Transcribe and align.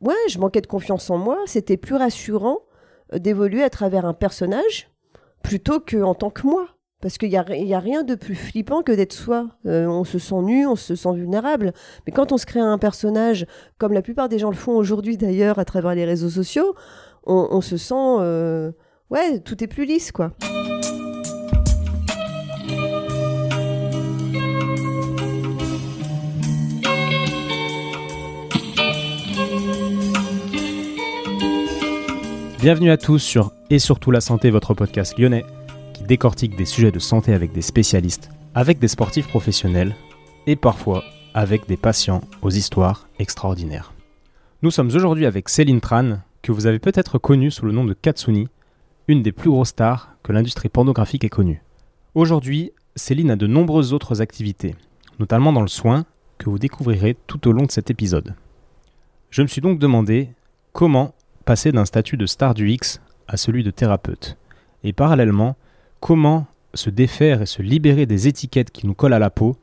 ouais, 0.00 0.14
je 0.28 0.38
manquais 0.38 0.60
de 0.60 0.66
confiance 0.66 1.10
en 1.10 1.18
moi. 1.18 1.38
C'était 1.46 1.76
plus 1.76 1.94
rassurant 1.94 2.60
euh, 3.12 3.18
d'évoluer 3.18 3.62
à 3.62 3.70
travers 3.70 4.04
un 4.04 4.14
personnage 4.14 4.90
plutôt 5.42 5.80
qu'en 5.80 6.14
tant 6.14 6.30
que 6.30 6.46
moi. 6.46 6.68
Parce 7.02 7.18
qu'il 7.18 7.28
n'y 7.28 7.36
a, 7.36 7.78
rien 7.78 8.04
de 8.04 8.14
plus 8.14 8.34
flippant 8.34 8.82
que 8.82 8.90
d'être 8.90 9.12
soi. 9.12 9.50
Euh, 9.66 9.86
on 9.86 10.04
se 10.04 10.18
sent 10.18 10.40
nu, 10.42 10.66
on 10.66 10.76
se 10.76 10.96
sent 10.96 11.14
vulnérable. 11.14 11.72
Mais 12.06 12.12
quand 12.12 12.32
on 12.32 12.38
se 12.38 12.46
crée 12.46 12.58
un 12.58 12.78
personnage, 12.78 13.46
comme 13.78 13.92
la 13.92 14.00
plupart 14.00 14.30
des 14.30 14.38
gens 14.38 14.50
le 14.50 14.56
font 14.56 14.76
aujourd'hui 14.76 15.18
d'ailleurs 15.18 15.58
à 15.58 15.66
travers 15.66 15.94
les 15.94 16.06
réseaux 16.06 16.30
sociaux, 16.30 16.74
on, 17.24 17.48
on 17.50 17.60
se 17.60 17.76
sent... 17.76 17.94
euh, 17.94 18.72
ouais, 19.10 19.40
tout 19.40 19.62
est 19.62 19.68
plus 19.68 19.84
lisse, 19.84 20.10
quoi. 20.10 20.32
Bienvenue 32.66 32.90
à 32.90 32.96
tous 32.96 33.20
sur 33.20 33.52
Et 33.70 33.78
surtout 33.78 34.10
la 34.10 34.20
santé, 34.20 34.50
votre 34.50 34.74
podcast 34.74 35.16
lyonnais 35.16 35.44
qui 35.94 36.02
décortique 36.02 36.56
des 36.56 36.64
sujets 36.64 36.90
de 36.90 36.98
santé 36.98 37.32
avec 37.32 37.52
des 37.52 37.62
spécialistes, 37.62 38.28
avec 38.56 38.80
des 38.80 38.88
sportifs 38.88 39.28
professionnels 39.28 39.94
et 40.48 40.56
parfois 40.56 41.04
avec 41.32 41.68
des 41.68 41.76
patients 41.76 42.22
aux 42.42 42.50
histoires 42.50 43.06
extraordinaires. 43.20 43.92
Nous 44.62 44.72
sommes 44.72 44.90
aujourd'hui 44.92 45.26
avec 45.26 45.48
Céline 45.48 45.80
Tran, 45.80 46.18
que 46.42 46.50
vous 46.50 46.66
avez 46.66 46.80
peut-être 46.80 47.18
connue 47.18 47.52
sous 47.52 47.66
le 47.66 47.70
nom 47.70 47.84
de 47.84 47.94
Katsuni, 47.94 48.48
une 49.06 49.22
des 49.22 49.30
plus 49.30 49.48
grosses 49.48 49.68
stars 49.68 50.16
que 50.24 50.32
l'industrie 50.32 50.68
pornographique 50.68 51.22
ait 51.22 51.28
connue. 51.28 51.62
Aujourd'hui, 52.16 52.72
Céline 52.96 53.30
a 53.30 53.36
de 53.36 53.46
nombreuses 53.46 53.92
autres 53.92 54.22
activités, 54.22 54.74
notamment 55.20 55.52
dans 55.52 55.62
le 55.62 55.68
soin, 55.68 56.04
que 56.38 56.50
vous 56.50 56.58
découvrirez 56.58 57.16
tout 57.28 57.46
au 57.46 57.52
long 57.52 57.66
de 57.66 57.70
cet 57.70 57.90
épisode. 57.90 58.34
Je 59.30 59.42
me 59.42 59.46
suis 59.46 59.60
donc 59.60 59.78
demandé 59.78 60.30
comment 60.72 61.14
passer 61.46 61.72
d'un 61.72 61.86
statut 61.86 62.18
de 62.18 62.26
star 62.26 62.52
du 62.52 62.70
X 62.70 63.00
à 63.28 63.38
celui 63.38 63.62
de 63.62 63.70
thérapeute. 63.70 64.36
Et 64.84 64.92
parallèlement, 64.92 65.56
comment 66.00 66.46
se 66.74 66.90
défaire 66.90 67.40
et 67.40 67.46
se 67.46 67.62
libérer 67.62 68.04
des 68.04 68.28
étiquettes 68.28 68.70
qui 68.70 68.86
nous 68.86 68.94
collent 68.94 69.14
à 69.14 69.18
la 69.18 69.30
peau 69.30 69.56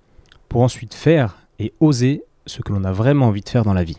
pour 0.49 0.61
ensuite 0.61 0.93
faire 0.93 1.37
et 1.59 1.73
oser 1.81 2.23
ce 2.47 2.61
que 2.61 2.73
l'on 2.73 2.85
a 2.85 2.91
vraiment 2.91 3.27
envie 3.27 3.41
de 3.41 3.49
faire 3.49 3.65
dans 3.65 3.73
la 3.73 3.83
vie. 3.83 3.97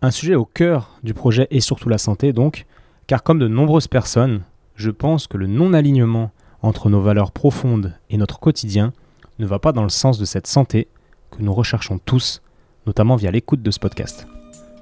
Un 0.00 0.10
sujet 0.10 0.34
au 0.34 0.46
cœur 0.46 0.98
du 1.02 1.14
projet 1.14 1.46
et 1.50 1.60
surtout 1.60 1.88
la 1.88 1.98
santé 1.98 2.32
donc, 2.32 2.66
car 3.06 3.22
comme 3.22 3.38
de 3.38 3.46
nombreuses 3.46 3.88
personnes, 3.88 4.42
je 4.74 4.90
pense 4.90 5.26
que 5.26 5.36
le 5.36 5.46
non-alignement 5.46 6.32
entre 6.62 6.88
nos 6.88 7.02
valeurs 7.02 7.30
profondes 7.30 7.94
et 8.08 8.16
notre 8.16 8.40
quotidien 8.40 8.92
ne 9.38 9.46
va 9.46 9.58
pas 9.58 9.72
dans 9.72 9.82
le 9.82 9.90
sens 9.90 10.18
de 10.18 10.24
cette 10.24 10.46
santé 10.46 10.88
que 11.30 11.42
nous 11.42 11.52
recherchons 11.52 11.98
tous, 11.98 12.40
notamment 12.86 13.16
via 13.16 13.30
l'écoute 13.30 13.62
de 13.62 13.70
ce 13.70 13.78
podcast. 13.78 14.26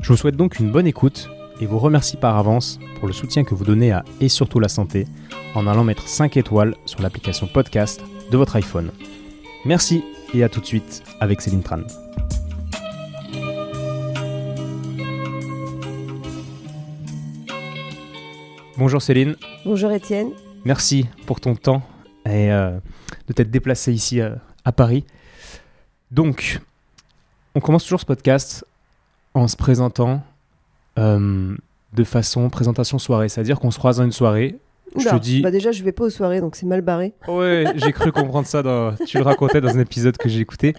Je 0.00 0.08
vous 0.12 0.16
souhaite 0.16 0.36
donc 0.36 0.60
une 0.60 0.70
bonne 0.70 0.86
écoute 0.86 1.28
et 1.60 1.66
vous 1.66 1.78
remercie 1.78 2.16
par 2.16 2.38
avance 2.38 2.78
pour 2.98 3.06
le 3.06 3.12
soutien 3.12 3.44
que 3.44 3.54
vous 3.54 3.64
donnez 3.64 3.92
à 3.92 4.04
Et 4.20 4.28
surtout 4.28 4.60
la 4.60 4.68
santé 4.68 5.06
en 5.54 5.66
allant 5.66 5.84
mettre 5.84 6.08
5 6.08 6.36
étoiles 6.36 6.74
sur 6.86 7.02
l'application 7.02 7.46
podcast 7.46 8.02
de 8.30 8.36
votre 8.36 8.56
iPhone. 8.56 8.90
Merci 9.64 10.02
et 10.32 10.42
à 10.42 10.48
tout 10.48 10.60
de 10.60 10.66
suite 10.66 11.02
avec 11.20 11.40
Céline 11.40 11.62
Tran. 11.62 11.80
Bonjour 18.78 19.02
Céline, 19.02 19.36
Bonjour 19.66 19.92
Étienne. 19.92 20.30
merci 20.64 21.06
pour 21.26 21.38
ton 21.38 21.54
temps 21.54 21.82
et 22.24 22.50
euh, 22.50 22.78
de 23.28 23.32
t'être 23.34 23.50
déplacé 23.50 23.92
ici 23.92 24.22
euh, 24.22 24.34
à 24.64 24.72
Paris. 24.72 25.04
Donc, 26.10 26.60
on 27.54 27.60
commence 27.60 27.82
toujours 27.82 28.00
ce 28.00 28.06
podcast 28.06 28.64
en 29.34 29.48
se 29.48 29.56
présentant 29.56 30.22
euh, 31.00 31.56
de 31.94 32.04
façon 32.04 32.48
présentation 32.50 32.98
soirée, 32.98 33.28
c'est-à-dire 33.28 33.58
qu'on 33.58 33.70
se 33.70 33.78
croise 33.78 33.96
dans 33.98 34.04
une 34.04 34.12
soirée. 34.12 34.56
Je 34.96 35.02
Oula, 35.02 35.10
te 35.12 35.16
dis, 35.22 35.40
Bah 35.42 35.50
déjà, 35.52 35.70
je 35.72 35.82
vais 35.84 35.92
pas 35.92 36.04
aux 36.04 36.10
soirées, 36.10 36.40
donc 36.40 36.56
c'est 36.56 36.66
mal 36.66 36.80
barré. 36.82 37.12
ouais, 37.28 37.64
j'ai 37.76 37.92
cru 37.92 38.10
comprendre 38.12 38.46
ça. 38.46 38.62
Dans... 38.62 38.94
Tu 39.06 39.16
le 39.18 39.22
racontais 39.22 39.60
dans 39.60 39.76
un 39.76 39.80
épisode 39.80 40.16
que 40.16 40.28
j'ai 40.28 40.40
écouté. 40.40 40.74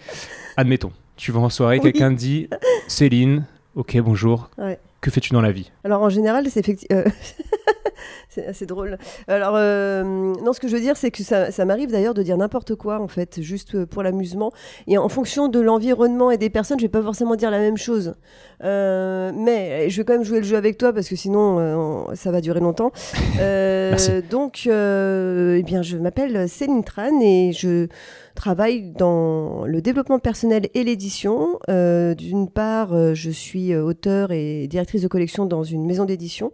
Admettons, 0.58 0.92
tu 1.16 1.32
vas 1.32 1.40
en 1.40 1.50
soirée, 1.50 1.78
Oui. 1.78 1.84
quelqu'un 1.92 2.12
dit, 2.12 2.50
Céline, 2.88 3.46
ok, 3.76 3.98
bonjour. 4.02 4.50
Ouais. 4.58 4.80
Que 5.00 5.10
fais-tu 5.12 5.32
dans 5.34 5.42
la 5.42 5.52
vie? 5.52 5.72
Alors 5.86 6.02
en 6.02 6.10
général, 6.10 6.46
c'est 6.50 6.60
effectivement. 6.60 7.04
c'est 8.30 8.46
assez 8.46 8.66
drôle. 8.66 8.98
Alors, 9.28 9.54
euh, 9.56 10.04
non, 10.04 10.54
ce 10.54 10.60
que 10.60 10.68
je 10.68 10.76
veux 10.76 10.82
dire, 10.82 10.98
c'est 10.98 11.12
que 11.12 11.24
ça, 11.24 11.52
ça 11.52 11.66
m'arrive 11.66 11.92
d'ailleurs 11.92 12.14
de 12.14 12.24
dire 12.24 12.38
n'importe 12.38 12.76
quoi, 12.76 13.00
en 13.00 13.08
fait, 13.08 13.42
juste 13.42 13.86
pour 13.86 14.04
l'amusement. 14.04 14.52
Et 14.88 14.98
en 14.98 15.10
fonction 15.10 15.48
de 15.48 15.60
l'environnement 15.60 16.32
et 16.32 16.38
des 16.38 16.50
personnes, 16.50 16.80
je 16.80 16.86
vais 16.86 16.90
pas 16.90 17.02
forcément 17.02 17.36
dire 17.36 17.52
la 17.52 17.60
même 17.60 17.78
chose. 17.78 18.16
Euh, 18.64 19.32
mais 19.36 19.90
je 19.90 19.98
vais 19.98 20.06
quand 20.06 20.14
même 20.14 20.24
jouer 20.24 20.40
le 20.40 20.46
jeu 20.46 20.58
avec 20.58 20.78
toi 20.78 20.94
parce 20.94 21.10
que 21.10 21.16
sinon, 21.16 21.58
euh, 21.60 22.16
ça 22.16 22.32
va 22.32 22.42
durer 22.42 22.60
longtemps. 22.60 22.92
Merci. 23.38 24.22
Donc, 24.30 24.68
eh 24.68 25.64
bien, 25.64 25.82
je 25.82 25.98
m'appelle 25.98 26.48
Céline 26.48 26.84
Tran 26.84 27.20
et 27.22 27.52
je 27.54 27.88
travaille 28.36 28.92
dans 28.92 29.66
le 29.66 29.82
développement 29.82 30.20
personnel 30.20 30.68
et 30.74 30.84
l'édition. 30.84 31.60
Euh, 31.70 32.14
D'une 32.16 32.50
part, 32.50 32.94
euh, 32.94 33.14
je 33.14 33.30
suis 33.32 33.74
euh, 33.74 33.84
auteur 33.84 34.32
et 34.32 34.68
directrice 34.68 35.02
de 35.02 35.08
collection 35.08 35.46
dans 35.46 35.64
une 35.64 35.86
maison 35.86 36.06
d'édition, 36.06 36.52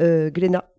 euh, 0.00 0.30
Glénat. 0.30 0.70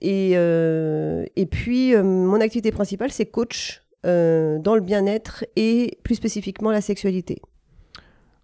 Et, 0.00 0.32
euh, 0.34 1.24
et 1.36 1.46
puis, 1.46 1.96
mon 1.96 2.40
activité 2.40 2.70
principale, 2.70 3.10
c'est 3.10 3.26
coach 3.26 3.82
dans 4.04 4.74
le 4.74 4.80
bien-être 4.80 5.44
et 5.56 5.98
plus 6.02 6.14
spécifiquement 6.14 6.70
la 6.70 6.80
sexualité. 6.80 7.42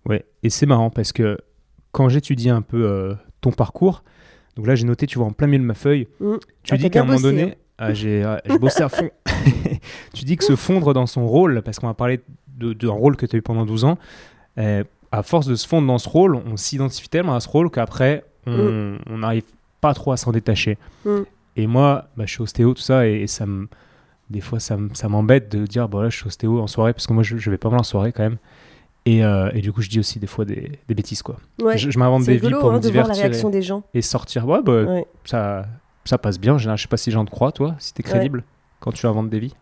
Ouais, 0.06 0.25
et 0.43 0.50
c'est 0.50 0.66
marrant 0.66 0.91
parce 0.91 1.12
que 1.12 1.38
quand 1.93 2.09
j'étudie 2.11 2.50
un 2.50 2.61
peu 2.61 3.15
ton 3.41 3.50
parcours, 3.53 4.03
donc 4.56 4.66
là 4.66 4.75
j'ai 4.75 4.84
noté, 4.84 5.06
tu 5.06 5.16
vois, 5.19 5.26
en 5.28 5.32
plein 5.32 5.47
milieu 5.47 5.61
de 5.62 5.66
ma 5.66 5.72
feuille, 5.75 6.06
Mm. 6.21 6.34
tu 6.65 6.75
Ah, 6.75 6.76
dis 6.76 6.91
qu'à 6.91 7.00
un 7.00 7.05
moment 7.05 7.15
bossé, 7.15 7.22
donné, 7.31 7.43
hein. 7.43 7.55
ah, 7.78 7.94
j'ai 7.94 8.22
ah, 8.25 8.43
j'ai 8.44 8.59
bossé 8.59 8.82
à 8.82 8.88
fond. 8.91 9.09
tu 10.15 10.25
dis 10.25 10.37
que 10.37 10.44
se 10.44 10.56
fondre 10.56 10.94
dans 10.94 11.06
son 11.06 11.27
rôle, 11.27 11.62
parce 11.62 11.78
qu'on 11.78 11.87
va 11.87 11.94
parler 11.94 12.21
d'un 12.59 12.91
rôle 12.91 13.16
que 13.16 13.27
tu 13.27 13.37
as 13.37 13.38
eu 13.38 13.43
pendant 13.43 13.65
12 13.65 13.84
ans, 13.84 13.99
euh, 14.59 14.84
à 15.12 15.22
force 15.22 15.47
de 15.47 15.55
se 15.55 15.66
fondre 15.66 15.87
dans 15.87 15.99
ce 15.99 16.09
rôle, 16.09 16.37
on 16.37 16.56
s'identifie 16.56 17.09
tellement 17.09 17.34
à 17.34 17.41
ce 17.41 17.49
rôle 17.49 17.71
qu'après, 17.71 18.25
on 18.47 18.99
on 19.09 19.19
n'arrive 19.19 19.44
pas 19.81 19.94
trop 19.94 20.12
à 20.12 20.16
s'en 20.16 20.32
détacher. 20.32 20.78
Mm. 21.05 21.21
Et 21.56 21.66
moi, 21.66 22.06
bah, 22.16 22.25
je 22.27 22.32
suis 22.32 22.43
ostéo, 22.43 22.75
tout 22.75 22.82
ça, 22.82 23.06
et, 23.06 23.22
et 23.22 23.27
ça 23.27 23.47
me. 23.47 23.69
Des 24.31 24.41
fois, 24.41 24.59
ça 24.59 24.77
m'embête 25.09 25.53
de 25.55 25.66
dire, 25.66 25.88
bon 25.88 26.00
là, 26.00 26.09
je 26.09 26.16
suis 26.16 26.26
ostéo 26.26 26.61
en 26.61 26.66
soirée, 26.66 26.94
parce 26.94 27.06
que 27.06 27.12
moi, 27.12 27.22
je, 27.22 27.37
je 27.37 27.50
vais 27.50 27.59
pas 27.59 27.69
mal 27.69 27.81
en 27.81 27.84
soirée 27.84 28.11
quand 28.12 28.22
même. 28.22 28.38
Et, 29.06 29.22
euh, 29.22 29.50
et 29.53 29.61
du 29.61 29.71
coup, 29.71 29.82
je 29.82 29.91
dis 29.91 30.00
aussi 30.00 30.19
des 30.19 30.26
fois 30.26 30.47
des, 30.47 30.78
des 30.88 30.94
bêtises, 30.94 31.22
quoi. 31.22 31.37
Ouais. 31.62 31.76
Je, 31.76 31.91
je 31.91 31.99
m'invente 31.99 32.25
des 32.25 32.38
vies 32.38 32.50
pour 32.50 32.72
hein, 32.72 32.76
me 32.76 32.81
de 32.81 32.88
voir 32.91 33.06
la 33.06 33.12
divertir 33.12 33.22
réaction 33.22 33.49
et, 33.50 33.53
des 33.53 33.62
gens. 33.62 33.82
et 33.93 34.00
sortir. 34.00 34.49
Ouais, 34.49 34.62
bah, 34.62 34.82
Ouais. 34.84 35.06
ça, 35.26 35.66
ça 36.06 36.16
passe 36.16 36.41
bien. 36.41 36.56
Je 36.56 36.75
sais 36.75 36.88
pas 36.88 36.97
si 36.97 37.11
les 37.11 37.15
gens 37.15 37.25
te 37.26 37.31
croient, 37.31 37.53
toi, 37.53 37.75
si 37.78 37.93
t'es 37.93 38.03
crédible 38.03 38.44
quand 38.84 38.92
tu 38.92 39.06
inventes 39.06 39.30
des 39.30 39.38
vies. 39.38 39.54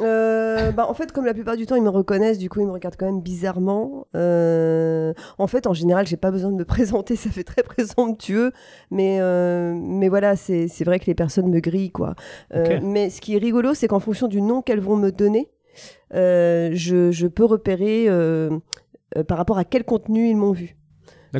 Euh, 0.00 0.72
bah, 0.72 0.86
en 0.88 0.94
fait, 0.94 1.12
comme 1.12 1.26
la 1.26 1.34
plupart 1.34 1.58
du 1.58 1.66
temps, 1.66 1.76
ils 1.76 1.82
me 1.82 1.90
reconnaissent, 1.90 2.38
du 2.38 2.48
coup, 2.48 2.60
ils 2.60 2.66
me 2.66 2.72
regardent 2.72 2.96
quand 2.96 3.04
même 3.04 3.20
bizarrement. 3.20 4.06
Euh, 4.16 5.12
en 5.36 5.46
fait, 5.46 5.66
en 5.66 5.74
général, 5.74 6.06
j'ai 6.06 6.16
pas 6.16 6.30
besoin 6.30 6.50
de 6.50 6.56
me 6.56 6.64
présenter, 6.74 7.14
ça 7.14 7.28
fait 7.28 7.44
très 7.44 7.62
présomptueux. 7.62 8.52
Mais, 8.90 9.18
euh, 9.20 9.74
mais 9.76 10.08
voilà, 10.08 10.36
c'est 10.36 10.84
vrai 10.84 10.98
que 10.98 11.04
les 11.04 11.14
personnes 11.14 11.50
me 11.50 11.60
grillent, 11.60 11.90
quoi. 11.90 12.14
Euh. 12.54 12.80
Mais 12.82 13.10
ce 13.10 13.20
qui 13.20 13.36
est 13.36 13.38
rigolo, 13.38 13.74
c'est 13.74 13.88
qu'en 13.88 14.00
fonction 14.00 14.26
du 14.26 14.40
nom 14.40 14.62
qu'elles 14.62 14.80
vont 14.80 14.96
me 14.96 15.12
donner, 15.12 15.50
je, 16.14 17.10
je 17.12 17.26
peux 17.26 17.44
repérer 17.44 18.08
par 19.28 19.36
rapport 19.36 19.58
à 19.58 19.64
quel 19.64 19.84
contenu 19.84 20.30
ils 20.30 20.36
m'ont 20.36 20.52
vu. 20.52 20.76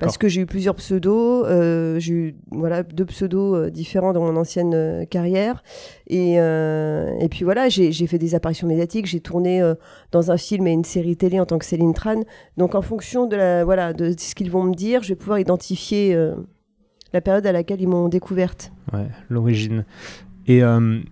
Parce 0.01 0.19
que 0.19 0.29
j'ai 0.29 0.41
eu 0.41 0.47
plusieurs 0.47 0.75
pseudos, 0.75 1.45
euh, 1.47 1.99
j'ai 1.99 2.13
eu 2.13 2.35
voilà, 2.51 2.83
deux 2.83 3.05
pseudos 3.05 3.55
euh, 3.55 3.71
différents 3.71 4.13
dans 4.13 4.23
mon 4.23 4.37
ancienne 4.37 4.73
euh, 4.75 5.05
carrière. 5.05 5.63
Et, 6.07 6.35
et 6.35 7.29
puis 7.31 7.45
voilà, 7.45 7.69
j'ai 7.69 8.07
fait 8.07 8.19
des 8.19 8.35
apparitions 8.35 8.67
médiatiques, 8.67 9.07
j'ai 9.07 9.21
tourné 9.21 9.63
dans 10.11 10.31
un 10.31 10.37
film 10.37 10.67
et 10.67 10.73
une 10.73 10.85
série 10.85 11.17
télé 11.17 11.41
en 11.41 11.47
tant 11.47 11.59
que 11.59 11.65
Céline 11.65 11.95
Tran. 11.95 12.21
Donc 12.59 12.75
en 12.75 12.83
fonction 12.83 13.27
de, 13.27 13.37
la, 13.37 13.65
voilà, 13.65 13.95
de 13.95 14.13
ce 14.19 14.35
qu'ils 14.35 14.51
vont 14.51 14.63
me 14.63 14.75
dire, 14.75 15.03
je 15.03 15.09
vais 15.09 15.15
pouvoir 15.15 15.39
identifier 15.39 16.15
la 17.15 17.21
période 17.23 17.47
à 17.47 17.53
laquelle 17.53 17.81
ils 17.81 17.89
m'ont 17.89 18.09
découverte. 18.09 18.73
Ouais, 18.93 19.07
l'origine. 19.31 19.87
Et 20.47 20.61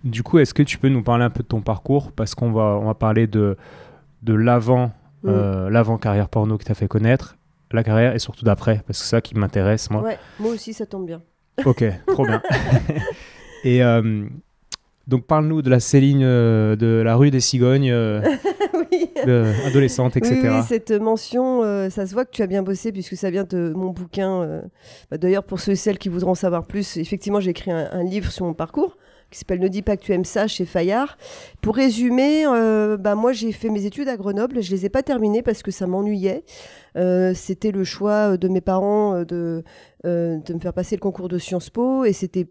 du 0.03 0.21
coup, 0.21 0.37
est-ce 0.37 0.53
que 0.53 0.61
tu 0.63 0.77
peux 0.77 0.89
nous 0.89 1.01
parler 1.01 1.23
un 1.23 1.31
peu 1.31 1.41
de 1.41 1.47
ton 1.47 1.61
parcours? 1.61 2.11
Parce 2.11 2.35
qu'on 2.35 2.51
va, 2.51 2.77
on 2.79 2.85
va 2.85 2.93
parler 2.93 3.25
de, 3.25 3.57
de 4.21 4.33
l'avant, 4.35 4.91
Mm. 5.23 5.67
l'avant 5.69 5.97
carrière 5.99 6.29
porno 6.29 6.57
que 6.57 6.63
tu 6.63 6.71
as 6.71 6.75
fait 6.75 6.87
connaître, 6.87 7.37
la 7.75 7.83
carrière 7.83 8.15
et 8.15 8.19
surtout 8.19 8.45
d'après, 8.45 8.81
parce 8.87 8.99
que 8.99 9.05
c'est 9.05 9.09
ça 9.09 9.21
qui 9.21 9.35
m'intéresse, 9.35 9.89
moi. 9.89 10.01
Ouais, 10.01 10.17
moi 10.39 10.51
aussi, 10.51 10.73
ça 10.73 10.85
tombe 10.85 11.05
bien. 11.05 11.21
Ok, 11.65 11.83
trop 12.07 12.25
bien. 12.25 12.41
et 13.63 13.83
euh, 13.83 14.25
donc, 15.07 15.25
parle-nous 15.25 15.61
de 15.61 15.69
la 15.69 15.79
Céline 15.79 16.23
euh, 16.23 16.75
de 16.75 17.01
la 17.03 17.15
rue 17.15 17.31
des 17.31 17.39
Cigognes, 17.39 17.91
euh, 17.91 18.21
oui. 18.91 19.09
de 19.25 19.45
adolescente, 19.67 20.17
etc. 20.17 20.39
Oui, 20.43 20.49
oui, 20.49 20.63
cette 20.67 20.91
mention, 20.91 21.89
ça 21.89 22.07
se 22.07 22.13
voit 22.13 22.25
que 22.25 22.31
tu 22.31 22.41
as 22.41 22.47
bien 22.47 22.63
bossé 22.63 22.91
puisque 22.91 23.15
ça 23.15 23.29
vient 23.29 23.43
de 23.43 23.73
mon 23.75 23.91
bouquin. 23.91 24.61
bah, 25.09 25.17
D'ailleurs, 25.17 25.43
pour 25.43 25.59
ceux 25.59 25.73
et 25.73 25.75
celles 25.75 25.97
qui 25.97 26.09
voudront 26.09 26.31
en 26.31 26.35
savoir 26.35 26.65
plus, 26.65 26.97
effectivement, 26.97 27.39
j'ai 27.39 27.51
écrit 27.51 27.71
un, 27.71 27.89
un 27.91 28.03
livre 28.03 28.31
sur 28.31 28.45
mon 28.45 28.53
parcours 28.53 28.97
qui 29.31 29.39
s'appelle 29.39 29.59
Ne 29.59 29.67
dis 29.67 29.81
pas 29.81 29.97
que 29.97 30.03
tu 30.03 30.13
aimes 30.13 30.25
ça 30.25 30.47
chez 30.47 30.65
Fayard. 30.65 31.17
Pour 31.61 31.75
résumer, 31.75 32.45
bah, 32.99 33.15
moi 33.15 33.33
j'ai 33.33 33.51
fait 33.51 33.69
mes 33.69 33.85
études 33.85 34.07
à 34.07 34.17
Grenoble, 34.17 34.61
je 34.61 34.71
les 34.71 34.85
ai 34.85 34.89
pas 34.89 35.03
terminées 35.03 35.41
parce 35.41 35.63
que 35.63 35.71
ça 35.71 35.87
m'ennuyait. 35.87 36.43
c'était 37.33 37.71
le 37.71 37.83
choix 37.83 38.37
de 38.37 38.47
mes 38.47 38.61
parents 38.61 39.23
de, 39.23 39.63
me 40.03 40.59
faire 40.61 40.73
passer 40.73 40.95
le 40.95 41.01
concours 41.01 41.29
de 41.29 41.37
Sciences 41.37 41.69
Po 41.69 42.05
et 42.05 42.13
c'était 42.13 42.47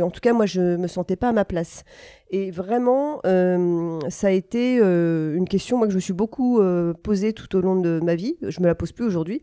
en 0.00 0.10
tout 0.10 0.20
cas, 0.20 0.32
moi, 0.32 0.46
je 0.46 0.76
me 0.76 0.86
sentais 0.86 1.16
pas 1.16 1.28
à 1.28 1.32
ma 1.32 1.44
place. 1.44 1.84
Et 2.30 2.50
vraiment, 2.50 3.20
euh, 3.26 3.98
ça 4.08 4.28
a 4.28 4.30
été 4.30 4.78
euh, 4.80 5.36
une 5.36 5.48
question 5.48 5.78
moi, 5.78 5.86
que 5.86 5.92
je 5.92 5.96
me 5.96 6.00
suis 6.00 6.12
beaucoup 6.12 6.60
euh, 6.60 6.92
posée 6.94 7.32
tout 7.32 7.54
au 7.56 7.60
long 7.60 7.76
de 7.76 8.00
ma 8.02 8.14
vie. 8.14 8.36
Je 8.42 8.60
me 8.60 8.66
la 8.66 8.74
pose 8.74 8.92
plus 8.92 9.04
aujourd'hui. 9.04 9.42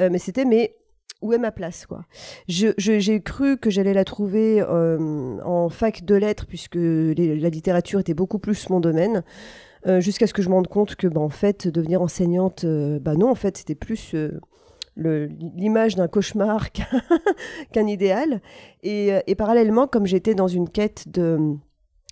mais 0.00 0.18
c'était, 0.18 0.44
mais 0.44 0.76
où 1.22 1.32
est 1.32 1.38
ma 1.38 1.52
place 1.52 1.86
quoi 1.86 2.04
J'ai 2.48 3.22
cru 3.22 3.56
que 3.56 3.70
j'allais 3.70 3.94
la 3.94 4.04
trouver 4.04 4.62
en 4.62 5.68
fac 5.70 6.04
de 6.04 6.14
lettres, 6.14 6.46
puisque 6.46 6.76
la 6.76 7.48
littérature 7.48 8.00
était 8.00 8.14
beaucoup 8.14 8.38
plus 8.38 8.68
mon 8.70 8.80
domaine. 8.80 9.22
jusqu'à 9.98 10.26
ce 10.26 10.34
que 10.34 10.42
je 10.42 10.48
me 10.48 10.54
rende 10.54 10.68
compte 10.68 10.96
que, 10.96 11.06
bah, 11.06 11.20
en 11.20 11.28
fait, 11.28 11.68
devenir 11.68 12.02
enseignante, 12.02 12.66
bah 13.00 13.14
non, 13.14 13.30
en 13.30 13.34
fait, 13.34 13.56
c'était 13.56 13.74
plus 13.74 14.14
l'image 14.96 15.96
d'un 15.96 16.08
cauchemar 16.08 16.68
qu'un 17.72 17.86
idéal. 17.86 18.40
Et, 18.82 19.34
parallèlement, 19.36 19.86
comme 19.86 20.06
j'étais 20.06 20.34
dans 20.34 20.48
une 20.48 20.68
quête 20.68 21.04
de 21.08 21.56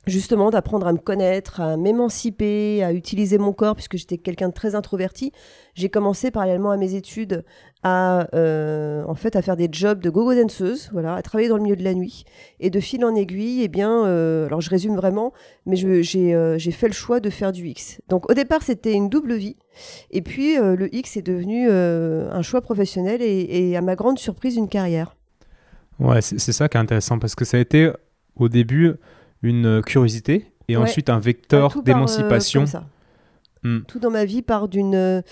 justement 0.07 0.51
d'apprendre 0.51 0.87
à 0.87 0.93
me 0.93 0.99
connaître, 0.99 1.61
à 1.61 1.77
m'émanciper, 1.77 2.83
à 2.83 2.93
utiliser 2.93 3.39
mon 3.39 3.53
corps, 3.53 3.75
puisque 3.75 3.97
j'étais 3.97 4.19
quelqu'un 4.19 4.49
de 4.49 4.55
très 4.55 4.75
introverti. 4.75 5.33
J'ai 5.75 5.89
commencé 5.89 6.31
parallèlement 6.31 6.71
à 6.71 6.77
mes 6.77 6.95
études 6.95 7.45
à 7.83 8.29
euh, 8.35 9.05
en 9.07 9.15
fait 9.15 9.37
à 9.37 9.43
faire 9.43 9.57
des 9.57 9.69
jobs 9.71 10.01
de 10.01 10.11
gogo 10.11 10.35
danseuse, 10.35 10.91
voilà, 10.93 11.15
à 11.15 11.23
travailler 11.23 11.49
dans 11.49 11.57
le 11.57 11.63
milieu 11.63 11.77
de 11.77 11.85
la 11.85 11.95
nuit. 11.95 12.25
Et 12.61 12.71
de 12.71 12.81
fil 12.81 13.05
en 13.05 13.15
aiguille, 13.15 13.63
eh 13.63 13.69
bien, 13.69 14.05
euh, 14.05 14.47
alors 14.47 14.61
je 14.61 14.71
résume 14.71 14.97
vraiment, 14.97 15.33
mais 15.67 15.83
euh, 15.85 16.03
j'ai 16.03 16.71
fait 16.73 16.89
le 16.89 16.95
choix 16.95 17.21
de 17.21 17.31
faire 17.31 17.53
du 17.53 17.67
X. 17.69 18.01
Donc 18.09 18.31
au 18.31 18.35
départ, 18.35 18.63
c'était 18.63 18.93
une 18.93 19.09
double 19.09 19.35
vie, 19.35 19.57
et 20.11 20.23
puis 20.23 20.57
le 20.57 20.95
X 20.95 21.17
est 21.17 21.23
devenu 21.23 21.71
un 21.71 22.43
choix 22.43 22.61
professionnel 22.61 23.23
et, 23.23 23.71
et, 23.71 23.77
à 23.77 23.81
ma 23.81 23.97
grande 23.97 24.19
surprise 24.19 24.57
une 24.57 24.69
carrière. 24.69 25.17
Ouais, 25.99 26.23
c'est 26.23 26.53
ça 26.53 26.69
qui 26.69 26.77
est 26.77 26.81
intéressant 26.81 27.19
parce 27.19 27.35
que 27.35 27.45
ça 27.45 27.59
a 27.59 27.61
été 27.61 27.91
au 28.37 28.49
début 28.49 28.95
une 29.43 29.67
euh, 29.67 29.83
curiosité 29.83 30.47
et 30.69 30.77
ensuite 30.77 31.11
un 31.11 31.19
vecteur 31.19 31.83
d'émancipation. 31.83 32.65
Hmm. 33.63 33.81
Tout 33.87 33.99
dans 33.99 34.11
ma 34.11 34.25
vie 34.25 34.43
part 34.43 34.69
d'une 34.69 35.23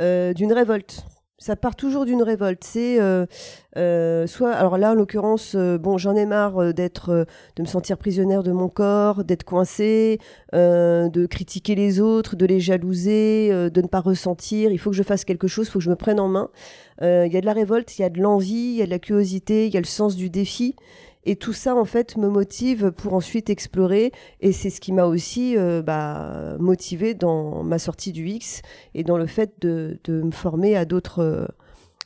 euh, 0.00 0.32
d'une 0.34 0.52
révolte. 0.52 1.04
Ça 1.38 1.56
part 1.56 1.74
toujours 1.74 2.04
d'une 2.04 2.22
révolte. 2.22 2.62
C'est 2.64 2.98
euh, 3.00 4.26
soit, 4.26 4.52
alors 4.52 4.76
là 4.76 4.90
en 4.90 4.94
l'occurrence, 4.94 5.56
bon, 5.56 5.96
j'en 5.96 6.14
ai 6.14 6.26
marre 6.26 6.74
d'être, 6.74 7.26
de 7.56 7.62
me 7.62 7.66
sentir 7.66 7.96
prisonnière 7.96 8.42
de 8.42 8.52
mon 8.52 8.68
corps, 8.68 9.24
d'être 9.24 9.44
coincée, 9.44 10.18
de 10.52 11.26
critiquer 11.26 11.74
les 11.74 11.98
autres, 11.98 12.36
de 12.36 12.44
les 12.44 12.60
jalouser, 12.60 13.48
de 13.70 13.80
ne 13.80 13.86
pas 13.86 14.00
ressentir. 14.00 14.70
Il 14.70 14.78
faut 14.78 14.90
que 14.90 14.96
je 14.96 15.02
fasse 15.02 15.24
quelque 15.24 15.46
chose, 15.46 15.68
il 15.68 15.70
faut 15.70 15.78
que 15.78 15.84
je 15.86 15.88
me 15.88 15.96
prenne 15.96 16.20
en 16.20 16.28
main. 16.28 16.50
Il 17.00 17.32
y 17.32 17.36
a 17.38 17.40
de 17.40 17.46
la 17.46 17.54
révolte, 17.54 17.98
il 17.98 18.02
y 18.02 18.04
a 18.04 18.10
de 18.10 18.20
l'envie, 18.20 18.72
il 18.72 18.76
y 18.76 18.82
a 18.82 18.86
de 18.86 18.90
la 18.90 18.98
curiosité, 18.98 19.66
il 19.66 19.72
y 19.72 19.78
a 19.78 19.80
le 19.80 19.86
sens 19.86 20.16
du 20.16 20.28
défi. 20.28 20.76
Et 21.24 21.36
tout 21.36 21.52
ça, 21.52 21.76
en 21.76 21.84
fait, 21.84 22.16
me 22.16 22.28
motive 22.28 22.92
pour 22.92 23.14
ensuite 23.14 23.50
explorer. 23.50 24.12
Et 24.40 24.52
c'est 24.52 24.70
ce 24.70 24.80
qui 24.80 24.92
m'a 24.92 25.04
aussi 25.04 25.56
euh, 25.56 25.82
bah, 25.82 26.56
motivé 26.58 27.14
dans 27.14 27.62
ma 27.62 27.78
sortie 27.78 28.12
du 28.12 28.26
X 28.26 28.62
et 28.94 29.04
dans 29.04 29.18
le 29.18 29.26
fait 29.26 29.52
de, 29.60 29.98
de 30.04 30.22
me 30.22 30.30
former 30.30 30.76
à 30.76 30.84
d'autres, 30.84 31.48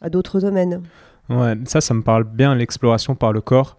à 0.01 0.11
d'autres 0.11 0.41
domaines. 0.41 0.83
Ouais, 1.29 1.55
ça, 1.65 1.81
ça 1.81 1.95
me 1.95 2.03
parle 2.03 2.25
bien, 2.25 2.55
l'exploration 2.55 3.15
par 3.15 3.33
le 3.33 3.41
corps, 3.41 3.79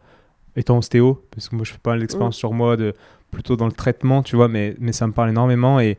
étant 0.56 0.78
ostéo, 0.78 1.24
parce 1.32 1.50
que 1.50 1.56
moi, 1.56 1.66
je 1.66 1.74
fais 1.74 1.80
pas 1.80 1.96
l'expérience 1.96 2.38
mm. 2.38 2.40
sur 2.40 2.54
moi, 2.54 2.78
de, 2.78 2.94
plutôt 3.30 3.56
dans 3.56 3.68
le 3.68 3.72
traitement, 3.72 4.24
tu 4.24 4.36
vois, 4.36 4.48
mais, 4.48 4.76
mais 4.80 4.94
ça 4.94 5.06
me 5.06 5.12
parle 5.12 5.30
énormément. 5.30 5.80
Et 5.80 5.98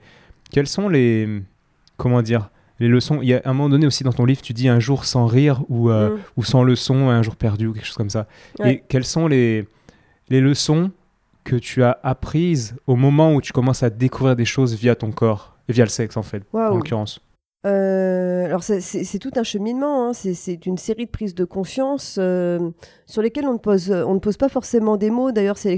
quels 0.51 0.67
sont 0.67 0.89
les. 0.89 1.43
Comment 1.97 2.23
dire 2.23 2.51
les 2.79 2.89
leçons. 2.89 3.21
Il 3.23 3.29
y 3.29 3.35
a 3.35 3.43
un 3.45 3.53
moment 3.53 3.69
donné 3.69 3.87
aussi 3.87 4.05
dans 4.05 4.13
ton 4.13 4.25
livre, 4.25 4.43
tu 4.43 4.53
dis 4.53 4.69
un 4.69 4.81
jour 4.81 5.05
sans 5.05 5.27
rire 5.27 5.63
ou, 5.69 5.91
euh, 5.91 6.11
mm. 6.11 6.21
ou 6.37 6.45
sans 6.45 6.63
leçon, 6.63 7.09
un 7.09 7.23
jour 7.23 7.37
perdu 7.37 7.67
ou 7.67 7.73
quelque 7.73 7.87
chose 7.87 7.97
comme 7.97 8.11
ça. 8.11 8.27
Et 8.65 8.83
quelles 8.89 9.05
sont 9.05 9.27
les, 9.27 9.67
les 10.29 10.41
leçons 10.41 10.91
que 11.45 11.57
tu 11.57 11.83
as 11.83 11.99
apprises 12.03 12.77
au 12.87 12.97
moment 12.97 13.35
où 13.35 13.41
tu 13.41 13.53
commences 13.53 13.83
à 13.83 13.91
découvrir 13.91 14.37
des 14.37 14.45
choses 14.45 14.75
via 14.75 14.95
ton 14.95 15.13
corps 15.13 15.57
et 15.69 15.73
via 15.73 15.85
le 15.85 15.91
sexe 15.91 16.17
en 16.17 16.23
fait, 16.23 16.43
en 16.53 16.77
l'occurrence? 16.77 17.21
Euh, 17.67 18.45
alors 18.45 18.63
c'est 18.63 19.19
tout 19.19 19.33
un 19.35 19.43
cheminement, 19.43 20.09
hein. 20.09 20.13
c'est 20.13 20.67
une 20.67 20.79
série 20.79 21.07
de 21.07 21.11
prises 21.11 21.35
de 21.35 21.45
conscience 21.45 22.17
euh, 22.21 22.71
sur 23.07 23.23
lesquelles 23.23 23.47
on 23.47 23.55
ne, 23.55 23.59
pose, 23.59 23.91
on 23.91 24.15
ne 24.15 24.21
pose 24.21 24.37
pas 24.37 24.49
forcément 24.49 24.97
des 24.97 25.11
mots. 25.11 25.33
D'ailleurs, 25.33 25.59
c'est 25.59 25.77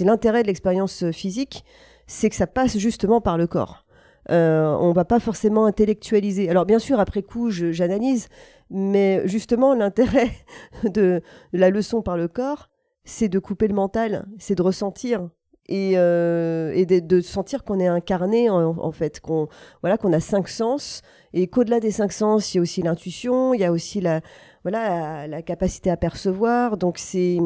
l'intérêt 0.00 0.42
de 0.42 0.48
l'expérience 0.48 1.10
physique, 1.12 1.64
c'est 2.06 2.28
que 2.28 2.36
ça 2.36 2.46
passe 2.46 2.76
justement 2.76 3.22
par 3.22 3.38
le 3.38 3.46
corps. 3.46 3.84
Euh, 4.30 4.74
on 4.80 4.92
va 4.92 5.04
pas 5.04 5.20
forcément 5.20 5.66
intellectualiser. 5.66 6.48
Alors 6.48 6.64
bien 6.64 6.78
sûr, 6.78 7.00
après 7.00 7.22
coup, 7.22 7.50
j'analyse, 7.50 8.28
mais 8.70 9.22
justement, 9.26 9.74
l'intérêt 9.74 10.30
de, 10.84 11.22
la 11.52 11.70
leçon 11.70 12.02
par 12.02 12.16
le 12.16 12.28
corps, 12.28 12.70
c'est 13.04 13.28
de 13.28 13.38
couper 13.38 13.68
le 13.68 13.74
mental, 13.74 14.26
c'est 14.38 14.54
de 14.54 14.62
ressentir 14.62 15.28
et, 15.66 15.92
euh, 15.96 16.84
de, 16.84 17.20
sentir 17.20 17.64
qu'on 17.64 17.80
est 17.80 17.86
incarné 17.86 18.50
en, 18.50 18.92
fait, 18.92 19.20
qu'on 19.20 19.48
voilà, 19.82 19.98
qu'on 19.98 20.12
a 20.12 20.20
cinq 20.20 20.48
sens 20.48 21.02
et 21.32 21.46
qu'au-delà 21.46 21.80
des 21.80 21.90
cinq 21.90 22.12
sens, 22.12 22.52
il 22.52 22.58
y 22.58 22.60
a 22.60 22.62
aussi 22.62 22.82
l'intuition, 22.82 23.54
il 23.54 23.60
y 23.60 23.64
a 23.64 23.72
aussi 23.72 24.00
la 24.00 24.20
voilà 24.62 25.26
la, 25.26 25.42
capacité 25.42 25.90
à 25.90 25.96
percevoir. 25.96 26.76
Donc 26.76 26.98
c'est 26.98 27.38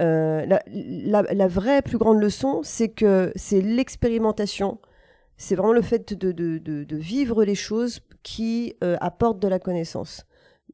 euh, 0.00 0.46
la, 0.46 1.48
vraie 1.48 1.82
plus 1.82 1.98
grande 1.98 2.20
leçon, 2.20 2.60
c'est 2.62 2.88
que 2.88 3.32
c'est 3.36 3.60
l'expérimentation 3.60 4.78
c'est 5.38 5.54
vraiment 5.54 5.72
le 5.72 5.82
fait 5.82 6.12
de, 6.12 6.96
vivre 6.96 7.44
les 7.44 7.54
choses 7.54 8.00
qui 8.22 8.74
euh, 8.84 8.96
apportent 9.00 9.40
de 9.40 9.48
la 9.48 9.60
connaissance. 9.60 10.26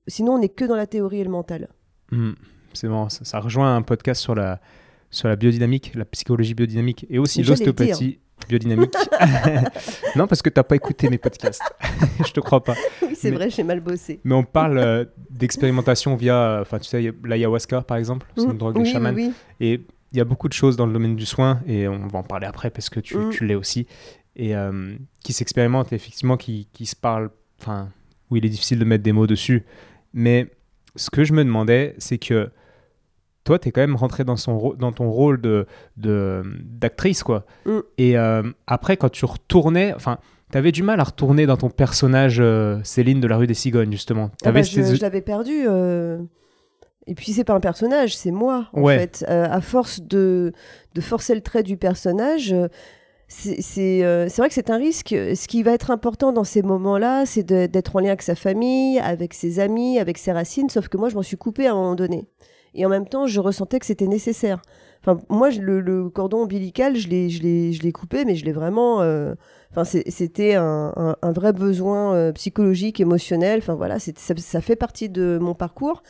Sinon, 0.09 0.33
on 0.33 0.39
n'est 0.39 0.49
que 0.49 0.65
dans 0.65 0.75
la 0.75 0.87
théorie 0.87 1.21
et 1.21 1.25
le 1.25 1.31
mental. 1.31 1.69
Hmm, 2.11 2.33
c'est 2.73 2.89
bon, 2.89 3.09
ça, 3.09 3.41
rejoint 3.41 3.77
un 3.77 3.83
podcast 3.83 4.21
sur 4.21 4.35
la, 4.35 4.61
sur 5.11 5.29
la 5.29 5.37
biodynamique, 5.37 5.93
la 5.95 6.07
psychologie 6.07 6.55
biodynamique 6.55 7.07
et 7.11 7.19
aussi 7.19 7.43
l'ostéopathie 7.43 8.21
biodynamique. 8.49 8.95
non, 10.17 10.27
parce 10.27 10.41
que 10.41 10.49
tu 10.49 10.59
n'as 10.59 10.65
pas 10.65 10.77
écouté 10.77 11.11
mes 11.11 11.19
podcasts. 11.19 11.63
Je 12.27 12.33
te 12.33 12.41
crois 12.41 12.65
pas. 12.65 12.75
Oui, 13.03 13.15
c'est 13.15 13.31
vrai, 13.31 13.51
j'ai 13.51 13.63
mal 13.63 13.81
bossé. 13.81 14.21
Mais 14.25 14.35
on 14.35 14.45
parle 14.45 14.79
euh, 14.79 15.05
d'expérimentation 15.31 16.17
via, 16.17 16.59
enfin, 16.63 16.79
tu 16.79 16.89
sais, 16.89 17.13
l'ayahuasca, 17.23 17.83
par 17.83 17.99
exemple, 17.99 18.27
c'est 18.37 18.45
une 18.45 18.53
mmh. 18.53 18.59
drogue 18.59 18.79
de 18.81 18.85
chaman. 18.85 19.33
Et 19.61 19.87
il 20.13 20.19
y 20.19 20.21
a 20.21 20.25
beaucoup 20.25 20.49
de 20.49 20.53
choses 20.55 20.77
dans 20.77 20.87
le 20.87 20.93
domaine 20.93 21.17
du 21.17 21.27
soin, 21.27 21.61
et 21.67 21.89
on 21.89 22.07
va 22.07 22.21
en 22.21 22.23
parler 22.23 22.47
après 22.47 22.71
parce 22.71 22.89
que 22.89 23.01
tu, 23.01 23.17
mmh. 23.17 23.31
tu 23.31 23.47
l'es 23.47 23.57
aussi 23.57 23.87
et 24.37 24.57
euh, 24.57 24.97
qui 25.23 25.33
s'expérimente 25.33 25.93
effectivement 25.93 26.37
qui, 26.37 26.69
qui 26.73 26.87
se 26.87 26.97
parle, 26.97 27.31
enfin, 27.61 27.89
où 28.31 28.37
il 28.37 28.45
est 28.45 28.49
difficile 28.49 28.79
de 28.79 28.85
mettre 28.85 29.05
des 29.05 29.13
mots 29.13 29.27
dessus. 29.27 29.65
Mais 30.13 30.51
ce 30.97 31.11
que 31.11 31.25
je 31.25 31.33
me 31.33 31.45
demandais, 31.45 31.95
c'est 31.99 32.19
que 32.19 32.51
toi, 33.45 33.59
tu 33.59 33.69
es 33.69 33.73
quand 33.73 33.83
même 33.83 33.97
rentré 33.97 34.25
dans, 34.25 34.37
son, 34.37 34.75
dans 34.75 34.93
ton 34.93 35.11
rôle 35.11 35.41
de, 35.41 35.67
d'actrice, 35.97 37.23
quoi. 37.23 37.45
Mm. 37.67 37.79
Et 37.99 38.19
euh, 38.19 38.43
après, 38.67 38.97
quand 38.97 39.11
tu 39.11 39.25
retournais, 39.25 39.93
enfin, 39.95 40.19
tu 40.51 40.59
avais 40.59 40.73
du 40.73 40.83
mal 40.83 40.99
à 41.01 41.05
retourner 41.05 41.47
dans 41.47 41.57
ton 41.57 41.69
personnage 41.69 42.39
euh, 42.41 42.79
Céline 42.85 43.21
de 43.21 43.27
la 43.27 43.37
rue 43.37 43.47
des 43.47 43.55
Cigognes, 43.55 43.93
justement. 43.93 44.31
Ah 44.45 44.53
bah, 44.53 44.63
je, 44.63 45.01
l'avais 45.01 45.21
perdu. 45.21 45.67
Et 47.07 47.15
puis, 47.15 47.33
c'est 47.33 47.45
pas 47.45 47.53
un 47.53 47.61
personnage, 47.61 48.17
c'est 48.17 48.31
moi, 48.31 48.69
en 48.73 48.87
fait. 48.87 49.25
à 49.29 49.61
force 49.61 50.01
de, 50.01 50.53
de 50.95 51.01
forcer 51.01 51.35
le 51.35 51.43
trait 51.43 51.63
du 51.63 51.77
personnage 51.77 52.55
euh, 53.47 54.27
c'est 54.29 54.37
vrai 54.39 54.49
que 54.49 54.55
c'est 54.55 54.71
un 54.71 54.77
risque. 54.77 55.09
Ce 55.09 55.49
qui 55.49 55.63
va 55.63 55.73
être 55.73 55.91
important 55.91 56.33
dans 56.33 56.45
ces 56.45 56.63
moments-là, 56.63 57.27
c'est 57.27 57.45
d'être 57.45 57.97
en 57.97 58.01
lien 58.01 58.09
avec 58.09 58.23
sa 58.23 58.35
famille, 58.35 58.99
avec 58.99 59.35
ses 59.35 59.61
amis, 59.61 59.99
avec 59.99 60.19
ses 60.19 60.33
racines. 60.33 60.69
Sauf 60.69 60.89
que 60.89 60.97
moi, 60.97 61.09
je 61.09 61.15
m'en 61.15 61.23
suis 61.23 61.37
coupée 61.37 61.67
à 61.67 61.73
un 61.73 61.75
moment 61.75 61.95
donné. 61.95 62.27
Et 62.75 62.85
en 62.85 62.89
même 62.89 63.07
temps, 63.07 63.27
je 63.27 63.41
ressentais 63.41 63.79
que 63.79 63.87
c'était 63.87 64.07
nécessaire. 64.07 64.61
Enfin, 65.01 65.21
moi, 65.29 65.51
le, 65.51 66.09
cordon 66.09 66.43
ombilical, 66.43 66.97
je 66.97 67.09
l'ai 67.09 67.93
coupé, 67.93 68.25
mais 68.25 68.35
je 68.35 68.45
l'ai 68.45 68.53
vraiment. 68.53 69.03
Euh, 69.03 69.35
enfin, 69.71 69.85
c'était 69.85 70.55
un, 70.55 71.17
vrai 71.23 71.53
besoin 71.53 72.15
euh, 72.15 72.33
psychologique, 72.33 73.01
émotionnel. 73.01 73.59
Enfin, 73.59 73.75
voilà, 73.75 73.99
ça, 73.99 74.13
ça, 74.37 74.61
fait 74.61 74.77
partie 74.77 75.09
de 75.09 75.39
mon 75.41 75.55
parcours. 75.55 76.03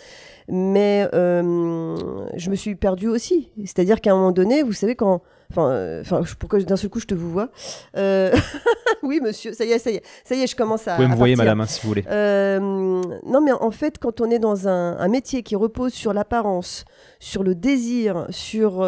Mais 0.49 1.09
je 1.12 2.50
me 2.50 2.54
suis 2.54 2.76
perdue 2.76 3.09
aussi. 3.09 3.50
C'est-à-dire 3.59 4.00
qu'à 4.00 4.12
un 4.12 4.16
moment 4.16 4.33
donné, 4.33 4.62
vous 4.62 4.73
savez, 4.73 4.95
quand 4.95 5.23
Enfin, 5.51 5.71
euh, 5.71 6.03
pourquoi 6.39 6.61
d'un 6.61 6.77
seul 6.77 6.91
coup 6.91 7.01
je 7.01 7.07
te 7.07 7.15
vous 7.15 7.31
vois 7.31 7.51
euh, 7.97 8.35
Oui, 9.03 9.21
monsieur, 9.23 9.53
ça 9.53 9.65
y 9.65 9.73
est, 9.73 9.79
ça 9.79 9.91
y 9.91 9.97
est, 9.97 10.03
ça 10.25 10.35
y 10.35 10.43
est, 10.43 10.47
je 10.47 10.57
commence 10.57 10.89
à. 10.89 10.93
Vous 10.93 10.97
pouvez 10.97 11.09
me 11.09 11.17
voir, 11.17 11.29
madame, 11.37 11.61
hein, 11.61 11.67
si 11.67 11.81
vous 11.83 11.89
voulez. 11.89 12.05
Euh, 12.09 12.59
non, 12.61 13.41
mais 13.41 13.53
en 13.53 13.71
fait, 13.71 13.99
quand 13.99 14.21
on 14.21 14.31
est 14.31 14.39
dans 14.39 14.69
un, 14.69 15.09
métier 15.09 15.43
qui 15.43 15.55
repose 15.55 15.93
sur 15.93 16.13
l'apparence, 16.13 16.85
sur 17.21 17.43
le 17.43 17.55
désir, 17.55 18.27
sur. 18.31 18.83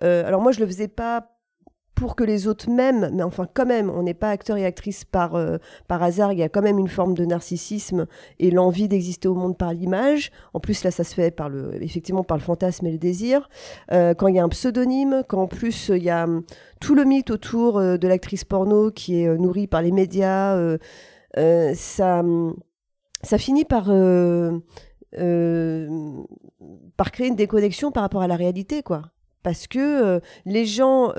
alors, 0.00 0.40
moi, 0.40 0.52
je 0.52 0.60
le 0.60 0.66
faisais 0.66 0.88
pas 0.88 1.37
pour 1.98 2.14
que 2.14 2.22
les 2.22 2.46
autres 2.46 2.70
m'aiment, 2.70 3.10
mais 3.12 3.24
enfin 3.24 3.48
quand 3.52 3.66
même, 3.66 3.90
on 3.90 4.04
n'est 4.04 4.14
pas 4.14 4.30
acteur 4.30 4.56
et 4.56 4.64
actrice 4.64 5.04
par, 5.04 5.34
euh, 5.34 5.58
par 5.88 6.00
hasard, 6.00 6.32
il 6.32 6.38
y 6.38 6.44
a 6.44 6.48
quand 6.48 6.62
même 6.62 6.78
une 6.78 6.88
forme 6.88 7.14
de 7.14 7.24
narcissisme 7.24 8.06
et 8.38 8.52
l'envie 8.52 8.86
d'exister 8.86 9.26
au 9.26 9.34
monde 9.34 9.58
par 9.58 9.72
l'image. 9.72 10.30
En 10.54 10.60
plus, 10.60 10.84
là, 10.84 10.92
ça 10.92 11.02
se 11.02 11.12
fait 11.12 11.32
par 11.32 11.48
le, 11.48 11.82
effectivement 11.82 12.22
par 12.22 12.36
le 12.36 12.42
fantasme 12.42 12.86
et 12.86 12.92
le 12.92 12.98
désir. 12.98 13.48
Euh, 13.90 14.14
quand 14.14 14.28
il 14.28 14.36
y 14.36 14.38
a 14.38 14.44
un 14.44 14.48
pseudonyme, 14.48 15.24
quand 15.28 15.42
en 15.42 15.48
plus 15.48 15.88
il 15.88 16.04
y 16.04 16.10
a 16.10 16.22
hum, 16.22 16.44
tout 16.80 16.94
le 16.94 17.04
mythe 17.04 17.32
autour 17.32 17.78
euh, 17.78 17.96
de 17.96 18.06
l'actrice 18.06 18.44
porno 18.44 18.92
qui 18.92 19.20
est 19.20 19.36
nourri 19.36 19.66
par 19.66 19.82
les 19.82 19.90
médias, 19.90 20.56
ça, 21.74 22.20
hum, 22.20 22.54
ça 23.24 23.38
finit 23.38 23.64
par... 23.64 23.86
par 26.96 27.10
créer 27.10 27.26
une 27.26 27.36
déconnexion 27.36 27.90
par 27.90 28.04
rapport 28.04 28.22
à 28.22 28.28
la 28.28 28.36
réalité, 28.36 28.84
quoi. 28.84 29.02
Parce 29.42 29.66
que 29.66 30.20
les 30.44 30.66
gens 30.66 31.12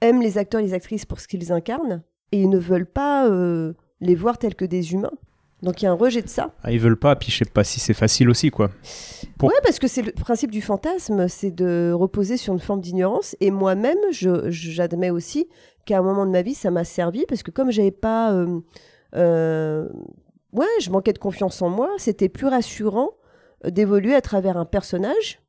aiment 0.00 0.22
les 0.22 0.38
acteurs 0.38 0.60
et 0.60 0.64
les 0.64 0.74
actrices 0.74 1.04
pour 1.04 1.20
ce 1.20 1.28
qu'ils 1.28 1.52
incarnent 1.52 2.02
et 2.32 2.40
ils 2.40 2.48
ne 2.48 2.58
veulent 2.58 2.90
pas 2.90 3.28
euh, 3.28 3.74
les 4.00 4.14
voir 4.14 4.38
tels 4.38 4.54
que 4.54 4.64
des 4.64 4.92
humains. 4.92 5.12
Donc 5.62 5.82
il 5.82 5.84
y 5.84 5.88
a 5.88 5.90
un 5.90 5.94
rejet 5.96 6.22
de 6.22 6.28
ça. 6.28 6.54
Ah, 6.62 6.72
ils 6.72 6.80
veulent 6.80 6.98
pas, 6.98 7.16
puis 7.16 7.30
je 7.30 7.38
sais 7.38 7.44
pas 7.44 7.64
si 7.64 7.80
c'est 7.80 7.94
facile 7.94 8.30
aussi, 8.30 8.50
quoi. 8.50 8.70
Ouais, 9.42 9.52
parce 9.62 9.78
que 9.78 9.88
c'est 9.88 10.02
le 10.02 10.12
principe 10.12 10.50
du 10.50 10.62
fantasme, 10.62 11.28
c'est 11.28 11.50
de 11.50 11.92
reposer 11.92 12.38
sur 12.38 12.54
une 12.54 12.60
forme 12.60 12.80
d'ignorance. 12.80 13.36
Et 13.40 13.50
moi-même, 13.50 13.98
j'admets 14.10 15.10
aussi 15.10 15.48
qu'à 15.84 15.98
un 15.98 16.02
moment 16.02 16.24
de 16.24 16.30
ma 16.30 16.42
vie, 16.42 16.54
ça 16.54 16.70
m'a 16.70 16.84
servi, 16.84 17.26
parce 17.28 17.42
que 17.42 17.50
comme 17.50 17.70
j'avais 17.70 17.90
pas... 17.90 18.32
Euh, 18.32 18.60
euh, 19.16 19.88
ouais, 20.52 20.66
je 20.80 20.90
manquais 20.90 21.12
de 21.12 21.18
confiance 21.18 21.60
en 21.60 21.68
moi, 21.68 21.90
c'était 21.98 22.28
plus 22.30 22.46
rassurant 22.46 23.10
d'évoluer 23.64 24.14
à 24.14 24.22
travers 24.22 24.56
un 24.56 24.64
personnage 24.64 25.40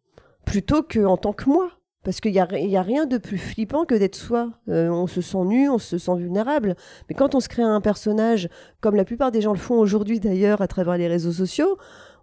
plutôt 0.43 0.84
qu'en 0.84 1.15
tant 1.15 1.31
que 1.31 1.50
moi. 1.50 1.70
Parce 2.03 2.20
qu'il 2.20 2.31
n'y 2.31 2.39
a, 2.39 2.48
y 2.60 2.77
a 2.77 2.81
rien 2.81 3.05
de 3.05 3.17
plus 3.17 3.38
flippant 3.38 3.86
que 3.86 3.93
d'être 3.93 4.15
soi. 4.15 4.50
Euh, 4.70 4.89
on 4.89 5.05
se 5.05 5.22
sent 5.22 5.43
nu, 5.46 5.70
on 5.70 5.77
se 5.77 6.00
sent 6.00 6.15
vulnérable. 6.17 6.75
Mais 7.08 7.15
quand 7.15 7.36
on 7.36 7.39
se 7.39 7.48
crée 7.48 7.62
un 7.62 7.79
personnage, 7.79 8.50
comme 8.79 8.96
la 8.96 9.05
plupart 9.05 9.31
des 9.31 9.41
gens 9.41 9.53
le 9.53 9.60
font 9.60 9.77
aujourd'hui 9.77 10.20
d'ailleurs 10.20 10.62
à 10.62 10.67
travers 10.67 10.98
les 10.98 11.08
réseaux 11.08 11.31
sociaux, 11.31 11.77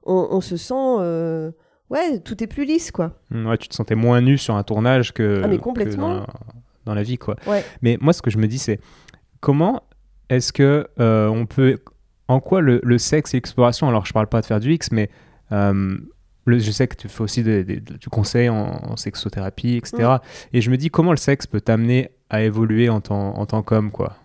on, 0.04 0.40
se 0.40 0.56
sent... 0.56 0.74
Euh, 0.74 1.52
ouais, 1.90 2.18
tout 2.20 2.42
est 2.42 2.46
plus 2.46 2.64
lisse, 2.64 2.90
quoi. 2.90 3.20
Mmh, 3.30 3.46
ouais, 3.46 3.58
tu 3.58 3.68
te 3.68 3.74
sentais 3.74 3.94
moins 3.94 4.20
nu 4.20 4.38
sur 4.38 4.56
un 4.56 4.62
tournage 4.62 5.12
que, 5.12 5.42
ah, 5.44 5.48
mais 5.48 5.58
complètement. 5.58 6.24
dans, 6.86 6.94
la, 6.94 7.02
vie, 7.02 7.18
quoi. 7.18 7.36
Mais 7.82 7.98
moi, 8.00 8.12
ce 8.12 8.22
que 8.22 8.30
je 8.30 8.38
me 8.38 8.48
dis, 8.48 8.58
c'est 8.58 8.80
comment 9.40 9.82
est-ce 10.28 10.52
que 10.52 10.88
euh, 10.98 11.28
on 11.28 11.46
peut... 11.46 11.78
En 12.26 12.40
quoi 12.40 12.60
le, 12.60 12.80
le 12.82 12.98
sexe 12.98 13.32
et 13.32 13.38
l'exploration, 13.38 13.88
alors 13.88 14.04
je 14.04 14.12
parle 14.12 14.26
pas 14.26 14.42
de 14.42 14.46
faire 14.46 14.60
du 14.60 14.72
X, 14.74 14.90
mais 14.92 15.08
je 16.48 16.70
sais 16.70 16.88
que 16.88 16.96
tu 16.96 17.08
fais 17.08 17.22
aussi 17.22 17.42
du 17.42 18.08
conseil 18.10 18.48
en, 18.48 18.96
sexothérapie, 18.96 19.76
etc. 19.76 19.96
Mm. 19.98 20.18
Et 20.54 20.60
je 20.60 20.70
me 20.70 20.76
dis 20.76 20.90
comment 20.90 21.10
le 21.10 21.16
sexe 21.16 21.46
peut 21.46 21.60
t'amener 21.60 22.10
à 22.30 22.42
évoluer 22.42 22.88
en 22.88 23.00
tant, 23.00 23.38
en 23.38 23.46
tant 23.46 23.62
qu'homme, 23.62 23.90
quoi? 23.90 24.16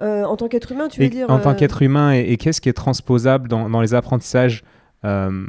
Euh, 0.00 0.24
en 0.24 0.36
tant 0.36 0.48
qu'être 0.48 0.70
humain, 0.70 0.88
tu 0.88 1.00
veux 1.00 1.08
dire 1.08 1.28
En 1.28 1.40
tant 1.40 1.50
euh, 1.50 1.54
qu'être 1.54 1.82
humain, 1.82 2.12
et, 2.12 2.36
qu'est-ce 2.36 2.60
qui 2.60 2.68
est 2.68 2.74
transposable 2.74 3.48
dans, 3.48 3.68
dans 3.68 3.80
les 3.80 3.94
apprentissages 3.94 4.62
euh, 5.04 5.46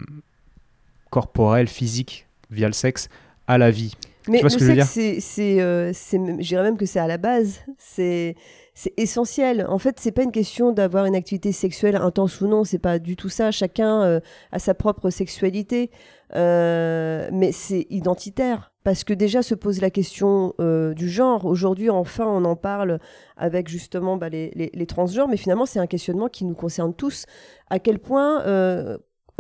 corporels, 1.12 1.67
physiques, 1.67 2.27
via 2.50 2.67
le 2.67 2.74
sexe, 2.74 3.09
à 3.48 3.57
la 3.57 3.69
vie? 3.69 3.93
Mais 4.27 4.38
tu 4.38 4.41
vois 4.41 4.50
ce 4.50 4.57
que 4.57 4.63
je 4.63 4.69
veux 4.69 4.75
dire? 4.75 4.86
c'est, 4.86 5.19
je 5.19 6.48
dirais 6.48 6.63
même 6.63 6.77
que 6.77 6.86
c'est 6.86 7.00
à 7.00 7.07
la 7.07 7.17
base. 7.17 7.59
C'est 7.77 8.36
c'est 8.79 8.93
essentiel. 8.95 9.65
En 9.67 9.77
fait, 9.77 10.00
c'est 10.00 10.13
pas 10.13 10.24
une 10.24 10.31
question 10.31 10.71
d'avoir 10.71 11.03
une 11.03 11.15
activité 11.15 11.51
sexuelle 11.51 11.98
intense 11.98 12.39
ou 12.39 12.48
non, 12.48 12.63
c'est 12.63 12.79
pas 12.79 12.98
du 12.98 13.17
tout 13.17 13.27
ça. 13.27 13.51
Chacun 13.51 14.03
euh, 14.03 14.19
a 14.53 14.59
sa 14.59 14.74
propre 14.74 15.09
sexualité, 15.09 15.91
euh, 16.38 17.27
mais 17.33 17.51
c'est 17.51 17.88
identitaire 17.89 18.71
parce 18.86 19.03
que 19.03 19.13
déjà 19.13 19.41
se 19.41 19.53
pose 19.53 19.81
la 19.81 19.89
question 19.89 20.53
euh, 20.62 20.93
du 20.93 21.09
genre. 21.09 21.43
Aujourd'hui, 21.43 21.89
enfin, 21.89 22.25
on 22.25 22.45
en 22.45 22.55
parle 22.55 23.00
avec 23.36 23.67
justement 23.67 24.15
bah, 24.15 24.29
les, 24.29 24.50
les, 24.55 24.86
transgenres, 24.86 25.27
mais 25.27 25.36
finalement, 25.36 25.65
c'est 25.65 25.79
un 25.79 25.88
questionnement 25.88 26.29
qui 26.29 26.45
nous 26.45 26.55
concerne 26.55 26.93
tous. 26.93 27.25
À 27.69 27.79
quel 27.79 28.00
point 28.00 28.45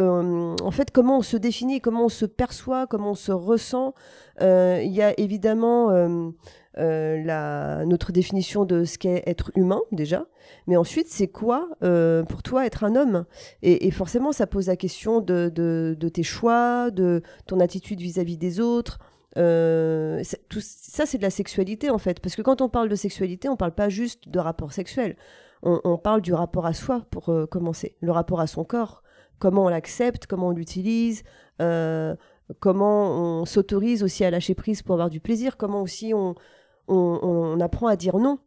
en 0.01 0.71
fait, 0.71 0.91
comment 0.91 1.17
on 1.17 1.21
se 1.21 1.35
définit, 1.35 1.81
comment 1.81 2.05
on 2.05 2.09
se 2.09 2.25
perçoit, 2.25 2.87
comment 2.87 3.11
on 3.11 3.15
se 3.15 3.31
ressent. 3.33 3.93
Il 4.41 4.91
y 4.91 5.01
a 5.01 5.17
évidemment 5.17 5.91
euh, 5.91 6.29
la, 6.79 7.85
notre 7.85 8.11
définition 8.11 8.65
de 8.65 8.85
ce 8.85 8.97
qu'est 8.97 9.23
être 9.25 9.51
humain 9.55 9.81
déjà, 9.91 10.25
mais 10.67 10.77
ensuite 10.77 11.07
c'est 11.07 11.27
quoi 11.27 11.69
euh, 11.83 12.23
pour 12.23 12.43
toi 12.43 12.65
être 12.65 12.83
un 12.83 12.95
homme? 12.95 13.25
Et, 13.61 13.91
forcément 13.91 14.31
ça 14.31 14.47
pose 14.47 14.67
la 14.67 14.75
question 14.75 15.21
de, 15.21 16.09
tes 16.13 16.23
choix, 16.23 16.91
de 16.91 17.21
ton 17.47 17.59
attitude 17.59 17.99
vis-à-vis 17.99 18.37
des 18.37 18.59
autres. 18.59 18.99
Euh, 19.37 20.23
tout, 20.49 20.61
ça 20.61 21.05
c'est 21.05 21.17
de 21.17 21.23
la 21.23 21.29
sexualité 21.29 21.89
en 21.89 21.97
fait, 21.97 22.19
parce 22.19 22.35
que 22.35 22.41
quand 22.41 22.61
on 22.61 22.69
parle 22.69 22.89
de 22.89 22.95
sexualité, 22.95 23.49
on 23.49 23.57
parle 23.57 23.75
pas 23.75 23.89
juste 23.89 24.29
de 24.29 24.39
rapport 24.39 24.73
sexuel, 24.73 25.15
on, 25.61 25.97
parle 25.97 26.21
du 26.21 26.33
rapport 26.33 26.65
à 26.65 26.73
soi 26.73 27.05
pour 27.11 27.33
commencer, 27.51 27.97
le 27.99 28.11
rapport 28.11 28.39
à 28.39 28.47
son 28.47 28.63
corps, 28.63 29.03
comment 29.39 29.65
on 29.65 29.69
l'accepte, 29.69 30.25
comment 30.25 30.47
on 30.47 30.51
l'utilise 30.51 31.23
comment 32.59 33.41
on 33.41 33.45
s'autorise 33.45 34.03
aussi 34.03 34.25
à 34.25 34.31
lâcher 34.31 34.55
prise 34.55 34.81
pour 34.81 34.93
avoir 34.95 35.09
du 35.09 35.19
plaisir, 35.19 35.57
comment 35.57 35.81
aussi 35.81 36.13
on, 36.13 36.35
on, 36.89 37.59
apprend 37.59 37.87
à 37.87 37.95
dire 37.95 38.17
non. 38.17 38.39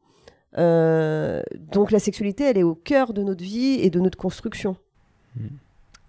Euh, 0.59 1.43
donc 1.73 1.91
la 1.91 1.99
sexualité, 1.99 2.45
elle 2.45 2.59
est 2.59 2.63
au 2.63 2.75
cœur 2.75 3.13
de 3.13 3.23
notre 3.23 3.43
vie 3.43 3.79
et 3.81 3.91
de 3.91 4.01
notre 4.01 4.19
construction. 4.19 4.77
Mmh. 5.37 5.47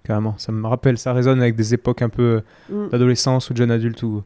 Carrément, 0.04 0.36
ça 0.38 0.52
me 0.52 0.68
rappelle, 0.68 0.98
ça 0.98 1.14
résonne 1.14 1.40
avec 1.40 1.56
des 1.56 1.74
époques 1.74 2.02
un 2.02 2.10
peu 2.10 2.42
mmh. 2.70 2.90
d'adolescence 2.90 3.50
ou 3.50 3.54
de 3.54 3.58
jeune 3.58 3.72
adulte. 3.72 4.04
Ou, 4.04 4.24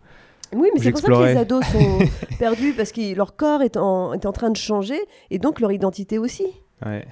oui, 0.54 0.70
mais 0.74 0.80
c'est 0.82 0.92
pour 0.92 1.02
ça 1.02 1.08
que 1.08 1.24
les 1.24 1.38
ados 1.38 1.66
sont 1.66 2.00
perdus 2.40 2.74
parce 2.74 2.92
que 2.92 3.16
leur 3.16 3.36
corps 3.36 3.62
est 3.62 3.78
en, 3.78 4.14
est 4.14 4.26
en, 4.26 4.32
train 4.32 4.50
de 4.50 4.58
changer 4.58 5.00
et 5.30 5.40
donc 5.40 5.60
leur 5.60 5.72
identité 5.72 6.18
aussi. 6.18 6.46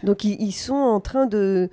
Donc 0.04 0.24
ils, 0.24 0.52
sont 0.52 0.76
en 0.76 1.00
train 1.00 1.26
de, 1.26 1.70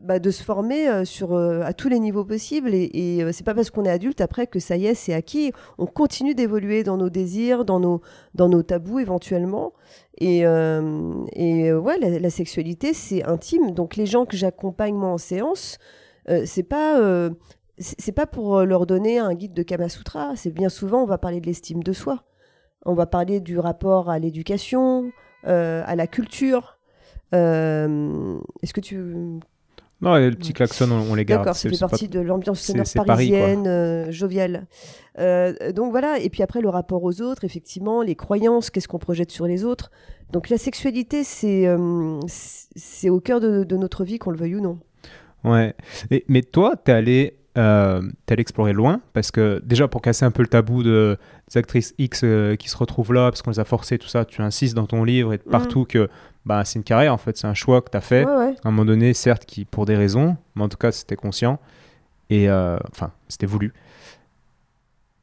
bah, 0.00 0.18
de 0.18 0.30
se 0.30 0.42
former 0.42 0.88
euh, 0.88 1.04
sur, 1.04 1.34
euh, 1.34 1.62
à 1.62 1.72
tous 1.72 1.88
les 1.88 1.98
niveaux 1.98 2.24
possibles. 2.24 2.74
Et, 2.74 2.90
et 2.92 3.22
euh, 3.22 3.32
c'est 3.32 3.44
pas 3.44 3.54
parce 3.54 3.70
qu'on 3.70 3.84
est 3.84 3.90
adulte 3.90 4.20
après 4.20 4.46
que 4.46 4.58
ça 4.58 4.76
y 4.76 4.86
est, 4.86 4.94
c'est 4.94 5.14
acquis. 5.14 5.52
On 5.78 5.86
continue 5.86 6.34
d'évoluer 6.34 6.84
dans 6.84 6.96
nos 6.96 7.10
désirs, 7.10 7.64
dans 7.64 7.80
nos, 7.80 8.00
dans 8.34 8.48
nos 8.48 8.62
tabous 8.62 9.00
éventuellement. 9.00 9.72
Et, 10.18 10.42
et 10.42 11.72
ouais, 11.72 11.98
la, 11.98 12.30
sexualité, 12.30 12.94
c'est 12.94 13.24
intime. 13.24 13.72
Donc 13.72 13.96
les 13.96 14.06
gens 14.06 14.26
que 14.26 14.36
j'accompagne 14.36 14.94
moi 14.94 15.08
en 15.08 15.18
séance, 15.18 15.78
c'est 16.44 16.62
pas 16.62 17.00
c'est 17.78 18.12
pas 18.12 18.26
pour 18.26 18.60
leur 18.60 18.86
donner 18.86 19.18
un 19.18 19.34
guide 19.34 19.54
de 19.54 19.64
Kama 19.64 19.88
Sutra. 19.88 20.36
C'est 20.36 20.52
bien 20.52 20.68
souvent, 20.68 21.02
on 21.02 21.06
va 21.06 21.18
parler 21.18 21.40
de 21.40 21.46
l'estime 21.46 21.82
de 21.82 21.92
soi. 21.92 22.22
On 22.86 22.94
va 22.94 23.06
parler 23.06 23.40
du 23.40 23.58
rapport 23.58 24.08
à 24.08 24.20
l'éducation, 24.20 25.10
à 25.42 25.96
la 25.96 26.06
culture. 26.06 26.78
Est-ce 27.32 28.72
que 28.72 28.80
tu 28.80 29.40
non, 30.04 30.16
les 30.16 30.30
petits 30.32 30.52
klaxons, 30.52 30.90
on, 30.90 31.14
les 31.14 31.24
garde. 31.24 31.42
D'accord, 31.42 31.56
ça 31.56 31.70
fait 31.70 31.78
partie 31.78 32.08
de 32.08 32.20
l'ambiance 32.20 32.60
sonore 32.60 32.84
parisienne, 33.06 33.66
euh, 33.66 34.12
joviale. 34.12 34.66
Euh, 35.18 35.72
donc 35.72 35.92
voilà, 35.92 36.18
et 36.18 36.28
puis 36.28 36.42
après 36.42 36.60
le 36.60 36.68
rapport 36.68 37.02
aux 37.02 37.22
autres, 37.22 37.44
effectivement, 37.44 38.02
les 38.02 38.14
croyances, 38.14 38.68
qu'est-ce 38.68 38.86
qu'on 38.86 38.98
projette 38.98 39.30
sur 39.30 39.46
les 39.46 39.64
autres. 39.64 39.90
Donc 40.30 40.50
la 40.50 40.58
sexualité, 40.58 41.24
c'est 41.24 41.66
euh, 41.66 42.20
c'est 42.26 43.08
au 43.08 43.20
cœur 43.20 43.40
de, 43.40 43.76
notre 43.76 44.04
vie, 44.04 44.18
qu'on 44.18 44.30
le 44.30 44.36
veuille 44.36 44.56
ou 44.56 44.60
non. 44.60 44.78
Ouais. 45.42 45.74
Et, 46.10 46.24
mais 46.28 46.42
toi, 46.42 46.74
t'es 46.76 46.92
allé, 46.92 47.38
euh, 47.56 48.02
allé 48.28 48.40
explorer 48.40 48.72
loin, 48.72 49.00
parce 49.12 49.30
que 49.30 49.60
déjà 49.64 49.88
pour 49.88 50.02
casser 50.02 50.24
un 50.24 50.30
peu 50.30 50.42
le 50.42 50.48
tabou 50.48 50.82
de, 50.82 51.18
des 51.50 51.58
actrices 51.58 51.94
X 51.98 52.24
qui 52.58 52.68
se 52.68 52.76
retrouvent 52.76 53.12
là, 53.12 53.30
parce 53.30 53.42
qu'on 53.42 53.50
les 53.50 53.60
a 53.60 53.64
forcées, 53.64 53.98
tout 53.98 54.08
ça, 54.08 54.24
tu 54.24 54.42
insistes 54.42 54.74
dans 54.74 54.86
ton 54.86 55.04
livre 55.04 55.32
et 55.32 55.38
de 55.38 55.42
partout 55.42 55.82
mm. 55.82 55.86
que 55.86 56.08
bah, 56.44 56.64
c'est 56.64 56.78
une 56.78 56.84
carrière 56.84 57.12
en 57.12 57.18
fait, 57.18 57.36
c'est 57.36 57.46
un 57.46 57.54
choix 57.54 57.80
que 57.80 57.90
tu 57.90 57.96
as 57.96 58.00
fait. 58.00 58.24
À 58.24 58.54
un 58.64 58.70
moment 58.70 58.84
donné, 58.84 59.14
certes, 59.14 59.44
qui 59.44 59.64
pour 59.64 59.86
des 59.86 59.96
raisons, 59.96 60.36
mais 60.54 60.62
en 60.62 60.68
tout 60.68 60.76
cas, 60.76 60.92
c'était 60.92 61.16
conscient. 61.16 61.58
Et 62.30 62.48
euh, 62.48 62.76
enfin, 62.92 63.12
c'était 63.28 63.46
voulu. 63.46 63.72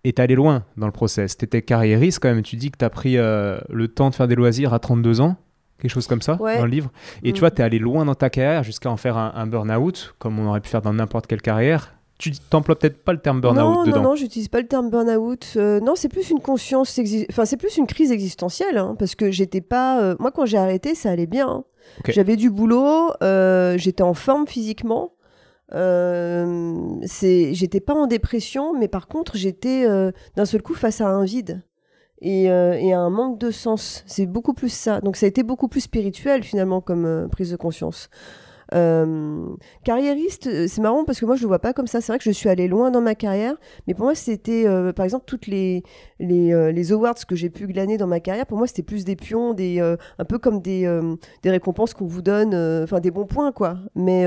Et 0.04 0.14
t'es 0.14 0.22
allé 0.22 0.36
loin 0.36 0.66
dans 0.78 0.88
le 0.88 0.92
process. 0.92 1.38
T'étais 1.38 1.62
carriériste 1.62 2.20
quand 2.20 2.30
même. 2.30 2.42
Tu 2.42 2.56
dis 2.56 2.72
que 2.72 2.78
t'as 2.78 2.90
pris 2.90 3.18
euh, 3.18 3.60
le 3.70 3.88
temps 3.88 4.10
de 4.10 4.16
faire 4.16 4.28
des 4.28 4.36
loisirs 4.36 4.74
à 4.74 4.80
32 4.80 5.22
ans, 5.22 5.36
quelque 5.80 5.92
chose 5.92 6.08
comme 6.08 6.24
ça, 6.24 6.36
dans 6.36 6.66
le 6.66 6.72
livre. 6.72 6.92
Et 7.24 7.34
tu 7.34 7.38
mm. 7.38 7.40
vois, 7.40 7.52
t'es 7.52 7.64
allé 7.64 7.78
loin 7.78 8.06
dans 8.06 8.16
ta 8.16 8.30
carrière 8.30 8.64
jusqu'à 8.64 8.90
en 8.90 8.98
faire 8.98 9.18
un, 9.18 9.32
un 9.36 9.46
burn-out, 9.46 10.16
comme 10.18 10.40
on 10.40 10.48
aurait 10.48 10.62
pu 10.62 10.70
faire 10.70 10.82
dans 10.82 10.94
n'importe 10.94 11.28
quelle 11.28 11.42
carrière 11.42 11.94
tu 12.22 12.32
t'emploies 12.32 12.78
peut-être 12.78 13.04
pas 13.04 13.14
le 13.14 13.20
terme 13.20 13.42
burn-out 13.42 13.88
dedans. 13.88 13.98
Non, 13.98 14.10
non, 14.10 14.16
j'utilise 14.16 14.48
pas 14.48 14.62
le 14.62 14.68
terme 14.68 14.92
burn-out. 14.92 15.54
Euh, 15.56 15.80
non, 15.80 15.96
c'est 15.96 16.08
plus 16.08 16.30
une 16.30 16.40
conscience, 16.40 17.00
enfin 17.30 17.46
c'est 17.46 17.58
plus 17.58 17.78
une 17.78 17.88
crise 17.88 18.12
existentielle, 18.12 18.78
hein, 18.78 18.96
parce 18.98 19.16
que 19.16 19.32
j'étais 19.32 19.62
pas. 19.62 20.00
Euh, 20.02 20.16
moi, 20.20 20.32
quand 20.32 20.46
j'ai 20.46 20.58
arrêté, 20.58 20.94
ça 20.94 21.10
allait 21.10 21.26
bien. 21.26 21.50
Hein. 21.50 21.64
J'avais 22.08 22.36
du 22.36 22.52
boulot, 22.52 23.12
euh, 23.24 23.76
j'étais 23.78 24.04
en 24.04 24.14
forme 24.14 24.46
physiquement. 24.46 25.14
c'est, 25.72 27.54
j'étais 27.54 27.80
pas 27.80 27.96
en 27.96 28.06
dépression, 28.06 28.78
mais 28.78 28.88
par 28.88 29.08
contre, 29.08 29.36
j'étais 29.36 29.88
d'un 30.36 30.46
seul 30.46 30.62
coup 30.62 30.76
face 30.76 31.02
à 31.02 31.08
un 31.08 31.24
vide. 31.24 31.64
Et, 32.24 32.44
et, 32.44 32.94
à 32.94 33.00
un 33.00 33.10
manque 33.10 33.40
de 33.40 33.50
sens. 33.50 34.04
C'est 34.06 34.28
beaucoup 34.28 34.54
plus 34.54 34.72
ça. 34.72 35.02
Donc 35.02 35.16
ça 35.16 35.26
a 35.26 35.30
été 35.30 35.42
beaucoup 35.42 35.68
plus 35.68 35.82
spirituel 35.82 36.44
finalement 36.44 36.80
comme 36.80 37.28
prise 37.32 37.50
de 37.50 37.56
conscience. 37.56 38.12
Euh, 38.74 39.48
carriériste, 39.84 40.48
euh, 40.48 40.66
c'est 40.68 40.82
marrant 40.82 41.04
parce 41.04 41.20
que 41.20 41.26
moi 41.26 41.36
je 41.36 41.42
le 41.42 41.48
vois 41.48 41.60
pas 41.60 41.74
comme 41.74 41.88
ça. 41.88 42.00
C'est 42.00 42.12
vrai 42.12 42.20
que 42.20 42.24
je 42.24 42.32
suis 42.32 42.48
allée 42.48 42.68
loin 42.68 42.90
dans 42.90 43.02
ma 43.02 43.16
carrière, 43.16 43.56
mais 43.86 43.94
pour 43.94 44.06
moi 44.06 44.16
c'était, 44.16 44.66
euh, 44.66 44.94
par 44.94 45.04
exemple, 45.04 45.26
toutes 45.28 45.48
les 45.48 45.84
les, 46.20 46.92
awards 46.94 47.26
que 47.28 47.36
j'ai 47.36 47.50
pu 47.50 47.68
glaner 47.68 47.98
dans 47.98 48.08
ma 48.08 48.20
carrière. 48.20 48.46
Pour 48.46 48.58
moi 48.58 48.68
c'était 48.68 48.84
plus 48.84 49.04
des 49.04 49.16
pions, 49.16 49.54
des 49.54 49.80
un 49.80 50.26
peu 50.26 50.38
comme 50.38 50.62
des 50.62 50.90
des 51.44 51.50
récompenses 51.50 51.94
qu'on 51.94 52.06
vous 52.06 52.22
donne, 52.22 52.56
enfin 52.84 53.00
des 53.00 53.12
bons 53.12 53.26
points 53.26 53.52
quoi. 53.52 53.78
Mais 53.96 54.26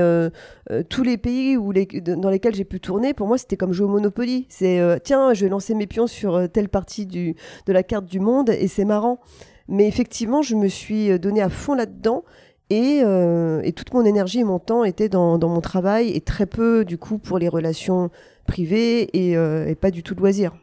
tous 0.89 1.03
les 1.03 1.17
pays 1.17 1.57
où 1.57 1.71
les, 1.71 1.85
dans 1.85 2.29
lesquels 2.29 2.55
j'ai 2.55 2.65
pu 2.65 2.79
tourner, 2.79 3.13
pour 3.13 3.27
moi 3.27 3.37
c'était 3.37 3.57
comme 3.57 3.73
jouer 3.73 3.87
au 3.87 3.89
Monopoly. 3.89 4.45
C'est 4.49 4.79
tiens, 5.03 5.33
je 5.33 5.45
vais 5.45 5.49
lancer 5.49 5.73
mes 5.73 5.87
pions 5.87 6.07
sur 6.07 6.49
telle 6.51 6.69
partie 6.69 7.05
du 7.05 7.35
de 7.65 7.73
la 7.73 7.83
carte 7.83 8.05
du 8.05 8.19
monde 8.19 8.49
et 8.49 8.67
c'est 8.67 8.85
marrant. 8.85 9.19
Mais 9.67 9.87
effectivement, 9.87 10.43
je 10.43 10.55
me 10.55 10.67
suis 10.67 11.19
donné 11.19 11.41
à 11.41 11.49
fond 11.49 11.73
là-dedans 11.73 12.23
euh, 12.71 13.61
et, 13.63 13.73
toute 13.73 13.93
mon 13.93 14.03
énergie 14.05 14.39
et 14.39 14.43
mon 14.43 14.59
temps 14.59 14.83
étaient 14.83 15.09
dans, 15.09 15.37
mon 15.37 15.61
travail 15.61 16.09
et 16.09 16.21
très 16.21 16.45
peu 16.45 16.83
du 16.83 16.97
coup 16.97 17.17
pour 17.17 17.37
les 17.37 17.47
relations 17.47 18.09
privées 18.47 19.09
et, 19.13 19.37
euh, 19.37 19.73
pas 19.75 19.91
du 19.91 20.01
tout 20.03 20.15
de 20.15 20.19
loisirs. 20.19 20.53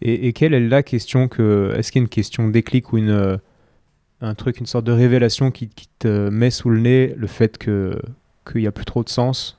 Et, 0.00 0.32
quelle 0.32 0.54
est 0.54 0.60
la 0.60 0.82
question 0.82 1.28
que 1.28 1.74
est-ce 1.76 1.92
qu'il 1.92 2.00
y 2.00 2.02
a 2.02 2.04
une 2.04 2.08
question 2.08 2.48
déclic 2.48 2.92
ou 2.92 2.98
une 2.98 3.10
euh, 3.10 3.36
un 4.22 4.34
truc, 4.34 4.58
une 4.58 4.66
sorte 4.66 4.84
de 4.84 4.92
révélation 4.92 5.50
qui, 5.50 5.68
te 5.98 6.30
met 6.30 6.50
sous 6.50 6.70
le 6.70 6.80
nez 6.80 7.14
le 7.16 7.26
fait 7.26 7.58
que 7.58 8.00
qu'il 8.50 8.62
n'y 8.62 8.66
a 8.66 8.72
plus 8.72 8.84
trop 8.86 9.04
de 9.04 9.08
sens? 9.10 9.58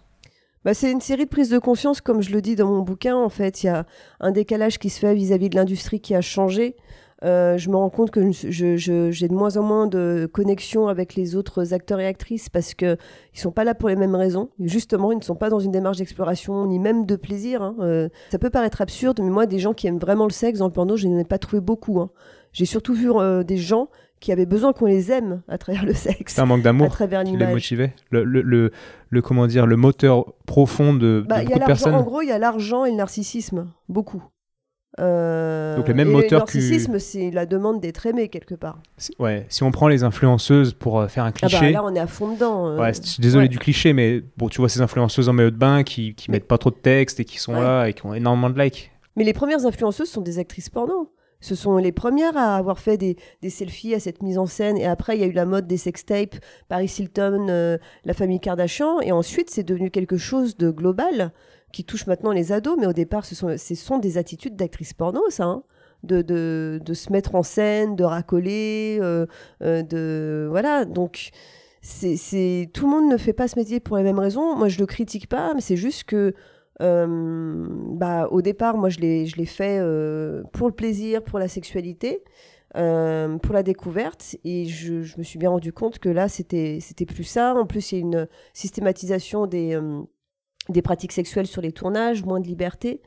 Bah, 0.66 0.74
c'est 0.74 0.92
une 0.92 1.02
série 1.02 1.26
de 1.26 1.30
prises 1.30 1.50
de 1.50 1.60
conscience, 1.60 2.02
comme 2.02 2.22
je 2.22 2.32
le 2.32 2.42
dis 2.42 2.56
dans 2.56 2.68
mon 2.68 2.82
bouquin. 2.82 3.16
En 3.16 3.30
fait, 3.30 3.64
il 3.64 3.68
y 3.68 3.70
a 3.70 3.86
un 4.20 4.32
décalage 4.32 4.80
qui 4.80 4.90
se 4.90 5.00
fait 5.00 5.14
vis 5.14 5.32
à 5.32 5.38
-vis 5.38 5.50
de 5.50 5.56
l'industrie 5.56 6.00
qui 6.00 6.16
a 6.16 6.22
changé. 6.22 6.76
Euh, 7.24 7.58
je 7.58 7.70
me 7.70 7.76
rends 7.76 7.90
compte 7.90 8.12
que 8.12 8.32
j'ai 8.32 9.28
de 9.28 9.34
moins 9.34 9.58
en 9.58 9.64
moins 9.64 9.88
de 9.88 10.30
connexion 10.32 10.88
avec 10.88 11.16
les 11.16 11.36
autres 11.36 11.74
acteurs 11.74 12.00
et 12.00 12.06
actrices 12.06 12.50
parce 12.50 12.76
qu'ils 12.76 12.90
ne 12.90 13.40
sont 13.40 13.52
pas 13.52 13.64
là 13.64 13.74
pour 13.74 13.90
les 13.90 13.96
mêmes 13.96 14.16
raisons. 14.16 14.50
Justement, 14.60 15.12
ils 15.12 15.18
ne 15.18 15.24
sont 15.24 15.36
pas 15.36 15.50
dans 15.50 15.60
une 15.60 15.72
démarche 15.72 15.98
d'exploration 15.98 16.66
ni 16.68 16.78
même 16.78 17.06
de 17.06 17.16
plaisir. 17.16 17.62
Hein. 17.64 17.76
Euh, 17.80 18.10
ça 18.30 18.38
peut 18.38 18.52
paraître 18.52 18.82
absurde, 18.82 19.20
mais 19.22 19.30
moi, 19.30 19.48
des 19.48 19.60
gens 19.60 19.74
qui 19.74 19.88
aiment 19.88 19.98
vraiment 20.00 20.26
le 20.26 20.32
sexe 20.32 20.60
dans 20.60 20.68
le 20.68 20.74
porno, 20.74 20.96
je 20.96 21.08
n'en 21.08 21.18
ai 21.18 21.24
pas 21.24 21.40
trouvé 21.40 21.60
beaucoup. 21.60 22.00
Hein. 22.00 22.12
J'ai 22.54 22.66
surtout 22.66 22.94
vu 22.94 23.12
euh, 23.12 23.44
des 23.44 23.58
gens 23.58 23.90
qui 24.20 24.32
avaient 24.32 24.46
besoin 24.46 24.74
qu'on 24.74 24.86
les 24.86 25.12
aime 25.12 25.42
à 25.48 25.58
travers 25.58 25.86
le 25.86 25.94
sexe. 25.94 26.36
C'est 26.36 26.42
un 26.42 26.46
manque 26.46 26.64
d'amour 26.64 26.96
qui 26.96 27.38
les 27.38 27.48
motivait 27.48 27.94
le, 28.10 28.24
le, 28.24 28.72
le, 29.10 29.22
comment 29.22 29.48
dire, 29.48 29.66
le 29.66 29.76
moteur 29.76 30.34
profond 30.46 30.94
de, 30.94 31.24
bah, 31.28 31.44
beaucoup 31.44 31.60
de 31.60 31.66
personnes 31.66 31.96
En 31.96 32.04
gros, 32.04 32.22
il 32.22 32.30
y 32.30 32.32
a 32.32 32.40
l'argent 32.40 32.86
et 32.86 32.92
le 32.92 32.98
narcissisme, 32.98 33.68
beaucoup. 33.90 34.24
Euh, 35.00 35.76
Donc 35.76 35.88
les 35.88 35.94
mêmes 35.94 36.10
moteurs 36.10 36.46
que. 36.46 36.58
Le 36.58 36.64
narcissisme, 36.64 37.00
c'est 37.00 37.30
la 37.32 37.46
demande 37.46 37.80
d'être 37.80 38.06
aimé 38.06 38.30
quelque 38.30 38.56
part. 38.56 38.80
Ouais, 39.20 39.46
si 39.50 39.64
on 39.64 39.72
prend 39.72 39.88
les 39.88 40.04
influenceuses 40.04 40.74
pour 40.74 41.00
euh, 41.00 41.08
faire 41.08 41.24
un 41.24 41.32
cliché. 41.32 41.58
Ah 41.58 41.62
bah 41.62 41.72
là, 41.72 41.84
on 41.86 41.96
est 41.96 42.00
à 42.00 42.08
fond 42.08 42.34
dedans. 42.34 42.70
Euh. 42.70 42.80
Ouais, 42.80 42.94
je 42.94 43.02
suis 43.02 43.22
désolé 43.22 43.48
du 43.48 43.60
cliché, 43.60 43.94
mais 43.94 44.24
bon, 44.38 44.50
tu 44.50 44.60
vois 44.60 44.70
ces 44.70 44.82
influenceuses 44.82 45.30
en 45.30 45.34
maillot 45.34 45.52
de 45.52 45.58
bain 45.58 45.84
qui, 45.84 46.16
qui 46.16 46.32
mettent 46.32 46.48
pas 46.48 46.58
trop 46.58 46.72
de 46.72 46.76
texte 46.76 47.20
et 47.20 47.26
qui 47.26 47.38
sont 47.38 47.54
là 47.54 47.88
et 47.88 47.94
qui 47.94 48.06
ont 48.06 48.14
énormément 48.14 48.50
de 48.50 48.60
likes. 48.60 48.92
Mais 49.16 49.24
les 49.24 49.34
premières 49.34 49.66
influenceuses 49.66 50.10
sont 50.10 50.22
des 50.22 50.40
actrices 50.40 50.70
porno. 50.70 51.14
Ce 51.40 51.54
sont 51.54 51.78
les 51.78 51.92
premières 51.92 52.36
à 52.36 52.56
avoir 52.56 52.80
fait 52.80 52.98
des, 52.98 53.16
des, 53.44 53.52
selfies 53.52 53.94
à 53.94 54.00
cette 54.00 54.24
mise 54.24 54.40
en 54.40 54.48
scène. 54.48 54.76
Et 54.76 54.88
après, 54.88 55.16
il 55.16 55.22
y 55.22 55.24
a 55.24 55.28
eu 55.28 55.32
la 55.32 55.46
mode 55.46 55.68
des 55.68 55.78
sextapes, 55.78 56.36
Paris 56.68 56.92
Hilton, 56.98 57.78
la 58.06 58.14
famille 58.16 58.40
Kardashian. 58.40 59.02
Et 59.02 59.12
ensuite, 59.12 59.52
c'est 59.52 59.62
devenu 59.62 59.92
quelque 59.92 60.18
chose 60.18 60.58
de 60.58 60.72
global 60.72 61.32
qui 61.78 61.84
touche 61.84 62.08
maintenant 62.08 62.32
les 62.32 62.52
ados, 62.52 62.76
mais 62.80 62.88
au 62.88 62.94
départ, 62.94 63.24
ce 63.24 63.36
sont, 63.36 63.56
ce 63.56 63.76
sont 63.76 64.00
des 64.00 64.18
attitudes 64.18 64.56
d'actrice 64.56 64.94
porno, 64.94 65.22
ça. 65.30 65.44
Hein. 65.44 65.64
de, 66.02 66.80
se 66.92 67.14
mettre 67.14 67.36
en 67.36 67.44
scène, 67.44 67.96
de 67.96 68.04
racoler, 68.04 68.98
euh, 69.00 69.28
euh, 69.62 69.84
de 69.84 70.48
voilà. 70.50 70.86
Donc, 70.86 71.30
c'est 71.84 72.72
tout 72.74 72.86
le 72.86 72.92
monde 72.92 73.12
ne 73.12 73.18
fait 73.18 73.32
pas 73.32 73.48
ce 73.48 73.60
métier 73.60 73.80
pour 73.80 73.96
les 73.96 74.02
mêmes 74.02 74.18
raisons. 74.18 74.56
Moi, 74.56 74.70
je 74.70 74.80
le 74.80 74.88
critique 74.88 75.30
pas, 75.30 75.54
mais 75.54 75.62
c'est 75.62 75.76
juste 75.76 76.06
que 76.06 76.34
euh, 76.82 77.68
bah, 77.92 78.28
au 78.32 78.42
départ, 78.42 78.76
moi, 78.76 78.90
je 78.90 78.98
l'ai 79.00 79.46
fait 79.46 79.80
pour 80.54 80.68
le 80.68 80.74
plaisir, 80.74 81.24
pour 81.24 81.38
la 81.38 81.48
sexualité. 81.48 82.24
pour 82.74 83.54
la 83.54 83.62
découverte 83.62 84.36
et 84.44 84.66
je, 84.66 85.16
me 85.20 85.24
suis 85.24 85.38
bien 85.38 85.52
rendu 85.52 85.72
compte 85.74 86.00
que 86.00 86.10
là 86.10 86.28
c'était 86.28 87.08
plus 87.08 87.24
ça 87.24 87.56
en 87.56 87.66
plus 87.66 87.92
il 87.92 87.96
y 87.96 87.98
a 87.98 88.02
une 88.02 88.28
systématisation 88.54 89.48
des 89.48 89.80
des 90.70 90.82
pratiques 90.82 91.12
sexuelles 91.12 91.48
sur 91.48 91.62
les 91.62 91.72
tournages, 91.72 92.24
moins 92.24 92.40
de 92.40 92.48
liberté. 92.48 93.02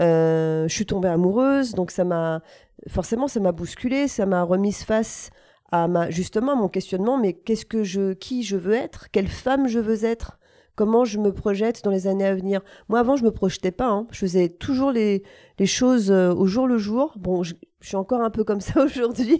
Euh, 0.00 0.66
je 0.68 0.74
suis 0.74 0.86
tombée 0.86 1.08
amoureuse, 1.08 1.72
donc 1.72 1.90
ça 1.90 2.04
m'a 2.04 2.42
forcément 2.88 3.28
ça 3.28 3.40
m'a 3.40 3.52
bousculé, 3.52 4.08
ça 4.08 4.26
m'a 4.26 4.42
remise 4.42 4.82
face 4.82 5.30
à 5.70 5.86
ma 5.88 6.10
justement 6.10 6.56
mon 6.56 6.68
questionnement. 6.68 7.18
Mais 7.18 7.32
qu'est-ce 7.32 7.64
que 7.64 7.84
je, 7.84 8.12
qui 8.12 8.42
je 8.42 8.56
veux 8.56 8.74
être, 8.74 9.10
quelle 9.12 9.28
femme 9.28 9.68
je 9.68 9.78
veux 9.78 10.04
être, 10.04 10.38
comment 10.74 11.04
je 11.04 11.18
me 11.18 11.32
projette 11.32 11.84
dans 11.84 11.90
les 11.90 12.06
années 12.06 12.26
à 12.26 12.34
venir? 12.34 12.60
Moi 12.88 12.98
avant 12.98 13.16
je 13.16 13.24
me 13.24 13.30
projetais 13.30 13.70
pas, 13.70 13.88
hein. 13.88 14.06
je 14.10 14.18
faisais 14.18 14.48
toujours 14.48 14.90
les, 14.90 15.22
les 15.58 15.66
choses 15.66 16.10
euh, 16.10 16.34
au 16.34 16.46
jour 16.46 16.66
le 16.66 16.78
jour. 16.78 17.14
Bon, 17.16 17.44
je, 17.44 17.54
je 17.80 17.88
suis 17.88 17.96
encore 17.96 18.20
un 18.20 18.30
peu 18.30 18.42
comme 18.42 18.60
ça 18.60 18.82
aujourd'hui 18.82 19.38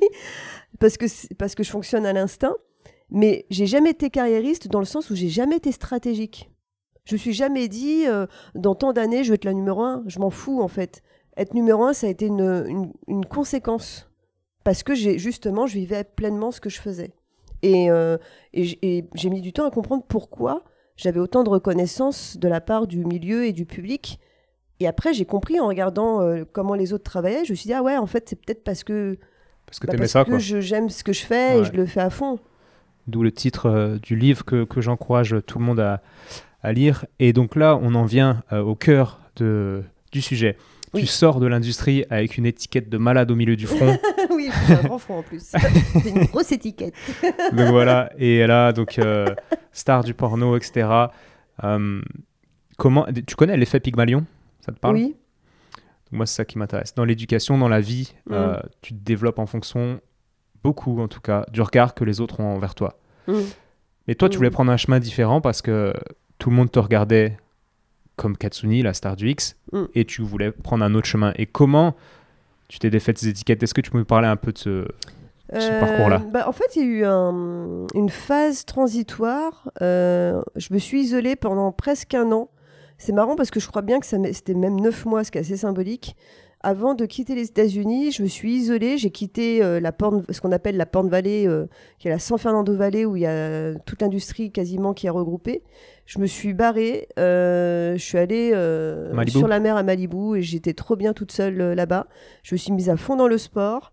parce 0.78 0.96
que 0.96 1.06
parce 1.34 1.54
que 1.54 1.64
je 1.64 1.70
fonctionne 1.70 2.06
à 2.06 2.12
l'instinct. 2.12 2.54
Mais 3.10 3.46
j'ai 3.50 3.66
jamais 3.66 3.90
été 3.90 4.10
carriériste 4.10 4.68
dans 4.68 4.78
le 4.80 4.86
sens 4.86 5.10
où 5.10 5.14
j'ai 5.14 5.28
jamais 5.28 5.56
été 5.56 5.72
stratégique. 5.72 6.50
Je 7.06 7.14
me 7.14 7.18
suis 7.18 7.34
jamais 7.34 7.68
dit, 7.68 8.06
euh, 8.06 8.26
dans 8.54 8.74
tant 8.74 8.94
d'années, 8.94 9.24
je 9.24 9.28
vais 9.28 9.34
être 9.34 9.44
la 9.44 9.52
numéro 9.52 9.82
un. 9.82 10.02
Je 10.06 10.18
m'en 10.18 10.30
fous, 10.30 10.62
en 10.62 10.68
fait. 10.68 11.02
Être 11.36 11.52
numéro 11.52 11.84
un, 11.84 11.92
ça 11.92 12.06
a 12.06 12.10
été 12.10 12.26
une, 12.26 12.92
une, 13.08 13.24
conséquence. 13.26 14.10
Parce 14.62 14.82
que 14.82 14.94
j'ai 14.94 15.18
justement, 15.18 15.66
je 15.66 15.74
vivais 15.74 16.04
pleinement 16.04 16.50
ce 16.50 16.60
que 16.60 16.70
je 16.70 16.80
faisais. 16.80 17.12
Et, 17.62 17.90
euh, 17.90 18.16
et 18.54 19.04
j'ai 19.14 19.30
mis 19.30 19.42
du 19.42 19.52
temps 19.52 19.66
à 19.66 19.70
comprendre 19.70 20.04
pourquoi 20.08 20.64
j'avais 20.96 21.20
autant 21.20 21.44
de 21.44 21.50
reconnaissance 21.50 22.38
de 22.38 22.48
la 22.48 22.60
part 22.60 22.86
du 22.86 23.04
milieu 23.04 23.44
et 23.44 23.52
du 23.52 23.66
public. 23.66 24.18
Et 24.80 24.86
après, 24.86 25.12
j'ai 25.12 25.26
compris 25.26 25.60
en 25.60 25.66
regardant 25.66 26.22
euh, 26.22 26.44
comment 26.50 26.74
les 26.74 26.94
autres 26.94 27.04
travaillaient. 27.04 27.44
Je 27.44 27.52
me 27.52 27.56
suis 27.56 27.66
dit, 27.66 27.74
ah 27.74 27.82
ouais, 27.82 27.98
en 27.98 28.06
fait, 28.06 28.28
c'est 28.28 28.36
peut-être 28.36 28.64
parce 28.64 28.82
que, 28.82 29.18
parce 29.66 29.78
que, 29.78 29.94
bah, 29.94 30.06
ça, 30.06 30.24
que 30.24 30.38
j'aime 30.38 30.88
ce 30.88 31.04
que 31.04 31.12
je 31.12 31.24
fais 31.24 31.58
et 31.58 31.64
je 31.64 31.72
le 31.72 31.84
fais 31.84 32.00
à 32.00 32.10
fond. 32.10 32.38
D'où 33.06 33.22
le 33.22 33.32
titre 33.32 33.98
du 34.02 34.16
livre 34.16 34.46
que, 34.46 34.64
que 34.64 34.80
j'encourage 34.80 35.36
tout 35.46 35.58
le 35.58 35.64
monde 35.64 35.80
à, 35.80 36.00
à 36.64 36.72
lire. 36.72 37.04
Et 37.20 37.32
donc 37.32 37.54
là, 37.54 37.78
on 37.80 37.94
en 37.94 38.04
vient 38.04 38.42
euh, 38.52 38.60
au 38.60 38.74
cœur 38.74 39.20
de, 39.36 39.84
du 40.10 40.20
sujet. 40.20 40.56
Tu 40.94 41.06
sors 41.06 41.40
de 41.40 41.46
l'industrie 41.46 42.04
avec 42.08 42.38
une 42.38 42.46
étiquette 42.46 42.88
de 42.88 42.98
malade 42.98 43.30
au 43.30 43.34
milieu 43.34 43.56
du 43.56 43.66
front. 43.66 43.98
oui, 44.30 44.48
un 44.68 44.74
grand 44.84 44.98
front 44.98 45.18
en 45.18 45.22
plus. 45.22 45.40
C'est 46.02 46.08
une 46.08 46.24
grosse 46.26 46.52
étiquette. 46.52 46.94
donc 47.52 47.68
voilà, 47.70 48.12
et 48.16 48.46
là, 48.46 48.72
donc, 48.72 48.98
euh, 48.98 49.26
star 49.72 50.04
du 50.04 50.14
porno, 50.14 50.56
etc. 50.56 50.88
Euh, 51.64 52.00
comment, 52.78 53.06
tu 53.26 53.34
connais 53.34 53.56
l'effet 53.56 53.80
Pygmalion? 53.80 54.24
Ça 54.60 54.70
te 54.70 54.78
parle? 54.78 54.94
Oui. 54.94 55.16
Moi, 56.12 56.26
c'est 56.26 56.36
ça 56.36 56.44
qui 56.44 56.58
m'intéresse. 56.58 56.94
Dans 56.94 57.04
l'éducation, 57.04 57.58
dans 57.58 57.68
la 57.68 57.80
vie, 57.80 58.14
mm. 58.30 58.36
tu 58.82 58.94
te 58.94 59.00
développes 59.04 59.40
en 59.40 59.46
fonction, 59.46 60.00
beaucoup 60.62 61.00
en 61.00 61.08
tout 61.08 61.20
cas, 61.20 61.44
du 61.50 61.60
regard 61.60 61.94
que 61.94 62.04
les 62.04 62.20
autres 62.20 62.38
ont 62.38 62.54
envers 62.54 62.76
toi. 62.76 63.00
Mm. 63.26 63.32
Mais 64.06 64.14
toi, 64.14 64.28
tu 64.28 64.36
voulais 64.36 64.50
mm. 64.50 64.52
prendre 64.52 64.70
un 64.70 64.76
chemin 64.76 65.00
différent 65.00 65.40
parce 65.40 65.60
que 65.60 65.92
tout 66.38 66.50
le 66.50 66.56
monde 66.56 66.70
te 66.70 66.78
regardait 66.78 67.36
comme 68.16 68.36
Katsuni, 68.36 68.82
la 68.82 68.94
star 68.94 69.16
du 69.16 69.28
X, 69.30 69.56
mm. 69.72 69.84
et 69.94 70.04
tu 70.04 70.22
voulais 70.22 70.52
prendre 70.52 70.84
un 70.84 70.94
autre 70.94 71.06
chemin. 71.06 71.32
Et 71.36 71.46
comment 71.46 71.94
tu 72.68 72.78
t'es 72.78 72.90
défait 72.90 73.12
de 73.12 73.18
ces 73.18 73.28
étiquettes? 73.28 73.62
Est-ce 73.62 73.74
que 73.74 73.80
tu 73.80 73.90
peux 73.90 73.98
me 73.98 74.04
parler 74.04 74.28
un 74.28 74.36
peu 74.36 74.52
de 74.52 74.58
ce, 74.58 74.86
euh, 75.52 75.80
parcours-là? 75.80 76.22
bah, 76.32 76.48
En 76.48 76.52
fait, 76.52 76.76
il 76.76 76.82
y 76.82 76.84
a 76.84 76.86
eu 76.86 77.04
une 77.94 78.08
phase 78.08 78.64
transitoire. 78.64 79.70
Euh, 79.82 80.42
je 80.56 80.72
me 80.72 80.78
suis 80.78 81.02
isolée 81.02 81.36
pendant 81.36 81.72
presque 81.72 82.14
un 82.14 82.30
an. 82.32 82.48
C'est 82.98 83.12
marrant 83.12 83.34
parce 83.36 83.50
que 83.50 83.58
je 83.58 83.66
crois 83.66 83.82
bien 83.82 83.98
que 83.98 84.06
c'était 84.06 84.54
même 84.54 84.80
neuf 84.80 85.04
mois, 85.04 85.24
ce 85.24 85.30
qui 85.30 85.38
est 85.38 85.40
assez 85.40 85.56
symbolique. 85.56 86.16
Avant 86.64 86.94
de 86.94 87.04
quitter 87.04 87.34
les 87.34 87.48
États-Unis, 87.48 88.10
je 88.10 88.22
me 88.22 88.28
suis 88.28 88.54
isolée. 88.54 88.96
J'ai 88.98 89.10
quitté 89.10 89.62
euh, 89.62 89.80
la 89.80 89.92
ce 90.30 90.40
qu'on 90.40 90.52
appelle 90.52 90.76
la 90.76 90.86
Porn 90.86 91.08
Valley, 91.08 91.46
qui 91.98 92.08
est 92.08 92.10
la 92.10 92.18
San 92.18 92.38
Fernando 92.38 92.74
Valley, 92.74 93.04
où 93.04 93.16
il 93.16 93.22
y 93.22 93.26
a 93.26 93.74
toute 93.86 94.00
l'industrie 94.00 94.50
quasiment 94.50 94.94
qui 94.94 95.06
est 95.06 95.10
regroupée. 95.10 95.62
Je 96.06 96.18
me 96.18 96.26
suis 96.26 96.52
barrée, 96.52 97.08
euh, 97.18 97.94
je 97.94 98.02
suis 98.02 98.18
allée 98.18 98.52
euh, 98.54 99.26
sur 99.26 99.48
la 99.48 99.58
mer 99.58 99.76
à 99.76 99.82
Malibu 99.82 100.36
et 100.36 100.42
j'étais 100.42 100.74
trop 100.74 100.96
bien 100.96 101.14
toute 101.14 101.32
seule 101.32 101.60
euh, 101.60 101.74
là-bas. 101.74 102.06
Je 102.42 102.54
me 102.54 102.58
suis 102.58 102.72
mise 102.72 102.90
à 102.90 102.96
fond 102.96 103.16
dans 103.16 103.26
le 103.26 103.38
sport. 103.38 103.92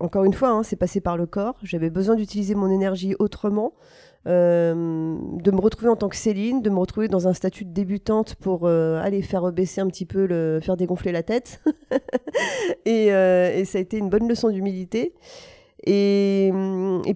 encore 0.00 0.24
une 0.24 0.32
fois, 0.32 0.50
hein, 0.50 0.62
c'est 0.64 0.76
passé 0.76 1.00
par 1.00 1.16
le 1.16 1.26
corps. 1.26 1.56
J'avais 1.62 1.90
besoin 1.90 2.16
d'utiliser 2.16 2.56
mon 2.56 2.68
énergie 2.68 3.14
autrement, 3.20 3.74
de 4.28 5.50
me 5.50 5.60
retrouver 5.60 5.88
en 5.88 5.96
tant 5.96 6.08
que 6.08 6.16
Céline, 6.16 6.60
de 6.60 6.70
me 6.70 6.78
retrouver 6.78 7.08
dans 7.08 7.28
un 7.28 7.32
statut 7.32 7.64
de 7.64 7.72
débutante 7.72 8.34
pour 8.34 8.68
aller 8.68 9.22
faire 9.22 9.50
baisser 9.52 9.80
un 9.80 9.86
petit 9.86 10.04
peu, 10.04 10.26
le, 10.26 10.60
faire 10.62 10.76
dégonfler 10.76 11.12
la 11.12 11.22
tête. 11.22 11.62
et, 12.84 13.06
et, 13.06 13.64
ça 13.64 13.78
a 13.78 13.80
été 13.80 13.96
une 13.96 14.10
bonne 14.10 14.28
leçon 14.28 14.50
d'humilité. 14.50 15.14
Et, 15.86 16.52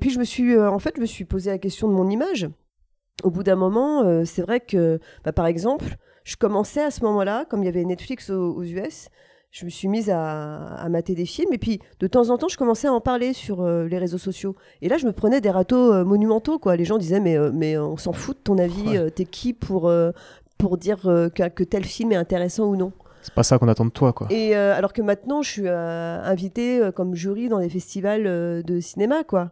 puis 0.00 0.10
je 0.10 0.18
me 0.18 0.24
suis, 0.24 0.58
en 0.58 0.78
fait, 0.78 0.94
je 0.96 1.00
me 1.00 1.06
suis 1.06 1.24
posé 1.24 1.50
la 1.50 1.58
question 1.58 1.88
de 1.88 1.92
mon 1.92 2.08
image 2.08 2.48
au 3.22 3.30
bout 3.30 3.42
d'un 3.42 3.56
moment, 3.56 4.02
euh, 4.02 4.24
c'est 4.24 4.42
vrai 4.42 4.60
que, 4.60 4.98
bah, 5.24 5.32
par 5.32 5.46
exemple, 5.46 5.96
je 6.24 6.36
commençais 6.36 6.82
à 6.82 6.90
ce 6.90 7.02
moment-là, 7.04 7.44
comme 7.48 7.62
il 7.62 7.66
y 7.66 7.68
avait 7.68 7.84
Netflix 7.84 8.30
aux, 8.30 8.62
US, 8.62 9.08
je 9.52 9.66
me 9.66 9.70
suis 9.70 9.86
mise 9.86 10.08
à, 10.08 10.76
à, 10.76 10.88
mater 10.88 11.14
des 11.14 11.26
films. 11.26 11.52
Et 11.52 11.58
puis, 11.58 11.78
de 12.00 12.06
temps 12.06 12.30
en 12.30 12.38
temps, 12.38 12.48
je 12.48 12.56
commençais 12.56 12.88
à 12.88 12.92
en 12.92 13.02
parler 13.02 13.34
sur 13.34 13.60
euh, 13.60 13.86
les 13.86 13.98
réseaux 13.98 14.18
sociaux. 14.18 14.56
Et 14.80 14.88
là, 14.88 14.96
je 14.96 15.06
me 15.06 15.12
prenais 15.12 15.42
des 15.42 15.50
râteaux 15.50 15.92
euh, 15.92 16.04
monumentaux. 16.04 16.58
Quoi. 16.58 16.74
Les 16.74 16.86
gens 16.86 16.96
disaient, 16.96 17.20
mais, 17.20 17.36
euh, 17.36 17.50
mais 17.52 17.76
on 17.76 17.98
s'en 17.98 18.14
fout 18.14 18.38
de 18.38 18.42
ton 18.42 18.56
avis. 18.56 18.98
T'es 19.14 19.26
qui 19.26 19.52
pour, 19.52 19.92
pour 20.56 20.78
dire 20.78 21.02
que, 21.02 21.48
que, 21.48 21.64
tel 21.64 21.84
film 21.84 22.12
est 22.12 22.16
intéressant 22.16 22.64
ou 22.64 22.76
non? 22.76 22.92
C'est 23.20 23.34
pas 23.34 23.42
ça 23.42 23.58
qu'on 23.58 23.68
attend 23.68 23.84
de 23.84 23.90
toi. 23.90 24.12
Quoi. 24.12 24.26
Et 24.30 24.54
alors 24.54 24.92
que 24.92 25.02
maintenant, 25.02 25.42
je 25.42 25.50
suis 25.50 25.68
invitée 25.68 26.80
comme 26.96 27.14
jury 27.14 27.48
dans 27.48 27.60
des 27.60 27.68
festivals 27.68 28.24
de 28.62 28.80
cinéma. 28.80 29.22
quoi. 29.22 29.50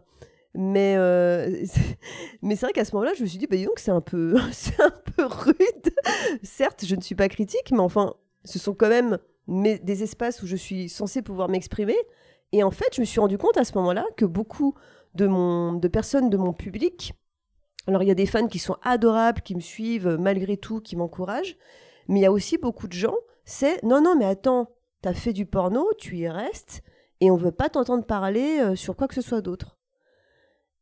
Mais, 0.55 0.97
mais 2.41 2.55
c'est 2.55 2.65
vrai 2.65 2.73
qu'à 2.73 2.85
ce 2.85 2.95
moment-là, 2.95 3.13
je 3.15 3.21
me 3.21 3.27
suis 3.27 3.37
dit, 3.37 3.47
bah, 3.47 3.55
dis 3.55 3.65
donc, 3.65 3.77
c'est 3.77 3.91
un, 3.91 4.01
peu, 4.01 4.35
c'est 4.51 4.81
un 4.81 4.91
peu 5.15 5.25
rude. 5.25 5.93
Certes, 6.41 6.85
je 6.85 6.95
ne 6.95 7.01
suis 7.01 7.15
pas 7.15 7.29
critique, 7.29 7.71
mais 7.71 7.79
enfin, 7.79 8.15
ce 8.43 8.59
sont 8.59 8.73
quand 8.73 8.89
même 8.89 9.17
des 9.47 10.03
espaces 10.03 10.41
où 10.43 10.47
je 10.47 10.55
suis 10.55 10.89
censée 10.89 11.21
pouvoir 11.21 11.49
m'exprimer. 11.49 11.97
Et 12.51 12.63
en 12.63 12.71
fait, 12.71 12.95
je 12.95 13.01
me 13.01 13.05
suis 13.05 13.19
rendu 13.19 13.37
compte 13.37 13.57
à 13.57 13.63
ce 13.63 13.77
moment-là 13.77 14.05
que 14.17 14.25
beaucoup 14.25 14.75
de, 15.15 15.27
mon, 15.27 15.73
de 15.73 15.87
personnes 15.87 16.29
de 16.29 16.37
mon 16.37 16.53
public, 16.53 17.13
alors 17.87 18.03
il 18.03 18.07
y 18.07 18.11
a 18.11 18.15
des 18.15 18.25
fans 18.25 18.47
qui 18.47 18.59
sont 18.59 18.77
adorables, 18.83 19.41
qui 19.41 19.55
me 19.55 19.61
suivent 19.61 20.17
malgré 20.19 20.57
tout, 20.57 20.81
qui 20.81 20.95
m'encouragent, 20.95 21.57
mais 22.07 22.19
il 22.19 22.23
y 22.23 22.27
a 22.27 22.31
aussi 22.31 22.57
beaucoup 22.57 22.87
de 22.87 22.93
gens, 22.93 23.15
c'est 23.45 23.81
non, 23.83 24.01
non, 24.01 24.15
mais 24.17 24.25
attends, 24.25 24.69
t'as 25.01 25.13
fait 25.13 25.33
du 25.33 25.45
porno, 25.45 25.87
tu 25.97 26.17
y 26.17 26.29
restes, 26.29 26.81
et 27.19 27.31
on 27.31 27.37
veut 27.37 27.51
pas 27.51 27.69
t'entendre 27.69 28.05
parler 28.05 28.59
euh, 28.59 28.75
sur 28.75 28.95
quoi 28.95 29.07
que 29.07 29.15
ce 29.15 29.21
soit 29.21 29.41
d'autre. 29.41 29.77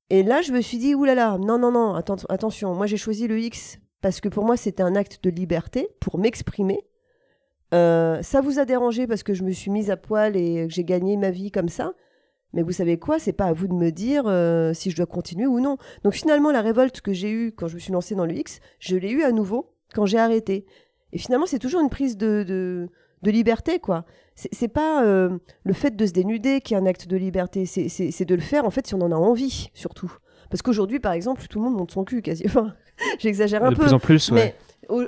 Et 0.10 0.24
là, 0.24 0.42
je 0.42 0.52
me 0.52 0.62
suis 0.62 0.78
dit, 0.78 0.96
oulala, 0.96 1.38
non, 1.38 1.60
non, 1.60 1.72
non, 1.72 1.94
attention, 1.94 2.74
moi 2.74 2.88
j'ai 2.88 2.98
choisi 2.98 3.28
le 3.28 3.40
X 3.40 3.80
parce 4.02 4.22
que 4.22 4.30
pour 4.30 4.46
moi 4.46 4.58
c'était 4.58 4.84
un 4.84 4.96
acte 4.96 5.24
de 5.24 5.30
liberté 5.30 5.90
pour 6.00 6.18
m'exprimer 6.18 6.86
euh, 7.74 8.22
ça 8.22 8.42
vous 8.42 8.60
a 8.60 8.66
dérangé 8.66 9.08
parce 9.08 9.24
que 9.24 9.34
je 9.34 9.44
me 9.44 9.52
suis 9.52 9.72
mise 9.72 9.92
à 9.92 9.98
poil 9.98 10.36
et 10.36 10.68
que 10.68 10.74
j'ai 10.74 10.84
gagné 10.84 11.18
ma 11.18 11.32
vie 11.32 11.52
comme 11.52 11.70
ça? 11.70 11.94
Mais 12.54 12.64
vous 12.64 12.72
savez 12.72 12.98
quoi? 12.98 13.20
C'est 13.20 13.34
pas 13.34 13.46
à 13.46 13.54
vous 13.54 13.68
de 13.68 13.74
me 13.74 13.92
dire 13.92 14.24
euh, 14.26 14.74
si 14.74 14.90
je 14.90 14.96
dois 14.96 15.06
continuer 15.06 15.46
ou 15.46 15.60
non. 15.60 15.78
Donc 16.04 16.14
finalement, 16.14 16.52
la 16.52 16.62
révolte 16.62 17.02
que 17.02 17.14
j'ai 17.14 17.30
eue 17.30 17.52
quand 17.52 17.68
je 17.68 17.76
me 17.76 17.80
suis 17.80 17.94
lancée 17.94 18.16
dans 18.16 18.26
le 18.26 18.34
X, 18.36 18.60
je 18.80 18.98
l'ai 18.98 19.12
eue 19.12 19.24
à 19.24 19.32
nouveau 19.32 19.72
quand 19.94 20.06
j'ai 20.06 20.18
arrêté. 20.18 20.66
Et 21.14 21.20
finalement, 21.20 21.46
c'est 21.46 21.60
toujours 21.60 21.82
une 21.82 21.90
prise 21.90 22.18
de, 22.18 22.44
de, 23.24 23.32
liberté, 23.32 23.80
quoi. 23.80 24.06
C'est 24.36 24.68
pas 24.68 25.04
euh, 25.04 25.38
le 25.64 25.74
fait 25.74 25.96
de 25.96 26.06
se 26.06 26.12
dénuder 26.12 26.62
qui 26.62 26.74
est 26.74 26.78
un 26.78 26.86
acte 26.86 27.08
de 27.08 27.18
liberté, 27.18 27.66
c'est 27.66 28.26
de 28.26 28.36
le 28.36 28.42
faire 28.42 28.64
en 28.64 28.70
fait 28.70 28.88
si 28.88 28.96
on 28.96 29.02
en 29.02 29.12
a 29.12 29.16
envie, 29.16 29.70
surtout. 29.74 30.12
Parce 30.50 30.62
qu'aujourd'hui, 30.62 31.00
par 31.00 31.14
exemple, 31.14 31.46
tout 31.48 31.60
le 31.60 31.66
monde 31.66 31.76
monte 31.76 31.92
son 31.92 32.04
cul, 32.04 32.22
quasi. 32.22 32.44
Enfin, 32.48 32.74
j'exagère 33.20 33.64
un 33.64 33.70
peu. 33.70 33.76
De 33.76 33.82
plus 33.82 33.94
en 33.94 34.00
plus, 34.00 34.32
ouais. 34.32 34.56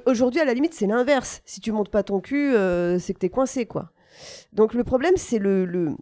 Aujourd'hui, 0.06 0.39
à 0.39 0.45
la 0.45 0.54
limite, 0.54 0.73
c'est 0.73 0.86
l'inverse. 0.86 1.41
Si 1.45 1.60
tu 1.60 1.71
montes 1.71 1.89
pas 1.89 2.04
ton 2.04 2.19
cul, 2.19 2.54
euh, 2.54 2.99
c'est 2.99 3.13
que 3.13 3.19
tu 3.19 3.25
es 3.25 3.30
coincé, 3.30 3.65
quoi. 3.65 3.91
Donc 4.54 4.73
le 4.73 4.84
problème, 4.84 5.13
c'est 5.17 5.39
le, 5.39 5.95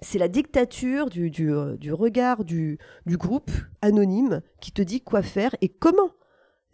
c'est 0.00 0.18
la 0.18 0.28
dictature 0.28 1.10
du, 1.10 1.30
du, 1.30 1.52
euh, 1.52 1.76
regard 1.90 2.44
du, 2.44 2.78
du, 3.06 3.16
groupe 3.16 3.50
anonyme 3.82 4.42
qui 4.60 4.72
te 4.72 4.82
dit 4.82 5.00
quoi 5.00 5.22
faire 5.22 5.54
et 5.60 5.68
comment. 5.68 6.10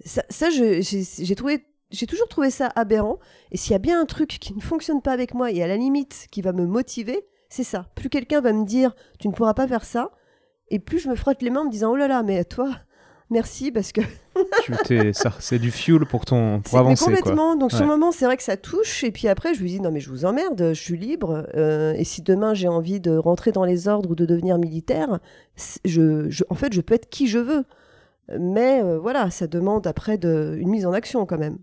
Ça, 0.04 0.22
ça 0.28 0.50
j'ai 0.50 1.34
trouvé, 1.34 1.64
j'ai 1.90 2.06
toujours 2.06 2.28
trouvé 2.28 2.50
ça 2.50 2.70
aberrant. 2.76 3.18
Et 3.50 3.56
s'il 3.56 3.72
y 3.72 3.76
a 3.76 3.78
bien 3.78 4.00
un 4.00 4.06
truc 4.06 4.28
qui 4.28 4.54
ne 4.54 4.60
fonctionne 4.60 5.02
pas 5.02 5.12
avec 5.12 5.34
moi 5.34 5.50
et 5.50 5.62
à 5.62 5.66
la 5.66 5.76
limite 5.76 6.26
qui 6.30 6.42
va 6.42 6.52
me 6.52 6.66
motiver, 6.66 7.26
c'est 7.48 7.64
ça. 7.64 7.88
Plus 7.94 8.08
quelqu'un 8.08 8.40
va 8.40 8.52
me 8.52 8.64
dire 8.64 8.94
tu 9.18 9.28
ne 9.28 9.32
pourras 9.32 9.54
pas 9.54 9.66
faire 9.66 9.84
ça, 9.84 10.12
et 10.68 10.78
plus 10.78 10.98
je 10.98 11.08
me 11.08 11.14
frotte 11.14 11.42
les 11.42 11.50
mains 11.50 11.60
en 11.60 11.64
me 11.66 11.70
disant 11.70 11.92
oh 11.92 11.96
là 11.96 12.08
là, 12.08 12.22
mais 12.22 12.44
toi, 12.44 12.70
merci 13.30 13.70
parce 13.70 13.92
que 13.92 14.00
c'est 15.40 15.58
du 15.58 15.70
fuel 15.70 16.06
pour 16.06 16.24
ton 16.24 16.60
pour 16.60 16.78
avancer 16.78 17.04
complètement. 17.04 17.56
Donc 17.56 17.72
sur 17.72 17.82
le 17.82 17.88
moment 17.88 18.12
c'est 18.12 18.24
vrai 18.24 18.36
que 18.36 18.42
ça 18.42 18.56
touche. 18.56 19.04
Et 19.04 19.10
puis 19.10 19.28
après 19.28 19.54
je 19.54 19.62
lui 19.62 19.70
dis 19.70 19.80
non 19.80 19.90
mais 19.90 20.00
je 20.00 20.10
vous 20.10 20.24
emmerde 20.24 20.72
je 20.74 20.80
suis 20.80 20.98
libre. 20.98 21.46
Euh, 21.54 21.94
et 21.94 22.04
si 22.04 22.22
demain 22.22 22.54
j'ai 22.54 22.68
envie 22.68 23.00
de 23.00 23.16
rentrer 23.16 23.52
dans 23.52 23.64
les 23.64 23.88
ordres 23.88 24.10
ou 24.10 24.14
de 24.14 24.26
devenir 24.26 24.58
militaire 24.58 25.20
je, 25.84 26.42
en 26.50 26.54
fait 26.54 26.72
je 26.72 26.80
peux 26.80 26.94
être 26.94 27.08
qui 27.08 27.26
je 27.26 27.38
veux. 27.38 27.64
Mais 28.38 28.82
euh, 28.82 28.98
voilà 28.98 29.30
ça 29.30 29.46
demande 29.46 29.86
après 29.86 30.18
de, 30.18 30.56
une 30.58 30.68
mise 30.68 30.86
en 30.86 30.92
action 30.92 31.26
quand 31.26 31.38
même 31.38 31.58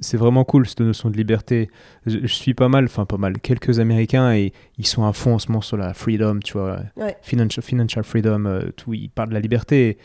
c'est 0.00 0.16
vraiment 0.16 0.44
cool 0.44 0.68
cette 0.68 0.80
notion 0.80 1.10
de 1.10 1.16
liberté. 1.16 1.70
Je, 2.06 2.26
suis 2.26 2.54
pas 2.54 2.68
mal, 2.68 2.84
enfin 2.84 3.06
pas 3.06 3.16
mal, 3.16 3.38
quelques 3.40 3.80
Américains 3.80 4.32
et 4.32 4.52
ils 4.78 4.86
sont 4.86 5.04
à 5.04 5.12
fond 5.12 5.34
en 5.34 5.38
ce 5.38 5.48
moment 5.48 5.60
sur 5.60 5.76
la 5.76 5.94
freedom, 5.94 6.38
tu 6.38 6.52
vois, 6.52 6.80
financial, 7.22 7.64
financial 7.64 8.04
freedom, 8.04 8.44
euh, 8.46 8.70
tout, 8.76 8.94
ils 8.94 9.10
parlent 9.10 9.30
de 9.30 9.34
la 9.34 9.40
liberté. 9.40 9.98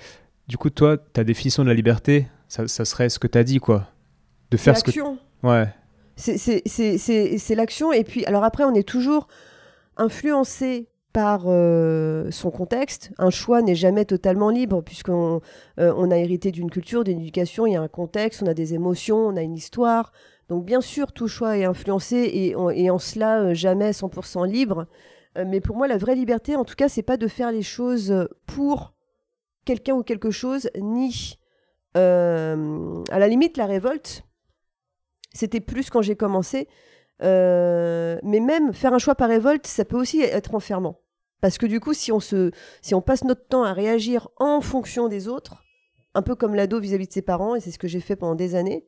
Du 0.48 0.58
coup, 0.58 0.70
toi, 0.70 0.98
ta 0.98 1.24
définition 1.24 1.64
de 1.64 1.70
la 1.70 1.74
liberté, 1.76 2.28
ça, 2.48 2.68
serait 2.68 3.10
ce 3.10 3.20
que 3.20 3.28
tu 3.28 3.38
as 3.38 3.44
dit, 3.44 3.60
quoi. 3.60 3.88
De 4.52 4.58
faire 4.58 4.78
ce 4.78 4.84
que. 4.84 4.92
Ouais. 5.44 5.68
C'est 6.16 7.56
l'action. 7.56 7.92
Et 7.92 8.04
puis, 8.04 8.26
alors 8.26 8.44
après, 8.44 8.64
on 8.64 8.74
est 8.74 8.88
toujours 8.88 9.28
influencé 9.98 10.88
par 11.16 11.44
euh, 11.46 12.30
son 12.30 12.52
contexte. 12.52 13.12
Un 13.18 13.30
choix 13.30 13.62
n'est 13.62 13.74
jamais 13.74 14.04
totalement 14.04 14.50
libre, 14.50 14.82
puisqu'on 14.82 15.40
euh, 15.80 15.94
on 15.96 16.12
a 16.12 16.18
hérité 16.18 16.52
d'une 16.52 16.70
culture, 16.70 17.06
d'une 17.06 17.22
éducation, 17.22 17.66
il 17.66 17.72
y 17.72 17.76
a 17.78 17.82
un 17.82 17.88
contexte, 17.88 18.44
on 18.44 18.48
a 18.48 18.54
des 18.54 18.74
émotions, 18.74 19.20
on 19.20 19.38
a 19.38 19.42
une 19.42 19.56
histoire. 19.56 20.12
Donc, 20.50 20.66
bien 20.66 20.82
sûr, 20.82 21.14
tout 21.14 21.30
choix 21.30 21.58
est 21.58 21.64
influencé 21.64 22.18
et, 22.34 22.90
en 22.90 23.00
cela, 23.00 23.40
euh, 23.40 23.54
jamais 23.54 23.92
100% 23.92 24.46
libre. 24.46 24.88
mais 25.38 25.62
pour 25.62 25.78
moi, 25.78 25.88
la 25.88 25.98
vraie 25.98 26.16
liberté, 26.16 26.58
en 26.58 26.66
tout 26.66 26.76
cas, 26.76 26.90
c'est 26.90 27.02
pas 27.02 27.16
de 27.16 27.30
faire 27.30 27.54
les 27.54 27.64
choses 27.64 28.28
pour 28.46 28.94
quelqu'un 29.64 29.96
ou 29.96 30.04
quelque 30.04 30.32
chose, 30.32 30.70
ni 30.78 31.40
à 31.94 33.20
la 33.20 33.28
limite 33.30 33.56
la 33.56 33.68
révolte. 33.68 34.24
C'était 35.32 35.62
plus 35.62 35.90
quand 35.90 36.02
j'ai 36.02 36.18
commencé. 36.18 36.68
Mais 37.22 38.40
même 38.42 38.74
faire 38.74 38.94
un 38.94 39.00
choix 39.00 39.16
par 39.16 39.30
révolte, 39.30 39.66
ça 39.66 39.86
peut 39.86 39.98
aussi 39.98 40.20
être 40.22 40.56
enfermant. 40.56 41.00
Parce 41.42 41.58
que 41.58 41.66
du 41.66 41.80
coup, 41.80 41.94
si 41.94 42.12
on, 42.12 42.20
se, 42.20 42.52
si 42.82 42.96
on 42.96 43.02
passe 43.02 43.24
notre 43.24 43.48
temps 43.48 43.64
à 43.64 43.74
réagir 43.74 44.30
en 44.38 44.62
fonction 44.62 45.08
des 45.08 45.28
autres, 45.28 45.64
un 46.14 46.22
peu 46.22 46.36
comme 46.36 46.56
l'ado 46.56 46.80
vis-à-vis 46.80 47.08
de 47.08 47.14
ses 47.14 47.22
parents, 47.22 47.56
et 47.56 47.60
c'est 47.60 47.72
ce 47.72 47.80
que 47.80 47.88
j'ai 47.88 48.00
fait 48.00 48.16
pendant 48.16 48.36
des 48.36 48.56
années, 48.56 48.86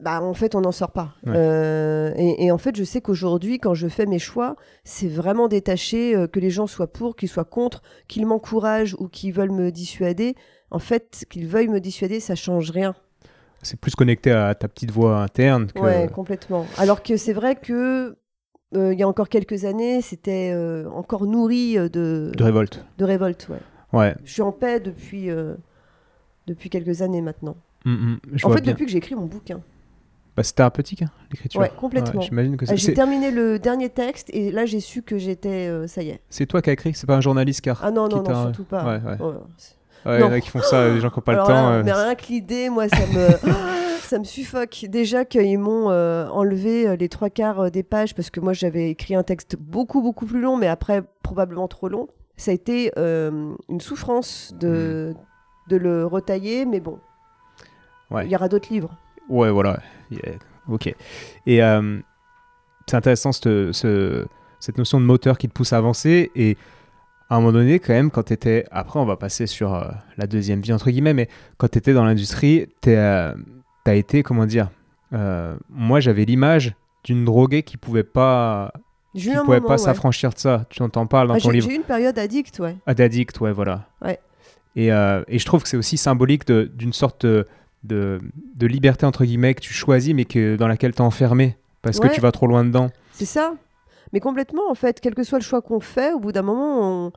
bah, 0.00 0.20
en 0.20 0.34
fait, 0.34 0.54
on 0.54 0.62
n'en 0.62 0.72
sort 0.72 0.90
pas. 0.90 1.14
Euh, 1.28 2.12
et, 2.16 2.50
en 2.50 2.58
fait, 2.58 2.74
je 2.74 2.82
sais 2.82 3.00
qu'aujourd'hui, 3.00 3.58
quand 3.58 3.74
je 3.74 3.86
fais 3.86 4.06
mes 4.06 4.18
choix, 4.18 4.56
c'est 4.82 5.06
vraiment 5.06 5.46
détaché, 5.46 6.16
euh, 6.16 6.26
que 6.26 6.40
les 6.40 6.50
gens 6.50 6.66
soient 6.66 6.92
pour, 6.92 7.14
qu'ils 7.14 7.28
soient 7.28 7.44
contre, 7.44 7.82
qu'ils 8.08 8.26
m'encouragent 8.26 8.96
ou 8.98 9.08
qu'ils 9.08 9.32
veulent 9.32 9.52
me 9.52 9.70
dissuader. 9.70 10.34
En 10.70 10.80
fait, 10.80 11.24
qu'ils 11.30 11.46
veuillent 11.46 11.68
me 11.68 11.80
dissuader, 11.80 12.18
ça 12.18 12.34
change 12.34 12.70
rien. 12.70 12.94
C'est 13.62 13.78
plus 13.78 13.94
connecté 13.94 14.32
à 14.32 14.54
ta 14.56 14.66
petite 14.66 14.90
voix 14.90 15.18
interne. 15.18 15.68
Que... 15.72 15.80
Ouais, 15.80 16.08
complètement. 16.12 16.66
Alors 16.78 17.02
que 17.04 17.16
c'est 17.16 17.32
vrai 17.32 17.54
que 17.54 18.16
il 18.74 18.98
y 18.98 19.02
a 19.02 19.08
encore 19.08 19.28
quelques 19.28 19.64
années, 19.64 20.00
c'était 20.00 20.54
encore 20.92 21.26
nourri 21.26 21.74
de... 21.74 22.32
De 22.36 22.44
révolte. 22.44 22.84
De 22.98 23.04
révolte, 23.04 23.48
ouais. 23.50 23.58
Ouais. 23.98 24.14
Je 24.24 24.32
suis 24.32 24.42
en 24.42 24.52
paix 24.52 24.80
depuis, 24.80 25.28
depuis 26.46 26.70
quelques 26.70 27.02
années 27.02 27.20
maintenant. 27.20 27.56
Mm, 27.84 27.92
mm, 27.92 28.18
en 28.44 28.50
fait, 28.50 28.60
depuis 28.60 28.86
que 28.86 28.90
j'ai 28.90 28.98
écrit 28.98 29.14
mon 29.14 29.26
bouquin. 29.26 29.60
Bah, 30.36 30.42
c'est 30.42 30.54
thérapeutique, 30.54 31.02
hein, 31.02 31.10
l'écriture. 31.30 31.60
Ouais, 31.60 31.70
complètement. 31.76 32.20
J'imagine 32.22 32.56
que 32.56 32.64
ah, 32.68 32.74
J'ai 32.74 32.94
terminé 32.94 33.30
le 33.30 33.58
dernier 33.58 33.90
texte 33.90 34.30
et 34.32 34.50
là, 34.50 34.64
j'ai 34.64 34.80
su 34.80 35.02
que 35.02 35.18
j'étais. 35.18 35.68
Euh, 35.68 35.86
ça 35.86 36.02
y 36.02 36.08
est. 36.08 36.20
C'est 36.30 36.46
toi 36.46 36.62
qui 36.62 36.70
as 36.70 36.72
écrit 36.72 36.94
C'est 36.94 37.06
pas 37.06 37.16
un 37.16 37.20
journaliste 37.20 37.60
car 37.60 37.80
Ah 37.84 37.90
non, 37.90 38.08
non, 38.08 38.22
non, 38.22 38.44
surtout 38.44 38.64
pas. 38.64 38.98
Ouais 38.98 39.18
il 40.06 40.20
y 40.20 40.22
en 40.22 40.32
a 40.32 40.40
qui 40.40 40.50
font 40.50 40.62
ça, 40.62 40.88
les 40.88 41.00
gens 41.00 41.10
qui 41.10 41.18
n'ont 41.18 41.22
pas 41.22 41.32
le 41.32 41.44
temps. 41.44 41.68
Euh. 41.68 41.82
Mais 41.84 41.92
rien 41.92 42.14
que 42.14 42.26
l'idée, 42.28 42.68
moi, 42.70 42.88
ça 42.88 43.06
me. 43.06 43.28
ça 44.02 44.18
me 44.18 44.24
suffoque. 44.24 44.84
Déjà 44.88 45.24
qu'ils 45.24 45.58
m'ont 45.58 45.90
euh, 45.90 46.26
enlevé 46.28 46.96
les 46.98 47.08
trois 47.08 47.30
quarts 47.30 47.70
des 47.70 47.82
pages 47.82 48.14
parce 48.14 48.28
que 48.28 48.40
moi 48.40 48.52
j'avais 48.52 48.90
écrit 48.90 49.14
un 49.14 49.22
texte 49.22 49.56
beaucoup 49.58 50.02
beaucoup 50.02 50.26
plus 50.26 50.40
long, 50.40 50.58
mais 50.58 50.66
après 50.68 51.02
probablement 51.22 51.66
trop 51.66 51.88
long. 51.88 52.08
Ça 52.36 52.50
a 52.50 52.54
été 52.54 52.92
une 52.98 53.80
souffrance 53.80 54.52
de, 54.58 55.14
hmm. 55.14 55.70
de 55.70 55.76
le 55.76 56.06
retailler, 56.06 56.66
mais 56.66 56.80
bon. 56.80 56.98
Il 58.22 58.30
y 58.30 58.36
aura 58.36 58.48
d'autres 58.48 58.70
livres. 58.70 58.94
Ouais, 59.28 59.50
voilà. 59.50 59.78
Ok. 60.68 60.94
Et 61.46 61.62
euh, 61.62 61.98
c'est 62.86 62.96
intéressant 62.96 63.32
cette, 63.32 63.48
cette 64.60 64.78
notion 64.78 65.00
de 65.00 65.06
moteur 65.06 65.38
qui 65.38 65.48
te 65.48 65.52
pousse 65.52 65.72
à 65.72 65.78
avancer. 65.78 66.30
Et 66.34 66.56
à 67.32 67.36
un 67.36 67.40
moment 67.40 67.52
donné, 67.52 67.78
quand 67.78 67.94
même, 67.94 68.10
quand 68.10 68.24
tu 68.24 68.34
étais. 68.34 68.66
Après, 68.70 69.00
on 69.00 69.06
va 69.06 69.16
passer 69.16 69.46
sur 69.46 69.74
euh, 69.74 69.88
la 70.18 70.26
deuxième 70.26 70.60
vie, 70.60 70.72
entre 70.74 70.90
guillemets, 70.90 71.14
mais 71.14 71.28
quand 71.56 71.66
tu 71.68 71.78
étais 71.78 71.94
dans 71.94 72.04
l'industrie, 72.04 72.66
tu 72.82 72.90
euh, 72.90 73.32
as 73.86 73.94
été, 73.94 74.22
comment 74.22 74.44
dire 74.44 74.68
Moi, 75.70 76.00
j'avais 76.00 76.26
l'image 76.26 76.74
d'une 77.04 77.24
droguée 77.24 77.62
qui 77.62 77.78
pouvait 77.78 78.04
pas. 78.04 78.72
Qui 79.16 79.30
pouvait 79.44 79.62
pas 79.62 79.78
s'affranchir 79.78 80.30
de 80.30 80.38
ça. 80.38 80.66
Tu 80.68 80.82
en 80.82 81.06
parles 81.06 81.28
dans 81.28 81.34
ah, 81.34 81.40
ton 81.40 81.50
livre. 81.50 81.66
J'ai 81.68 81.74
eu 81.74 81.78
une 81.78 81.84
période 81.84 82.18
addict, 82.18 82.58
ouais. 82.60 82.76
Addict, 82.86 83.40
ouais, 83.40 83.52
voilà. 83.52 83.86
Ouais. 84.02 84.18
Et, 84.76 84.88
et 84.88 85.38
je 85.38 85.44
trouve 85.44 85.62
que 85.62 85.68
c'est 85.70 85.76
aussi 85.76 85.96
symbolique 85.96 86.50
d'une 86.50 86.92
sorte 86.92 87.24
de, 87.24 87.46
de, 87.82 88.66
liberté 88.66 89.06
entre 89.06 89.24
guillemets 89.24 89.54
que 89.54 89.60
tu 89.60 89.74
choisis 89.74 90.14
mais 90.14 90.24
que 90.24 90.56
dans 90.56 90.68
laquelle 90.68 90.92
tu 90.92 90.98
es 90.98 91.02
enfermé 91.02 91.56
parce 91.82 91.98
que 91.98 92.08
tu 92.08 92.20
vas 92.20 92.32
trop 92.32 92.46
loin 92.46 92.64
dedans. 92.64 92.90
C'est 93.12 93.26
ça. 93.26 93.54
Mais 94.12 94.20
complètement, 94.20 94.70
en 94.70 94.74
fait, 94.74 95.00
quel 95.00 95.14
que 95.14 95.22
soit 95.22 95.38
le 95.38 95.44
choix 95.44 95.62
qu'on 95.62 95.80
fait, 95.80 96.12
au 96.12 96.18
bout 96.18 96.32
d'un 96.32 96.42
moment, 96.42 97.12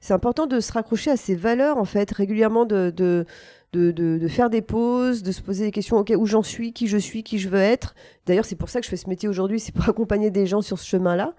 c'est 0.00 0.14
important 0.14 0.46
de 0.46 0.60
se 0.60 0.72
raccrocher 0.72 1.10
à 1.10 1.16
ses 1.16 1.34
valeurs, 1.34 1.78
en 1.78 1.84
fait, 1.84 2.10
régulièrement 2.10 2.64
de, 2.64 2.90
de, 2.90 3.26
de, 3.72 4.28
faire 4.28 4.50
des 4.50 4.62
pauses, 4.62 5.22
de 5.22 5.32
se 5.32 5.42
poser 5.42 5.66
des 5.66 5.70
questions, 5.70 5.98
ok, 5.98 6.12
où 6.16 6.26
j'en 6.26 6.42
suis, 6.42 6.72
qui 6.72 6.86
je 6.86 6.96
suis, 6.96 7.22
qui 7.22 7.38
je 7.38 7.48
veux 7.48 7.58
être. 7.58 7.94
D'ailleurs, 8.26 8.44
c'est 8.44 8.56
pour 8.56 8.68
ça 8.68 8.80
que 8.80 8.86
je 8.86 8.90
fais 8.90 8.96
ce 8.96 9.08
métier 9.08 9.28
aujourd'hui, 9.28 9.60
c'est 9.60 9.72
pour 9.72 9.88
accompagner 9.88 10.30
des 10.30 10.46
gens 10.46 10.62
sur 10.62 10.78
ce 10.78 10.86
chemin-là. 10.86 11.34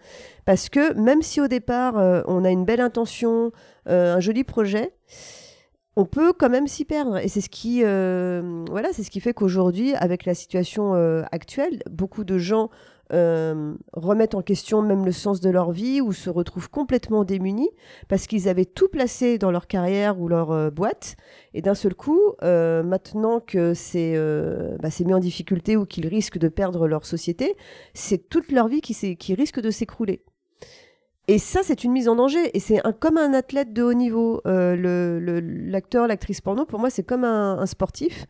Parce 0.46 0.70
que 0.70 0.94
même 0.94 1.22
si 1.22 1.42
au 1.42 1.48
départ, 1.48 1.98
euh, 1.98 2.22
on 2.28 2.44
a 2.44 2.50
une 2.50 2.66
belle 2.66 2.82
intention, 2.82 3.52
euh, 3.88 4.16
un 4.16 4.20
joli 4.20 4.44
projet, 4.44 4.94
on 5.96 6.06
peut 6.06 6.34
quand 6.34 6.50
même 6.50 6.68
s'y 6.68 6.86
perdre. 6.86 7.18
Et 7.18 7.28
c'est 7.28 7.42
ce 7.42 7.50
qui, 7.50 7.82
euh, 7.84 8.64
voilà, 8.70 8.90
c'est 8.94 9.04
ce 9.04 9.10
qui 9.12 9.20
fait 9.20 9.34
qu'aujourd'hui, 9.34 9.96
avec 9.96 10.26
la 10.26 10.34
situation 10.34 10.94
actuelle, 11.32 11.82
beaucoup 11.90 12.24
de 12.24 12.38
gens 12.38 12.70
euh, 13.12 13.74
remettent 13.94 14.36
en 14.36 14.42
question 14.42 14.82
même 14.82 15.06
le 15.06 15.12
sens 15.12 15.40
de 15.42 15.50
leur 15.50 15.72
vie 15.72 16.02
ou 16.02 16.14
se 16.14 16.30
retrouvent 16.30 16.70
complètement 16.70 17.24
démunis 17.24 17.70
parce 18.08 18.28
qu'ils 18.28 18.48
avaient 18.48 18.66
tout 18.66 18.88
placé 18.88 19.38
dans 19.38 19.52
leur 19.52 19.68
carrière 19.68 20.20
ou 20.20 20.28
leur 20.28 20.52
euh, 20.52 20.70
boîte. 20.70 21.16
Et 21.54 21.62
d'un 21.62 21.76
seul 21.76 21.96
coup, 21.96 22.20
euh, 22.44 22.84
maintenant 22.84 23.40
que 23.40 23.74
c'est 23.74 24.14
euh, 24.16 24.78
bah, 24.80 24.90
mis 25.06 25.14
en 25.14 25.20
difficulté 25.20 25.78
ou 25.78 25.86
qu'ils 25.86 26.08
risquent 26.08 26.38
de 26.38 26.50
perdre 26.50 26.88
leur 26.88 27.06
société, 27.06 27.56
c'est 27.94 28.30
toute 28.30 28.52
leur 28.52 28.68
vie 28.68 28.82
qui, 28.82 29.18
qui 29.18 29.34
risque 29.34 29.60
de 29.60 29.72
s'écrouler. 29.72 30.24
Et 31.32 31.38
ça, 31.38 31.60
c'est 31.64 31.84
une 31.84 31.92
mise 31.92 32.08
en 32.10 32.16
danger. 32.16 32.50
Et 32.56 32.60
c'est 32.60 32.86
un- 32.86 32.92
comme 32.92 33.18
un 33.18 33.34
athlète 33.34 33.72
de 33.72 33.84
haut 33.84 33.94
niveau. 33.94 34.42
Euh, 34.48 35.40
L'acteur, 35.70 36.08
l'actrice 36.08 36.42
porno, 36.42 36.66
pour 36.66 36.80
moi, 36.80 36.90
c'est 36.90 37.04
comme 37.04 37.24
un, 37.24 37.60
un 37.60 37.66
sportif. 37.66 38.26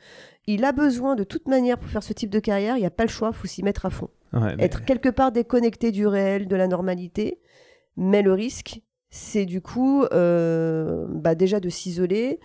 Il 0.48 0.66
a 0.66 0.72
besoin 0.74 1.16
de 1.16 1.24
toute 1.24 1.48
manière 1.48 1.78
pour 1.78 1.90
faire 1.90 2.04
ce 2.04 2.12
type 2.14 2.30
de 2.30 2.40
carrière. 2.40 2.76
Il 2.76 2.82
n'y 2.82 2.86
a 2.86 2.90
pas 2.92 3.04
le 3.04 3.10
choix, 3.10 3.30
il 3.32 3.36
faut 3.38 3.48
s'y 3.48 3.64
mettre 3.64 3.86
à 3.86 3.90
fond. 3.90 4.10
Ouais, 4.34 4.56
mais- 4.58 4.66
Être 4.66 4.84
quelque 4.84 5.10
part 5.10 5.32
déconnecté 5.32 5.92
du 5.92 6.08
réel, 6.08 6.48
de 6.48 6.56
la 6.56 6.68
normalité. 6.68 7.40
Mais 7.96 8.22
le 8.22 8.34
risque, 8.34 8.82
c'est 9.10 9.46
du 9.46 9.62
coup 9.62 10.04
euh, 10.12 11.06
bah, 11.10 11.36
déjà 11.36 11.60
de 11.60 11.70
s'isoler, 11.70 12.40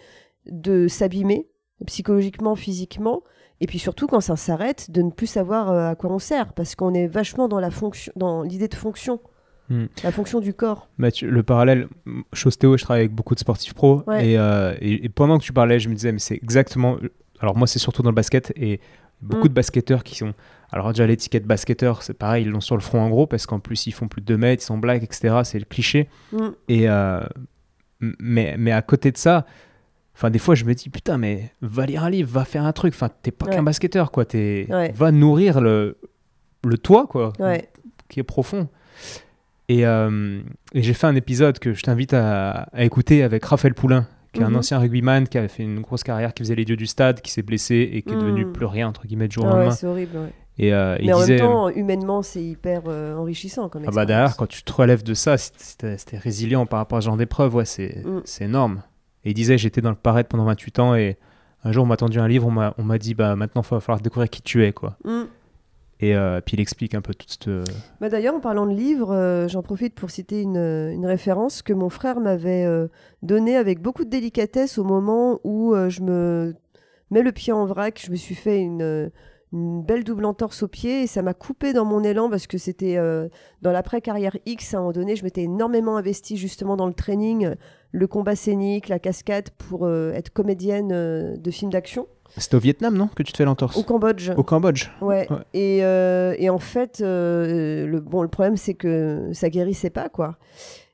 de 0.46 0.86
s'abîmer 0.88 1.48
psychologiquement, 1.86 2.54
physiquement. 2.54 3.22
Et 3.60 3.66
puis 3.66 3.78
surtout, 3.78 4.06
quand 4.06 4.20
ça 4.20 4.36
s'arrête, 4.36 4.90
de 4.90 5.02
ne 5.02 5.10
plus 5.10 5.26
savoir 5.26 5.70
euh, 5.72 5.90
à 5.90 5.94
quoi 5.96 6.10
on 6.12 6.18
sert. 6.18 6.52
Parce 6.52 6.74
qu'on 6.76 6.94
est 6.94 7.06
vachement 7.08 7.48
dans 7.48 7.60
la 7.60 7.70
fonction, 7.70 8.12
dans 8.16 8.42
l'idée 8.42 8.68
de 8.68 8.74
fonction. 8.74 9.20
Hmm. 9.70 9.86
La 10.02 10.12
fonction 10.12 10.40
du 10.40 10.52
corps. 10.52 10.88
Le 10.98 11.42
parallèle, 11.42 11.88
chez 12.32 12.48
Ostéo, 12.48 12.76
je 12.76 12.82
travaille 12.84 13.02
avec 13.02 13.12
beaucoup 13.14 13.34
de 13.34 13.40
sportifs. 13.40 13.72
Ouais. 13.82 14.28
Et, 14.30 14.38
euh, 14.38 14.74
et- 14.80 15.04
et 15.06 15.08
pendant 15.08 15.38
que 15.38 15.44
tu 15.44 15.52
parlais, 15.52 15.78
je 15.80 15.88
me 15.88 15.94
disais, 15.94 16.12
mais 16.12 16.18
c'est 16.18 16.34
exactement. 16.36 16.96
Alors, 17.40 17.56
moi, 17.56 17.66
c'est 17.66 17.78
surtout 17.78 18.02
dans 18.02 18.10
le 18.10 18.14
basket. 18.14 18.52
Et 18.56 18.80
beaucoup 19.22 19.46
Mm. 19.46 19.48
de 19.48 19.54
basketteurs 19.54 20.04
qui 20.04 20.16
sont. 20.16 20.34
Alors, 20.70 20.88
déjà, 20.92 21.06
l'étiquette 21.06 21.46
basketteur, 21.46 22.02
c'est 22.02 22.14
pareil, 22.14 22.44
ils 22.44 22.50
l'ont 22.50 22.60
sur 22.60 22.76
le 22.76 22.82
front 22.82 23.00
en 23.00 23.08
gros, 23.08 23.26
parce 23.26 23.46
qu'en 23.46 23.58
plus, 23.60 23.86
ils 23.86 23.92
font 23.92 24.06
plus 24.08 24.20
de 24.20 24.26
2 24.26 24.36
mètres, 24.36 24.62
ils 24.62 24.66
sont 24.66 24.76
black, 24.78 25.02
etc. 25.02 25.36
C'est 25.44 25.58
le 25.58 25.64
cliché. 25.64 26.08
Mm. 26.32 26.38
Et. 26.68 26.88
euh, 26.90 27.20
mais, 28.18 28.56
mais 28.58 28.72
à 28.72 28.82
côté 28.82 29.12
de 29.12 29.16
ça. 29.16 29.46
Enfin, 30.14 30.30
des 30.30 30.38
fois, 30.38 30.54
je 30.54 30.64
me 30.64 30.74
dis, 30.74 30.90
putain, 30.90 31.16
mais 31.18 31.50
va 31.62 31.86
lire 31.86 32.04
un 32.04 32.10
livre, 32.10 32.30
va 32.30 32.44
faire 32.44 32.64
un 32.64 32.72
truc. 32.72 32.92
Enfin, 32.94 33.08
t'es 33.22 33.30
pas 33.30 33.46
Ouais. 33.46 33.52
qu'un 33.56 33.62
basketteur, 33.62 34.10
quoi. 34.12 34.24
T'es, 34.24 34.66
Ouais. 34.68 34.92
Va 34.92 35.10
nourrir 35.10 35.60
le, 35.60 35.96
le 36.64 36.78
toi, 36.78 37.06
quoi 37.08 37.32
Ouais. 37.40 37.68
qui 38.08 38.20
est 38.20 38.24
profond. 38.24 38.68
Et, 39.68 39.86
euh, 39.86 40.40
et 40.74 40.82
j'ai 40.82 40.92
fait 40.94 41.06
un 41.06 41.14
épisode 41.16 41.58
que 41.58 41.72
je 41.72 41.82
t'invite 41.82 42.12
à, 42.12 42.68
à 42.72 42.84
écouter 42.84 43.22
avec 43.22 43.44
Raphaël 43.44 43.74
Poulain, 43.74 44.06
qui 44.32 44.40
est 44.40 44.44
un 44.44 44.50
Mhm. 44.50 44.56
ancien 44.56 44.78
rugbyman, 44.78 45.26
qui 45.28 45.38
a 45.38 45.48
fait 45.48 45.62
une 45.62 45.80
grosse 45.80 46.02
carrière, 46.02 46.34
qui 46.34 46.42
faisait 46.42 46.54
les 46.54 46.64
dieux 46.64 46.76
du 46.76 46.86
stade, 46.86 47.20
qui 47.22 47.30
s'est 47.30 47.42
blessé 47.42 47.88
et 47.92 48.02
qui 48.02 48.12
est 48.12 48.18
devenu 48.18 48.44
Mhm. 48.44 48.52
plus 48.52 48.66
rien, 48.66 48.88
entre 48.88 49.06
guillemets, 49.06 49.28
du 49.28 49.34
jour 49.36 49.44
au 49.44 49.48
Ah 49.48 49.50
ouais, 49.52 49.58
lendemain. 49.60 49.70
c'est 49.74 49.86
horrible. 49.86 50.16
ouais. 50.18 50.32
Et 50.58 50.72
euh, 50.72 50.96
il 51.00 51.06
Mais 51.06 51.12
en 51.14 51.18
disait, 51.20 51.36
même 51.38 51.46
temps, 51.46 51.68
humainement, 51.70 52.22
c'est 52.22 52.42
hyper 52.44 52.82
euh, 52.86 53.16
enrichissant 53.16 53.68
comme 53.68 53.82
ah 53.88 53.90
bah 53.90 54.06
derrière, 54.06 54.36
quand 54.36 54.46
tu 54.46 54.62
te 54.62 54.72
relèves 54.72 55.02
de 55.02 55.12
ça, 55.14 55.36
si 55.36 55.50
t'es 55.78 55.98
si 55.98 56.06
t'es 56.06 56.16
résilient 56.18 56.64
par 56.66 56.78
rapport 56.78 56.98
à 56.98 57.00
ce 57.00 57.06
genre 57.06 57.16
d'épreuve, 57.16 57.56
ouais, 57.56 57.64
c'est 57.64 58.04
Mm. 58.04 58.22
énorme. 58.44 58.82
Et 59.24 59.30
il 59.30 59.34
disait, 59.34 59.58
j'étais 59.58 59.80
dans 59.80 59.90
le 59.90 59.96
paraître 59.96 60.28
pendant 60.28 60.44
28 60.44 60.78
ans 60.78 60.94
et 60.94 61.16
un 61.64 61.72
jour, 61.72 61.82
on 61.84 61.86
m'a 61.88 61.96
tendu 61.96 62.20
un 62.20 62.28
livre, 62.28 62.46
on 62.46 62.50
m'a- 62.52 62.74
on 62.78 62.84
m'a 62.84 62.98
dit, 62.98 63.14
bah 63.14 63.34
maintenant, 63.34 63.62
il 63.62 63.68
va 63.74 63.80
falloir 63.80 64.00
découvrir 64.00 64.28
qui 64.30 64.42
tu 64.42 64.64
es, 64.64 64.72
quoi. 64.72 64.96
Mm. 65.04 65.22
Et 66.00 66.16
euh, 66.16 66.40
puis 66.40 66.56
il 66.56 66.60
explique 66.60 66.94
un 66.94 67.00
peu 67.00 67.14
toute 67.14 67.30
cette... 67.30 67.48
Bah 68.00 68.08
D'ailleurs, 68.08 68.34
en 68.34 68.40
parlant 68.40 68.66
de 68.66 68.74
livres, 68.74 69.12
euh, 69.12 69.48
j'en 69.48 69.62
profite 69.62 69.94
pour 69.94 70.10
citer 70.10 70.42
une, 70.42 70.56
euh, 70.56 71.06
référence 71.06 71.62
que 71.62 71.72
mon 71.72 71.88
frère 71.88 72.20
m'avait 72.20 72.64
euh, 72.64 72.88
donnée 73.22 73.56
avec 73.56 73.80
beaucoup 73.80 74.04
de 74.04 74.10
délicatesse 74.10 74.78
au 74.78 74.84
moment 74.84 75.40
où 75.44 75.74
euh, 75.74 75.88
je 75.88 76.02
me 76.02 76.54
mets 77.10 77.22
le 77.22 77.32
pied 77.32 77.52
en 77.52 77.64
vrac. 77.64 78.02
Je 78.04 78.10
me 78.10 78.16
suis 78.16 78.34
fait 78.34 78.60
une, 78.60 78.82
euh, 78.82 79.08
belle 79.54 80.04
double 80.04 80.24
entorse 80.24 80.64
au 80.64 80.68
pied 80.68 81.02
et 81.02 81.06
ça 81.06 81.22
m'a 81.22 81.34
coupé 81.34 81.72
dans 81.72 81.84
mon 81.84 82.02
élan 82.02 82.28
parce 82.28 82.46
que 82.46 82.58
c'était 82.58 82.96
euh, 82.96 83.28
dans 83.62 83.70
l'après-carrière 83.70 84.36
X. 84.46 84.74
À 84.74 84.78
un 84.78 84.80
moment 84.80 84.92
donné, 84.92 85.16
je 85.16 85.22
m'étais 85.22 85.42
énormément 85.42 85.96
investie 85.96 86.36
justement 86.36 86.76
dans 86.76 86.86
le 86.86 86.94
training, 86.94 87.54
le 87.92 88.06
combat 88.06 88.34
scénique, 88.34 88.88
la 88.88 88.98
cascade 88.98 89.50
pour 89.50 89.86
euh, 89.86 90.12
être 90.12 90.30
comédienne 90.30 90.90
euh, 90.92 91.36
de 91.36 91.50
films 91.50 91.70
d'action 91.70 92.08
C'était 92.36 92.56
au 92.56 92.60
Vietnam, 92.60 92.96
non 92.96 93.06
Que 93.08 93.22
tu 93.22 93.32
te 93.32 93.36
fais 93.36 93.44
l'entorse 93.44 93.76
au 93.76 93.82
Cambodge. 93.82 94.30
Au 94.36 94.42
Cambodge 94.42 94.88
Ouais. 95.00 95.26
Ouais. 95.30 95.38
Et, 95.52 95.84
euh, 95.84 96.34
et 96.38 96.50
en 96.50 96.58
fait, 96.58 97.00
euh, 97.00 97.86
le, 97.86 98.00
bon, 98.00 98.22
le 98.22 98.28
problème, 98.28 98.56
c'est 98.56 98.74
que 98.74 99.30
ça 99.32 99.48
guérissait 99.50 99.90
pas, 99.90 100.08
quoi. 100.08 100.36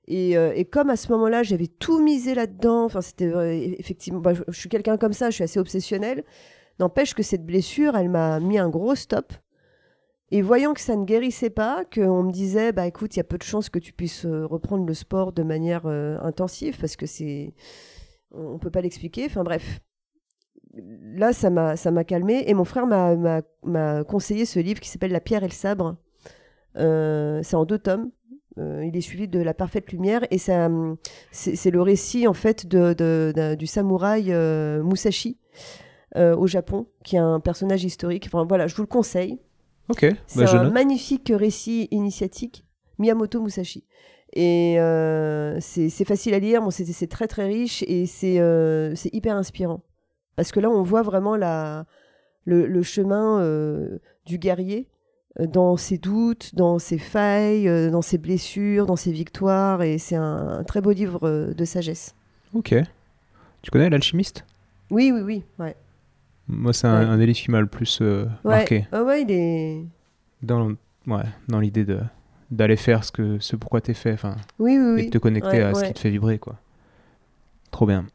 Et, 0.06 0.36
euh, 0.36 0.52
et 0.54 0.64
comme 0.64 0.90
à 0.90 0.96
ce 0.96 1.10
moment-là, 1.12 1.42
j'avais 1.42 1.68
tout 1.68 2.02
misé 2.02 2.34
là-dedans, 2.34 2.84
enfin, 2.84 3.00
c'était 3.00 3.30
effectivement, 3.78 4.20
bah, 4.20 4.34
je, 4.34 4.42
je 4.48 4.58
suis 4.58 4.68
quelqu'un 4.68 4.96
comme 4.96 5.12
ça, 5.12 5.30
je 5.30 5.36
suis 5.36 5.44
assez 5.44 5.58
obsessionnelle. 5.60 6.24
N'empêche 6.78 7.14
que 7.14 7.22
cette 7.22 7.46
blessure, 7.46 7.96
elle 7.96 8.08
m'a 8.08 8.40
mis 8.40 8.58
un 8.58 8.68
gros 8.68 8.94
stop. 8.94 9.32
Et 10.32 10.42
voyant 10.42 10.74
que 10.74 10.80
ça 10.80 10.94
ne 10.94 11.04
guérissait 11.04 11.50
pas, 11.50 11.84
qu'on 11.92 12.22
me 12.22 12.32
disait, 12.32 12.72
bah 12.72 12.86
écoute, 12.86 13.16
il 13.16 13.18
y 13.18 13.20
a 13.20 13.24
peu 13.24 13.38
de 13.38 13.42
chances 13.42 13.68
que 13.68 13.78
tu 13.78 13.92
puisses 13.92 14.26
reprendre 14.26 14.86
le 14.86 14.94
sport 14.94 15.32
de 15.32 15.42
manière 15.42 15.86
intensive, 15.86 16.76
parce 16.80 16.96
que 16.96 17.06
c'est. 17.06 17.52
On 18.32 18.58
peut 18.58 18.70
pas 18.70 18.80
l'expliquer. 18.80 19.26
Enfin 19.26 19.42
bref. 19.42 19.80
Là, 21.14 21.32
ça 21.32 21.50
m'a 21.50 21.76
ça 21.76 21.90
m'a 21.90 22.04
calmé. 22.04 22.44
Et 22.46 22.54
mon 22.54 22.64
frère 22.64 22.86
m'a- 22.86 24.04
conseillé 24.04 24.44
ce 24.44 24.58
livre 24.60 24.80
qui 24.80 24.88
s'appelle 24.88 25.12
La 25.12 25.20
pierre 25.20 25.42
et 25.44 25.48
le 25.48 25.52
sabre. 25.52 25.96
Euh, 26.76 27.40
c'est 27.42 27.56
en 27.56 27.64
deux 27.64 27.78
tomes. 27.78 28.10
Euh, 28.58 28.84
il 28.84 28.96
est 28.96 29.00
suivi 29.00 29.28
de 29.28 29.40
La 29.40 29.54
parfaite 29.54 29.90
lumière. 29.92 30.22
Et 30.30 30.38
ça, 30.38 30.66
hum, 30.66 30.96
c'est 31.30 31.56
c'est 31.56 31.70
le 31.70 31.80
récit, 31.82 32.26
en 32.26 32.34
fait, 32.34 32.66
de, 32.66 32.94
de- 32.94 33.54
du 33.54 33.66
samouraï 33.66 34.32
euh, 34.32 34.82
Musashi. 34.82 35.38
au 36.16 36.46
Japon, 36.48 36.86
qui 37.04 37.16
est 37.16 37.20
un 37.20 37.38
personnage 37.40 37.84
historique. 37.84 38.26
Enfin 38.26 38.44
voilà, 38.48 38.66
je 38.66 38.74
vous 38.74 38.82
le 38.82 38.88
conseille. 38.88 39.38
Ok, 39.88 40.06
C'est 40.26 40.40
bah, 40.40 40.46
je 40.46 40.56
un 40.56 40.70
magnifique 40.70 41.32
récit 41.34 41.88
initiatique, 41.90 42.64
Miyamoto 42.98 43.40
Musashi. 43.40 43.84
Et 44.32 44.76
euh, 44.80 45.56
c'est 45.60 45.88
c'est 45.88 46.04
facile 46.04 46.34
à 46.34 46.38
lire, 46.38 46.62
bon, 46.62 46.70
c'est 46.70 46.84
c'est 46.84 47.06
très 47.08 47.26
très 47.26 47.46
riche 47.46 47.82
et 47.88 48.06
c'est 48.06 48.38
euh, 48.40 48.94
c'est 48.94 49.12
hyper 49.14 49.34
inspirant. 49.36 49.82
Parce 50.40 50.52
que 50.52 50.60
là, 50.60 50.70
on 50.70 50.82
voit 50.82 51.02
vraiment 51.02 51.36
la, 51.36 51.84
le, 52.46 52.66
le 52.66 52.82
chemin 52.82 53.40
euh, 53.40 53.98
du 54.24 54.38
guerrier 54.38 54.88
euh, 55.38 55.46
dans 55.46 55.76
ses 55.76 55.98
doutes, 55.98 56.54
dans 56.54 56.78
ses 56.78 56.96
failles, 56.96 57.68
euh, 57.68 57.90
dans 57.90 58.00
ses 58.00 58.16
blessures, 58.16 58.86
dans 58.86 58.96
ses 58.96 59.12
victoires. 59.12 59.82
Et 59.82 59.98
c'est 59.98 60.16
un, 60.16 60.48
un 60.60 60.64
très 60.64 60.80
beau 60.80 60.92
livre 60.92 61.52
de 61.54 61.64
sagesse. 61.66 62.14
Ok. 62.54 62.74
Tu 63.60 63.70
connais 63.70 63.90
L'Alchimiste? 63.90 64.46
Oui, 64.90 65.12
oui, 65.14 65.20
oui. 65.20 65.44
Ouais. 65.58 65.76
Moi, 66.48 66.72
c'est 66.72 66.86
un, 66.86 67.00
Ouais. 67.00 67.04
un 67.04 67.18
des 67.18 67.26
livres 67.26 67.38
qui 67.38 67.50
m'a 67.50 67.60
le 67.60 67.66
plus 67.66 67.98
euh, 68.00 68.24
Ouais. 68.42 68.56
marqué. 68.56 68.88
Ah 68.92 69.02
ouais, 69.04 69.20
il 69.20 69.30
est. 69.30 69.84
Dans, 70.42 70.70
ouais, 71.06 71.22
dans 71.48 71.60
l'idée 71.60 71.84
de 71.84 72.00
d'aller 72.50 72.76
faire 72.76 73.04
ce, 73.04 73.12
que, 73.12 73.38
ce 73.40 73.54
pourquoi 73.56 73.82
t'es 73.82 73.92
fait, 73.94 74.14
enfin, 74.14 74.34
Oui, 74.58 74.78
oui, 74.78 75.02
et 75.02 75.04
de 75.04 75.10
te 75.10 75.18
connecter 75.18 75.62
à 75.62 75.74
ce 75.74 75.84
qui 75.84 75.92
te 75.92 75.98
fait 76.00 76.08
vibrer, 76.10 76.38
quoi. 76.40 76.56
Trop 77.70 77.86
bien. 77.86 78.06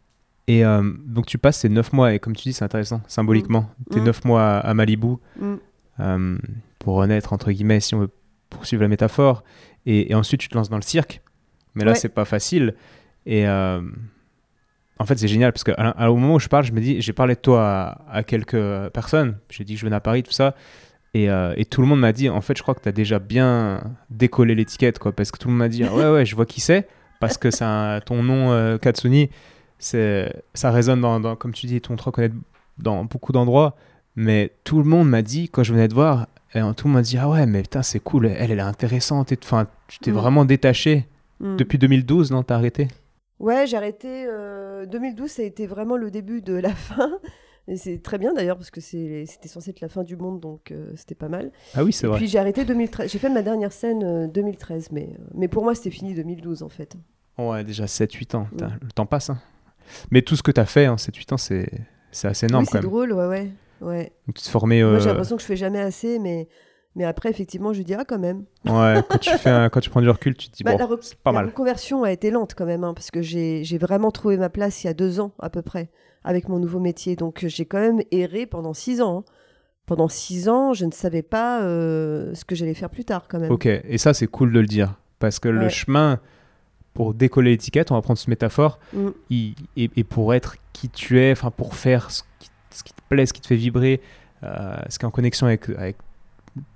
Et 0.47 0.63
euh, 0.65 0.83
donc, 1.05 1.25
tu 1.25 1.37
passes 1.37 1.57
ces 1.59 1.69
9 1.69 1.91
mois, 1.93 2.13
et 2.13 2.19
comme 2.19 2.35
tu 2.35 2.43
dis, 2.43 2.53
c'est 2.53 2.63
intéressant, 2.65 3.01
symboliquement. 3.07 3.69
Tes 3.91 3.99
Mm. 3.99 4.03
9 4.05 4.25
mois 4.25 4.43
à, 4.43 4.59
à 4.59 4.73
Malibu, 4.73 5.15
Mm. 5.39 5.53
euh, 6.01 6.37
pour 6.79 6.95
renaître, 6.95 7.33
entre 7.33 7.51
guillemets, 7.51 7.79
si 7.79 7.95
on 7.95 7.99
veut 7.99 8.09
poursuivre 8.49 8.83
la 8.83 8.87
métaphore. 8.87 9.43
Et, 9.87 10.11
et 10.11 10.15
ensuite, 10.15 10.39
tu 10.41 10.47
te 10.49 10.55
lances 10.55 10.69
dans 10.69 10.75
le 10.77 10.81
cirque. 10.83 11.21
Mais 11.73 11.83
là, 11.83 11.91
Ouais. 11.91 11.97
c'est 11.97 12.09
pas 12.09 12.25
facile. 12.25 12.75
Et 13.25 13.47
euh, 13.47 13.81
en 14.99 15.05
fait, 15.05 15.17
c'est 15.17 15.27
génial 15.27 15.51
parce 15.51 15.63
qu'au 15.63 16.15
moment 16.15 16.35
où 16.35 16.39
je 16.39 16.47
parle, 16.47 16.63
je 16.63 16.71
me 16.71 16.79
dis, 16.79 17.01
j'ai 17.01 17.11
parlé 17.13 17.35
de 17.35 17.39
toi 17.39 17.63
à, 18.07 18.17
à 18.19 18.23
quelques 18.23 18.89
personnes. 18.93 19.37
J'ai 19.49 19.63
dit 19.63 19.73
que 19.73 19.79
je 19.79 19.85
venais 19.85 19.95
à 19.95 19.99
Paris, 19.99 20.23
tout 20.23 20.31
ça. 20.31 20.55
Et, 21.15 21.29
euh, 21.29 21.53
et 21.57 21.65
tout 21.65 21.81
le 21.81 21.87
monde 21.87 21.99
m'a 22.01 22.11
dit, 22.13 22.29
en 22.29 22.41
fait, 22.41 22.55
je 22.57 22.61
crois 22.61 22.75
que 22.75 22.81
tu 22.81 22.89
as 22.89 22.91
déjà 22.93 23.19
bien 23.19 23.81
décollé 24.09 24.53
l'étiquette, 24.53 24.99
quoi. 24.99 25.11
Parce 25.11 25.31
que 25.31 25.37
tout 25.37 25.47
le 25.47 25.53
monde 25.53 25.59
m'a 25.59 25.69
dit, 25.69 25.83
ouais, 25.89 26.09
ouais, 26.11 26.25
je 26.25 26.35
vois 26.35 26.45
qui 26.45 26.61
c'est. 26.61 26.87
Parce 27.19 27.37
que 27.37 27.49
c'est 27.51 27.65
ton 28.05 28.21
nom, 28.23 28.51
euh, 28.51 28.77
Katsuni, 28.77 29.29
c'est, 29.85 30.43
ça 30.53 30.71
résonne 30.71 31.01
dans, 31.01 31.19
dans- 31.19 31.35
comme 31.35 31.53
tu 31.53 31.67
dis, 31.67 31.79
ton 31.81 31.95
te 31.95 32.03
reconnaît 32.03 32.31
dans 32.77 33.05
beaucoup 33.05 33.31
d'endroits. 33.31 33.75
Mais 34.15 34.51
tout 34.63 34.77
le 34.79 34.85
monde 34.85 35.09
m'a 35.09 35.21
dit, 35.21 35.49
quand 35.49 35.63
je 35.63 35.73
venais 35.73 35.87
te 35.87 35.93
voir, 35.93 36.27
et 36.53 36.59
tout 36.59 36.87
le 36.87 36.91
monde 36.91 36.93
m'a 36.93 37.01
dit, 37.01 37.17
ah 37.17 37.29
ouais, 37.29 37.45
mais 37.45 37.61
putain, 37.63 37.83
c'est 37.83 37.99
cool, 37.99 38.27
elle, 38.27 38.51
elle 38.51 38.59
est 38.59 38.61
intéressante. 38.61 39.31
Et, 39.31 39.37
enfin, 39.43 39.67
tu 39.87 39.99
t'es 39.99 40.11
Mm. 40.11 40.15
vraiment 40.15 40.45
détaché. 40.45 41.05
Mm. 41.41 41.57
Depuis 41.57 41.77
2012, 41.77 42.31
non, 42.31 42.43
t'as 42.43 42.55
arrêté? 42.55 42.87
Ouais, 43.39 43.67
j'ai 43.67 43.75
arrêté. 43.77 44.25
euh, 44.27 44.85
2012, 44.85 45.29
ça 45.29 45.41
a 45.41 45.45
été 45.45 45.67
vraiment 45.67 45.97
le 45.97 46.09
début 46.11 46.41
de 46.41 46.53
la 46.53 46.69
fin. 46.75 47.11
Et 47.67 47.75
c'est 47.77 47.97
très 48.01 48.17
bien 48.17 48.33
d'ailleurs, 48.33 48.57
parce 48.57 48.69
que 48.71 48.79
c'était 48.79 49.47
censé 49.47 49.71
être 49.71 49.81
la 49.81 49.89
fin 49.89 50.03
du 50.03 50.15
monde, 50.15 50.39
donc 50.39 50.71
euh, 50.71 50.91
c'était 50.95 51.15
pas 51.15 51.27
mal. 51.29 51.51
Ah 51.73 51.83
oui, 51.83 51.91
c'est 51.91 52.05
Et 52.05 52.09
vrai. 52.09 52.19
puis 52.19 52.27
j'ai 52.27 52.37
arrêté 52.39 52.63
2013. 52.63 53.11
J'ai 53.11 53.19
fait 53.19 53.29
ma 53.29 53.41
dernière 53.41 53.73
scène 53.73 54.03
euh, 54.03 54.27
2013, 54.27 54.89
mais, 54.91 55.09
euh, 55.19 55.23
mais 55.33 55.47
pour 55.47 55.63
moi, 55.63 55.75
c'était 55.75 55.89
fini 55.91 56.13
2012 56.13 56.63
en 56.63 56.69
fait. 56.69 56.95
Ouais, 57.37 57.63
déjà 57.65 57.85
7-8 57.85 58.35
ans. 58.35 58.47
Mm. 58.53 58.67
Le 58.81 58.91
temps 58.91 59.05
passe. 59.07 59.29
hein. 59.31 59.39
Mais 60.11 60.21
tout 60.21 60.35
ce 60.35 60.43
que 60.43 60.51
t'as 60.51 60.65
fait 60.65 60.87
en 60.87 60.95
7-8 60.95 61.33
ans, 61.33 61.37
c'est 61.37 61.69
C'est 62.11 62.27
assez 62.27 62.45
énorme 62.47 62.63
oui, 62.65 62.69
c'est 62.71 62.79
drôle, 62.81 63.11
ouais, 63.13 63.27
ouais. 63.27 63.51
ouais. 63.81 64.11
Donc, 64.27 64.35
tu 64.35 64.43
te 64.43 64.49
formais. 64.49 64.81
Moi, 64.83 64.99
j'ai 64.99 65.05
euh, 65.07 65.09
l'impression 65.11 65.35
que 65.35 65.41
je 65.41 65.47
fais 65.47 65.55
jamais 65.57 65.79
assez, 65.81 66.17
mais, 66.19 66.47
mais 66.95 67.03
après, 67.03 67.29
effectivement, 67.29 67.73
je 67.73 67.81
dis, 67.81 67.93
ah, 67.93 68.05
quand 68.07 68.19
même. 68.19 68.45
ouais, 68.65 69.01
quand, 69.09 69.17
tu 69.19 69.29
fais 69.37 69.49
un- 69.49 69.69
quand 69.69 69.79
tu 69.81 69.89
prends 69.89 70.01
du 70.01 70.09
recul, 70.09 70.35
tu 70.35 70.49
te 70.49 70.55
dis, 70.55 70.63
Bah, 70.63 70.71
bon, 70.71 70.77
la, 70.77 70.97
c'est 71.01 71.17
pas 71.19 71.31
la 71.31 71.39
mal. 71.39 71.45
reconversion 71.47 72.03
a 72.03 72.11
été 72.11 72.31
lente 72.31 72.53
quand 72.55 72.65
même, 72.65 72.83
hein, 72.83 72.93
parce 72.93 73.11
que 73.11 73.21
j'ai 73.21 73.63
j'ai 73.63 73.77
vraiment 73.77 74.11
trouvé 74.11 74.37
ma 74.37 74.49
place 74.49 74.83
il 74.83 74.87
y 74.87 74.89
a 74.89 74.93
deux 74.93 75.19
ans 75.19 75.33
à 75.39 75.49
peu 75.49 75.61
près 75.61 75.89
avec 76.23 76.47
mon 76.49 76.57
nouveau 76.59 76.79
métier. 76.79 77.15
Donc 77.15 77.43
euh, 77.43 77.47
j'ai 77.49 77.65
quand 77.65 77.79
même 77.79 78.01
erré 78.11 78.45
pendant 78.45 78.73
six 78.73 79.01
ans. 79.01 79.19
hein. 79.27 79.31
Pendant 79.85 80.07
six 80.07 80.49
ans, 80.49 80.73
je 80.73 80.85
ne 80.85 80.91
savais 80.91 81.21
pas 81.21 81.61
euh, 81.61 82.33
ce 82.33 82.43
que 82.43 82.55
j'allais 82.55 82.73
faire 82.73 82.89
plus 82.89 83.05
tard 83.05 83.27
quand 83.29 83.39
même. 83.39 83.51
Ok, 83.51 83.67
et 83.67 83.97
ça, 83.99 84.15
c'est 84.15 84.25
cool 84.25 84.51
de 84.51 84.59
le 84.59 84.65
dire. 84.65 84.95
Parce 85.19 85.37
que 85.39 85.47
le 85.47 85.69
chemin 85.69 86.19
pour 86.95 87.13
décoller 87.13 87.51
l'étiquette, 87.51 87.91
on 87.91 87.95
va 87.95 88.01
prendre 88.01 88.17
cette 88.17 88.29
métaphore, 88.29 88.79
Mm. 88.93 89.09
et, 89.29 89.53
et 89.77 90.03
pour 90.03 90.33
être 90.33 90.55
qui 90.73 90.89
tu 90.89 91.19
es, 91.21 91.31
enfin 91.31 91.51
pour 91.51 91.75
faire 91.75 92.09
ce 92.09 92.23
qui, 92.39 92.49
ce 92.71 92.83
qui 92.83 92.93
te 92.93 93.01
plaît, 93.09 93.25
ce 93.27 93.33
qui 93.33 93.41
te 93.41 93.47
fait 93.47 93.55
vibrer, 93.55 94.01
euh, 94.43 94.75
ce 94.89 94.97
qui 94.97 95.05
est 95.05 95.07
en 95.07 95.11
connexion 95.11 95.45
avec, 95.45 95.69
avec 95.69 95.97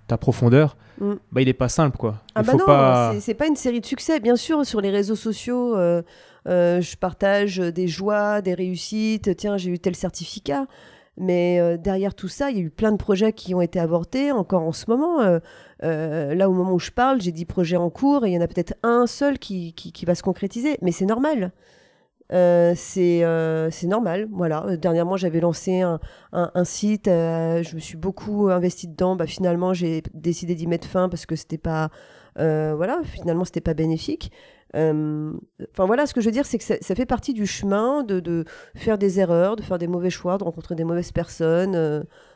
ta 0.07 0.17
profondeur, 0.17 0.75
Mm. 0.99 1.13
bah, 1.31 1.41
il 1.41 1.47
est 1.47 1.53
pas 1.53 1.69
simple 1.69 1.97
quoi. 1.97 2.15
Ah 2.35 2.41
il 2.41 2.45
bah 2.45 2.51
faut 2.51 2.57
non, 2.59 2.65
pas. 2.65 3.13
c'est- 3.21 3.33
pas 3.33 3.47
une 3.47 3.55
série 3.55 3.79
de 3.79 3.85
succès. 3.85 4.19
Bien 4.19 4.35
sûr, 4.35 4.65
sur 4.65 4.81
les 4.81 4.89
réseaux 4.89 5.15
sociaux, 5.15 5.77
euh, 5.77 6.01
euh, 6.47 6.81
je 6.81 6.97
partage 6.97 7.57
des 7.57 7.87
joies, 7.87 8.41
des 8.41 8.53
réussites. 8.53 9.33
Tiens, 9.37 9.55
j'ai 9.55 9.71
eu 9.71 9.79
tel 9.79 9.95
certificat. 9.95 10.65
Mais 11.21 11.77
derrière 11.77 12.13
tout 12.15 12.29
ça, 12.29 12.49
il 12.49 12.57
y 12.57 12.59
a 12.61 12.63
eu 12.63 12.69
plein 12.69 12.91
de 12.93 12.97
projets 12.97 13.33
qui 13.33 13.53
ont 13.53 13.59
été 13.61 13.77
avortés, 13.79 14.31
encore 14.31 14.61
en 14.63 14.71
ce 14.71 14.85
moment. 14.89 15.39
Euh, 15.83 16.35
là, 16.35 16.49
au 16.49 16.53
moment 16.53 16.73
où 16.73 16.79
je 16.79 16.91
parle, 16.91 17.21
j'ai 17.21 17.31
10 17.31 17.45
projets 17.45 17.77
en 17.77 17.89
cours 17.89 18.25
et 18.25 18.29
il 18.29 18.33
y 18.33 18.37
en 18.37 18.41
a 18.41 18.47
peut-être 18.47 18.73
un 18.83 19.07
seul 19.07 19.39
qui, 19.39 19.73
qui, 19.73 20.05
va 20.05 20.15
se 20.15 20.23
concrétiser. 20.23 20.77
Mais 20.81 20.91
c'est 20.91 21.05
normal. 21.05 21.51
Euh, 22.31 22.73
c'est 22.75 23.23
euh, 23.23 23.71
c'est 23.71 23.87
normal, 23.87 24.27
voilà. 24.31 24.77
Dernièrement, 24.77 25.17
j'avais 25.17 25.39
lancé 25.39 25.81
un, 25.81 25.99
un- 26.31 26.63
site, 26.63 27.05
je 27.07 27.75
me 27.75 27.79
suis 27.79 27.97
beaucoup 27.97 28.49
investi 28.49 28.87
dedans. 28.87 29.15
Bah, 29.15 29.25
finalement, 29.25 29.73
j'ai 29.73 30.03
décidé 30.13 30.53
d'y 30.55 30.67
mettre 30.67 30.87
fin 30.87 31.09
parce 31.09 31.25
que 31.25 31.35
c'était 31.35 31.57
pas, 31.57 31.89
voilà, 32.35 33.01
finalement, 33.03 33.45
c'était 33.45 33.61
pas 33.61 33.73
bénéfique. 33.73 34.31
Enfin 34.75 35.85
voilà, 35.87 36.05
ce 36.05 36.13
que 36.13 36.21
je 36.21 36.27
veux 36.27 36.31
dire, 36.31 36.45
c'est 36.45 36.59
que 36.59 36.63
ça, 36.63 36.75
ça 36.81 36.93
fait 36.93 37.07
partie 37.07 37.33
du 37.33 37.47
chemin 37.47 38.03
de, 38.03 38.19
de 38.19 38.45
faire 38.75 38.99
des 38.99 39.19
erreurs, 39.19 39.55
de 39.55 39.63
faire 39.63 39.79
des 39.79 39.87
mauvais 39.87 40.11
choix, 40.11 40.37
de 40.37 40.43
rencontrer 40.43 40.75
des 40.75 40.83
mauvaises 40.83 41.11
personnes. 41.11 41.75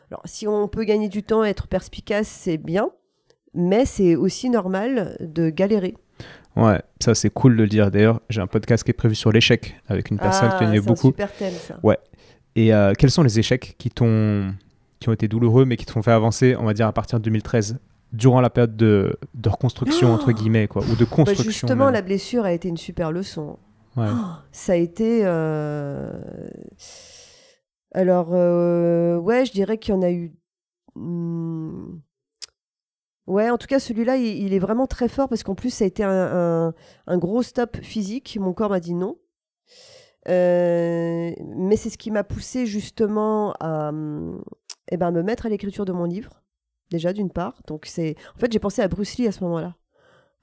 Alors, 0.10 0.22
si 0.26 0.48
on 0.48 0.68
peut 0.68 0.86
gagner 0.86 1.10
du 1.10 1.22
temps, 1.24 1.44
être 1.44 1.68
perspicace, 1.68 2.28
c'est 2.28 2.58
bien, 2.58 2.90
mais 3.54 3.86
c'est 3.86 4.16
aussi 4.16 4.50
normal 4.50 5.18
de 5.20 5.50
galérer. 5.50 5.96
Ouais, 6.56 6.82
ça 7.02 7.16
c'est 7.16 7.30
cool 7.32 7.58
de 7.58 7.64
le 7.64 7.70
dire. 7.70 7.90
D'ailleurs, 7.90 8.22
j'ai 8.30 8.42
un 8.42 8.48
podcast 8.48 8.84
qui 8.84 8.92
est 8.92 8.94
prévu 8.94 9.16
sur 9.16 9.32
l'échec 9.32 9.76
avec 9.88 10.12
une 10.12 10.20
personne 10.20 10.50
ah, 10.52 10.58
qui 10.58 10.64
aimait 10.66 10.78
c'est 10.78 10.84
un 10.84 10.86
beaucoup. 10.86 11.08
super 11.08 11.34
thème, 11.34 11.54
ça. 11.54 11.78
Et 12.56 12.72
euh, 12.74 12.94
quels 12.98 13.10
sont 13.10 13.24
les 13.24 13.40
échecs 13.40 13.76
qui 13.80 13.90
t'ont 13.90 14.54
qui 15.00 15.10
ont 15.10 15.14
été 15.14 15.28
douloureux 15.28 15.66
mais 15.66 15.76
qui 15.78 15.86
t'ont 15.86 16.02
fait 16.04 16.12
avancer, 16.12 16.56
on 16.58 16.66
va 16.66 16.74
dire 16.74 16.86
à 16.88 16.94
partir 16.94 17.20
de 17.20 17.24
2013, 17.26 17.80
durant 18.12 18.40
la 18.42 18.52
période 18.52 18.76
de, 18.78 19.18
de 19.34 19.50
reconstruction 19.50 20.10
Oh 20.12 20.14
entre 20.14 20.32
guillemets 20.32 20.68
quoi, 20.68 20.84
ou 20.84 20.96
de 20.96 21.04
Bah, 21.04 21.10
construction. 21.10 21.44
justement, 21.52 21.86
même. 21.86 21.94
la 21.96 22.02
blessure 22.04 22.46
a 22.46 22.54
été 22.54 22.68
une 22.70 22.78
super 22.78 23.12
leçon. 23.12 23.58
Ouais. 23.98 24.06
Ça 24.52 24.74
a 24.74 24.76
été. 24.76 25.22
euh, 25.24 26.12
Alors, 27.94 28.30
euh, 28.34 29.18
ouais, 29.18 29.46
je 29.46 29.52
dirais 29.52 29.78
qu'il 29.78 29.94
y 29.94 29.98
en 29.98 30.02
a 30.02 30.12
eu. 30.12 30.34
hmm, 30.96 31.98
Ouais, 33.28 33.50
en 33.50 33.58
tout 33.58 33.68
cas, 33.68 33.80
celui-là, 33.80 34.18
il, 34.18 34.54
est 34.54 34.60
vraiment 34.60 34.86
très 34.88 35.08
fort 35.08 35.30
parce 35.30 35.44
qu'en 35.44 35.56
plus, 35.56 35.70
ça 35.70 35.86
a 35.86 35.88
été 35.88 36.04
un, 36.04 36.74
gros 37.10 37.42
stop 37.42 37.78
physique. 37.82 38.38
Mon 38.40 38.54
corps 38.54 38.70
m'a 38.70 38.80
dit 38.80 38.94
non. 38.94 39.18
Euh, 40.30 41.34
mais 41.56 41.76
c'est 41.76 41.90
ce 41.90 41.98
qui 41.98 42.12
m'a 42.12 42.24
poussé 42.24 42.66
justement 42.66 43.54
à 43.60 43.90
hum, 43.90 44.42
eh 44.90 44.98
ben, 44.98 45.12
me 45.12 45.22
mettre 45.22 45.46
à 45.46 45.50
l'écriture 45.50 45.84
de 45.86 45.92
mon 45.92 46.06
livre, 46.06 46.44
déjà 46.92 47.14
d'une 47.14 47.30
part. 47.30 47.62
Donc, 47.68 47.86
c'est. 47.86 48.16
En 48.36 48.40
fait, 48.40 48.52
j'ai 48.52 48.60
pensé 48.60 48.82
à 48.82 48.88
Bruce 48.88 49.18
Lee 49.18 49.28
à 49.28 49.32
ce 49.32 49.44
moment-là. 49.44 49.76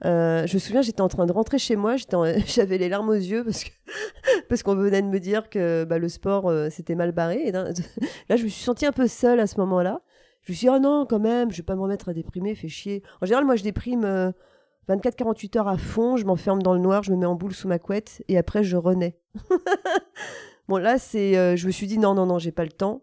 Euh, 0.07 0.47
je 0.47 0.55
me 0.55 0.59
souviens, 0.59 0.81
j'étais 0.81 1.03
en 1.03 1.09
train 1.09 1.27
de 1.27 1.33
rentrer 1.33 1.59
chez 1.59 1.77
moi, 1.77 1.97
j'avais 2.47 2.79
les 2.79 2.88
larmes 2.88 3.11
aux 3.11 3.14
yeux 3.14 3.45
parce 3.45 3.64
parce 4.49 4.62
qu'on 4.62 4.75
venait 4.75 5.03
de 5.03 5.09
me 5.09 5.21
dire 5.21 5.51
que 5.51 5.85
bah, 5.85 5.99
le 5.99 6.09
sport 6.09 6.49
euh, 6.49 6.71
s'était 6.71 6.95
mal 6.95 7.12
barré. 7.12 7.51
Là, 7.53 7.73
je 8.37 8.45
me 8.45 8.49
suis 8.49 8.62
sentie 8.62 8.87
un 8.87 8.93
peu 8.93 9.07
seule 9.09 9.40
à 9.40 9.47
ce 9.47 9.59
moment-là. 9.59 10.01
Je 10.42 10.53
me 10.53 10.57
suis 10.57 10.66
dit, 10.66 10.72
oh 10.74 10.79
non, 10.79 11.07
quand 11.09 11.18
même, 11.18 11.50
je 11.50 11.59
vais 11.59 11.62
pas 11.62 11.76
me 11.76 11.81
remettre 11.83 12.09
à 12.09 12.14
déprimer, 12.14 12.55
fait 12.55 12.68
chier. 12.68 13.03
En 13.20 13.26
général, 13.26 13.44
moi, 13.44 13.57
je 13.57 13.62
déprime 13.62 14.05
euh, 14.05 14.33
24-48 14.88 15.59
heures 15.59 15.68
à 15.68 15.76
fond, 15.76 16.16
je 16.16 16.24
m'enferme 16.24 16.62
dans 16.62 16.74
le 16.74 16.81
noir, 16.81 17.03
je 17.03 17.12
me 17.12 17.16
mets 17.16 17.26
en 17.26 17.35
boule 17.35 17.55
sous 17.55 17.68
ma 17.68 17.79
couette 17.79 18.22
et 18.29 18.38
après, 18.38 18.64
je 18.64 18.76
renais. 18.76 19.16
bon, 20.68 20.79
là, 20.79 20.98
c'est, 20.98 21.37
euh, 21.37 21.57
je 21.57 21.66
me 21.66 21.72
suis 21.72 21.87
dit, 21.87 21.98
non, 21.98 22.14
non, 22.14 22.26
non, 22.26 22.38
j'ai 22.38 22.53
pas 22.53 22.64
le 22.64 22.72
temps. 22.72 23.03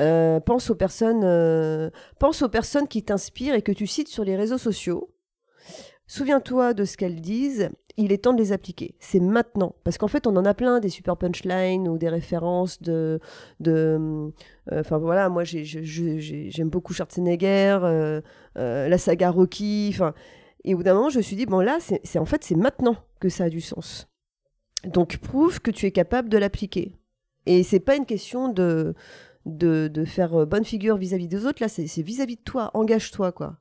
Euh, 0.00 0.40
pense 0.40 0.70
aux 0.70 0.74
personnes, 0.74 1.22
euh, 1.24 1.90
pense 2.18 2.42
aux 2.42 2.48
personnes 2.48 2.88
qui 2.88 3.02
t'inspirent 3.04 3.54
et 3.54 3.62
que 3.62 3.72
tu 3.72 3.86
cites 3.86 4.08
sur 4.08 4.24
les 4.24 4.36
réseaux 4.36 4.58
sociaux. 4.58 5.10
Souviens-toi 6.06 6.74
de 6.74 6.84
ce 6.84 6.96
qu'elles 6.96 7.20
disent. 7.20 7.70
Il 7.96 8.10
est 8.12 8.24
temps 8.24 8.32
de 8.32 8.38
les 8.38 8.52
appliquer. 8.52 8.96
C'est 8.98 9.20
maintenant. 9.20 9.76
Parce 9.84 9.98
qu'en 9.98 10.08
fait, 10.08 10.26
on 10.26 10.36
en 10.36 10.44
a 10.44 10.54
plein 10.54 10.80
des 10.80 10.88
super 10.88 11.16
punchlines 11.16 11.88
ou 11.88 11.96
des 11.96 12.08
références 12.08 12.82
de. 12.82 13.20
euh, 13.66 14.30
Enfin 14.72 14.98
voilà, 14.98 15.28
moi 15.28 15.44
j'aime 15.44 16.70
beaucoup 16.70 16.92
Schwarzenegger, 16.92 17.78
euh, 17.82 18.20
euh, 18.58 18.88
la 18.88 18.98
saga 18.98 19.30
Rocky. 19.30 19.96
Et 20.64 20.74
au 20.74 20.78
bout 20.78 20.82
d'un 20.82 20.94
moment, 20.94 21.10
je 21.10 21.18
me 21.18 21.22
suis 21.22 21.36
dit 21.36 21.46
bon 21.46 21.60
là, 21.60 21.78
c'est 21.80 22.18
en 22.18 22.24
fait 22.24 22.42
c'est 22.42 22.56
maintenant 22.56 22.96
que 23.20 23.28
ça 23.28 23.44
a 23.44 23.48
du 23.48 23.60
sens. 23.60 24.08
Donc 24.84 25.18
prouve 25.18 25.60
que 25.60 25.70
tu 25.70 25.86
es 25.86 25.92
capable 25.92 26.28
de 26.28 26.38
l'appliquer. 26.38 26.96
Et 27.46 27.62
c'est 27.62 27.80
pas 27.80 27.96
une 27.96 28.06
question 28.06 28.48
de 28.48 28.94
de, 29.46 30.04
faire 30.06 30.46
bonne 30.46 30.64
figure 30.64 30.96
vis-à-vis 30.96 31.28
des 31.28 31.44
autres. 31.44 31.62
Là, 31.62 31.68
c'est 31.68 32.02
vis-à-vis 32.02 32.36
de 32.36 32.42
toi. 32.42 32.70
Engage-toi 32.74 33.30
quoi. 33.30 33.58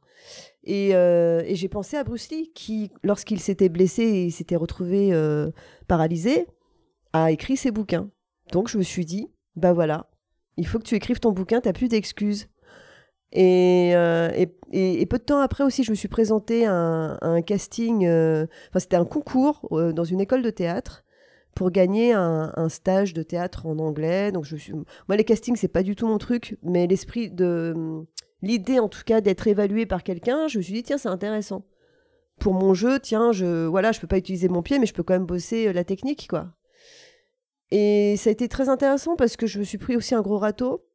Et, 0.63 0.91
euh, 0.93 1.41
et 1.45 1.55
j'ai 1.55 1.67
pensé 1.67 1.97
à 1.97 2.03
Bruce 2.03 2.29
Lee 2.29 2.51
qui, 2.53 2.91
lorsqu'il 3.03 3.39
s'était 3.39 3.69
blessé 3.69 4.03
et 4.03 4.29
s'était 4.29 4.55
retrouvé 4.55 5.09
euh, 5.11 5.51
paralysé, 5.87 6.47
a 7.11 7.31
écrit 7.31 7.57
ses 7.57 7.71
bouquins. 7.71 8.09
Donc 8.51 8.69
je 8.69 8.77
me 8.77 8.83
suis 8.83 9.05
dit, 9.05 9.29
bah 9.55 9.73
voilà, 9.73 10.09
il 10.57 10.65
faut 10.65 10.79
que 10.79 10.85
tu 10.85 10.95
écrives 10.95 11.19
ton 11.19 11.31
bouquin, 11.31 11.59
t'as 11.59 11.73
plus 11.73 11.89
d'excuses. 11.89 12.47
Et, 13.33 13.91
euh, 13.95 14.29
et, 14.71 15.05
peu 15.07 15.17
de 15.17 15.23
temps 15.23 15.39
après 15.39 15.63
aussi, 15.63 15.83
je 15.83 15.89
me 15.89 15.95
suis 15.95 16.07
présentée 16.07 16.67
à 16.67 16.73
un, 16.73 17.41
casting, 17.41 18.07
enfin 18.07 18.79
c'était 18.79 18.95
un 18.95 19.05
concours 19.05 19.67
dans 19.71 20.03
une 20.03 20.21
école 20.21 20.43
de 20.43 20.51
théâtre 20.51 21.03
pour 21.55 21.71
gagner 21.71 22.13
un, 22.13 22.51
un 22.55 22.69
stage 22.69 23.13
de 23.13 23.23
théâtre 23.23 23.65
en 23.65 23.79
anglais. 23.79 24.31
Donc 24.31 24.45
je 24.45 24.55
suis, 24.55 24.73
moi 24.73 25.17
les 25.17 25.23
castings 25.23 25.55
c'est 25.55 25.67
pas 25.67 25.81
du 25.81 25.95
tout 25.95 26.07
mon 26.07 26.19
truc, 26.19 26.57
mais 26.61 26.85
l'esprit 26.85 27.31
de 27.31 28.05
l'idée 28.43 28.79
en 28.79 28.89
tout 28.89 29.01
cas 29.03 29.21
d'être 29.21 29.47
évalué 29.47 29.87
par 29.87 30.03
quelqu'un, 30.03 30.47
je 30.47 30.59
me 30.59 30.63
suis 30.63 30.73
dit 30.73 30.83
tiens 30.83 30.99
c'est 30.99 31.09
intéressant. 31.09 31.65
Pour 32.39 32.53
mon 32.53 32.73
jeu, 32.73 32.99
tiens, 32.99 33.31
je 33.31 33.65
voilà, 33.65 33.91
je 33.91 33.99
peux 33.99 34.07
pas 34.07 34.17
utiliser 34.17 34.49
mon 34.49 34.61
pied, 34.61 34.77
mais 34.77 34.85
je 34.85 34.93
peux 34.93 35.03
quand 35.03 35.13
même 35.13 35.25
bosser 35.25 35.67
euh, 35.67 35.73
la 35.73 35.83
technique 35.83 36.27
quoi. 36.29 36.49
Et 37.71 38.15
ça 38.17 38.29
a 38.29 38.33
été 38.33 38.47
très 38.47 38.69
intéressant 38.69 39.15
parce 39.15 39.35
que 39.35 39.47
je 39.47 39.57
me 39.59 39.63
suis 39.63 39.79
pris 39.79 39.95
aussi 39.95 40.13
un 40.13 40.21
gros 40.21 40.37
râteau, 40.37 40.85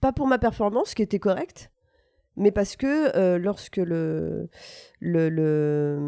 pas 0.00 0.12
pour 0.12 0.26
ma 0.26 0.38
performance 0.38 0.94
qui 0.94 1.02
était 1.02 1.18
correcte, 1.18 1.70
mais 2.36 2.52
parce 2.52 2.76
que 2.76 3.16
euh, 3.16 3.38
lorsque 3.38 3.78
le 3.78 4.48
le, 5.00 5.98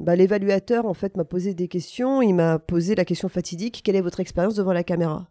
bah, 0.00 0.16
l'évaluateur 0.16 0.84
en 0.86 0.94
fait 0.94 1.16
m'a 1.16 1.24
posé 1.24 1.54
des 1.54 1.68
questions, 1.68 2.22
il 2.22 2.34
m'a 2.34 2.58
posé 2.58 2.94
la 2.96 3.04
question 3.04 3.28
fatidique 3.28 3.82
quelle 3.84 3.96
est 3.96 4.00
votre 4.00 4.20
expérience 4.20 4.56
devant 4.56 4.72
la 4.72 4.84
caméra? 4.84 5.30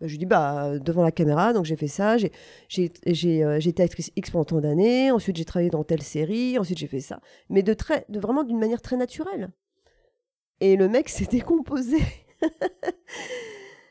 Je 0.00 0.06
lui 0.06 0.18
dis 0.18 0.26
bah 0.26 0.78
devant 0.78 1.02
la 1.02 1.10
caméra, 1.10 1.52
donc 1.52 1.64
j'ai 1.64 1.74
fait 1.74 1.88
ça, 1.88 2.14
euh, 2.14 2.28
j'ai 2.68 3.68
été 3.68 3.82
actrice 3.82 4.12
X 4.14 4.30
pendant 4.30 4.44
tant 4.44 4.60
d'années, 4.60 5.10
ensuite 5.10 5.36
j'ai 5.36 5.44
travaillé 5.44 5.70
dans 5.70 5.82
telle 5.82 6.02
série, 6.02 6.56
ensuite 6.56 6.78
j'ai 6.78 6.86
fait 6.86 7.00
ça, 7.00 7.20
mais 7.50 7.64
de 7.64 7.74
très 7.74 8.04
de 8.08 8.20
vraiment 8.20 8.44
d'une 8.44 8.60
manière 8.60 8.80
très 8.80 8.96
naturelle. 8.96 9.50
Et 10.60 10.76
le 10.76 10.88
mec 10.88 11.08
s'est 11.08 11.26
décomposé 11.26 11.98